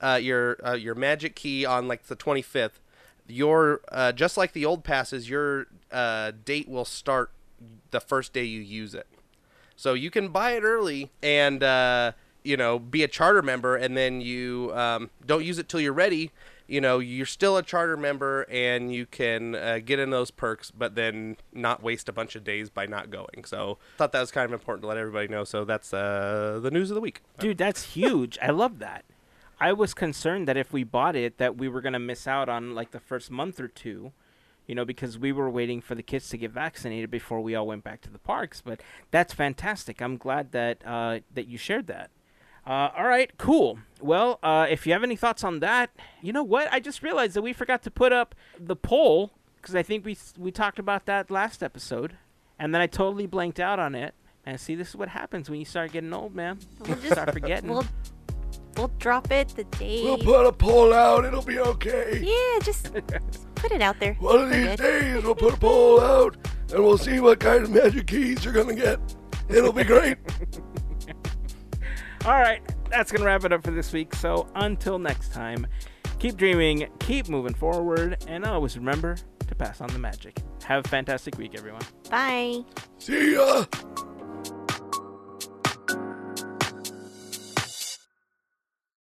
uh, 0.00 0.18
your 0.22 0.58
uh, 0.66 0.74
your 0.74 0.94
magic 0.94 1.34
key 1.34 1.64
on 1.64 1.88
like 1.88 2.04
the 2.04 2.16
25th 2.16 2.80
your 3.28 3.80
uh, 3.90 4.12
just 4.12 4.36
like 4.36 4.52
the 4.52 4.64
old 4.64 4.84
passes 4.84 5.28
your 5.28 5.66
uh, 5.92 6.32
date 6.44 6.68
will 6.68 6.84
start 6.84 7.30
the 7.90 8.00
first 8.00 8.32
day 8.32 8.44
you 8.44 8.60
use 8.60 8.94
it. 8.94 9.06
So 9.76 9.94
you 9.94 10.10
can 10.10 10.28
buy 10.28 10.52
it 10.52 10.62
early 10.62 11.10
and 11.22 11.62
uh, 11.62 12.12
you 12.44 12.56
know 12.56 12.78
be 12.78 13.02
a 13.02 13.08
charter 13.08 13.42
member 13.42 13.76
and 13.76 13.96
then 13.96 14.20
you 14.20 14.72
um, 14.74 15.10
don't 15.24 15.44
use 15.44 15.58
it 15.58 15.68
till 15.68 15.80
you're 15.80 15.92
ready. 15.92 16.30
You 16.66 16.80
know 16.80 16.98
you're 16.98 17.26
still 17.26 17.56
a 17.56 17.62
charter 17.62 17.96
member 17.96 18.42
and 18.50 18.92
you 18.92 19.06
can 19.06 19.54
uh, 19.54 19.78
get 19.84 19.98
in 19.98 20.10
those 20.10 20.30
perks 20.30 20.70
but 20.70 20.94
then 20.94 21.36
not 21.52 21.82
waste 21.82 22.08
a 22.08 22.12
bunch 22.12 22.34
of 22.36 22.44
days 22.44 22.70
by 22.70 22.86
not 22.86 23.10
going. 23.10 23.44
So 23.44 23.78
i 23.94 23.98
thought 23.98 24.12
that 24.12 24.20
was 24.20 24.30
kind 24.30 24.44
of 24.44 24.52
important 24.52 24.82
to 24.82 24.88
let 24.88 24.96
everybody 24.96 25.28
know. 25.28 25.44
So 25.44 25.64
that's 25.64 25.90
the 25.90 26.70
news 26.72 26.90
of 26.90 26.94
the 26.94 27.00
week. 27.00 27.22
Dude, 27.38 27.58
that's 27.58 27.94
huge. 27.94 28.38
I 28.42 28.50
love 28.50 28.78
that. 28.80 29.04
I 29.58 29.72
was 29.72 29.94
concerned 29.94 30.46
that 30.48 30.56
if 30.56 30.72
we 30.72 30.84
bought 30.84 31.16
it, 31.16 31.38
that 31.38 31.56
we 31.56 31.68
were 31.68 31.80
gonna 31.80 31.98
miss 31.98 32.26
out 32.26 32.48
on 32.48 32.74
like 32.74 32.90
the 32.90 33.00
first 33.00 33.30
month 33.30 33.58
or 33.60 33.68
two, 33.68 34.12
you 34.66 34.74
know, 34.74 34.84
because 34.84 35.18
we 35.18 35.32
were 35.32 35.48
waiting 35.48 35.80
for 35.80 35.94
the 35.94 36.02
kids 36.02 36.28
to 36.30 36.36
get 36.38 36.50
vaccinated 36.50 37.10
before 37.10 37.40
we 37.40 37.54
all 37.54 37.66
went 37.66 37.84
back 37.84 38.00
to 38.02 38.10
the 38.10 38.18
parks. 38.18 38.60
But 38.60 38.80
that's 39.10 39.32
fantastic. 39.32 40.00
I'm 40.02 40.16
glad 40.16 40.52
that 40.52 40.86
uh, 40.86 41.20
that 41.34 41.46
you 41.48 41.56
shared 41.58 41.86
that. 41.86 42.10
Uh, 42.66 42.90
all 42.96 43.04
right, 43.04 43.30
cool. 43.38 43.78
Well, 44.00 44.40
uh, 44.42 44.66
if 44.68 44.86
you 44.86 44.92
have 44.92 45.04
any 45.04 45.14
thoughts 45.14 45.44
on 45.44 45.60
that, 45.60 45.90
you 46.20 46.32
know 46.32 46.42
what? 46.42 46.68
I 46.72 46.80
just 46.80 47.00
realized 47.02 47.34
that 47.34 47.42
we 47.42 47.52
forgot 47.52 47.82
to 47.84 47.90
put 47.92 48.12
up 48.12 48.34
the 48.58 48.74
poll 48.74 49.30
because 49.62 49.74
I 49.76 49.82
think 49.82 50.04
we 50.04 50.16
we 50.36 50.50
talked 50.50 50.78
about 50.78 51.06
that 51.06 51.30
last 51.30 51.62
episode, 51.62 52.16
and 52.58 52.74
then 52.74 52.80
I 52.82 52.88
totally 52.88 53.26
blanked 53.26 53.60
out 53.60 53.78
on 53.78 53.94
it. 53.94 54.14
And 54.44 54.60
see, 54.60 54.74
this 54.74 54.90
is 54.90 54.96
what 54.96 55.08
happens 55.08 55.48
when 55.48 55.58
you 55.58 55.64
start 55.64 55.92
getting 55.92 56.12
old, 56.12 56.34
man. 56.34 56.58
We'll 56.80 56.96
just- 56.96 57.12
start 57.12 57.32
forgetting. 57.32 57.70
We'll 57.70 57.86
we'll 58.76 58.92
drop 58.98 59.30
it 59.30 59.48
the 59.48 59.64
day. 59.64 60.02
We'll 60.04 60.18
put 60.18 60.46
a 60.46 60.52
poll 60.52 60.92
out. 60.92 61.24
It'll 61.24 61.42
be 61.42 61.58
okay. 61.58 62.20
yeah, 62.22 62.58
just 62.64 62.92
put 63.54 63.72
it 63.72 63.82
out 63.82 63.98
there. 64.00 64.14
One 64.14 64.42
of 64.42 64.50
these 64.50 64.76
days, 64.76 65.22
we'll 65.22 65.34
put 65.34 65.54
a 65.54 65.58
poll 65.58 66.00
out, 66.00 66.36
and 66.72 66.82
we'll 66.82 66.98
see 66.98 67.20
what 67.20 67.40
kind 67.40 67.64
of 67.64 67.70
magic 67.70 68.06
keys 68.06 68.44
you're 68.44 68.54
gonna 68.54 68.74
get. 68.74 68.98
It'll 69.48 69.72
be 69.72 69.84
great. 69.84 70.18
All 72.26 72.32
right, 72.32 72.60
that's 72.90 73.12
going 73.12 73.20
to 73.20 73.26
wrap 73.26 73.44
it 73.44 73.52
up 73.52 73.62
for 73.62 73.70
this 73.70 73.92
week. 73.92 74.12
So 74.16 74.48
until 74.56 74.98
next 74.98 75.32
time, 75.32 75.64
keep 76.18 76.36
dreaming, 76.36 76.88
keep 76.98 77.28
moving 77.28 77.54
forward, 77.54 78.24
and 78.26 78.44
always 78.44 78.76
remember 78.76 79.16
to 79.46 79.54
pass 79.54 79.80
on 79.80 79.88
the 79.90 79.98
magic. 80.00 80.42
Have 80.64 80.84
a 80.84 80.88
fantastic 80.88 81.38
week, 81.38 81.54
everyone. 81.56 81.82
Bye. 82.10 82.64
See 82.98 83.34
ya. 83.34 83.64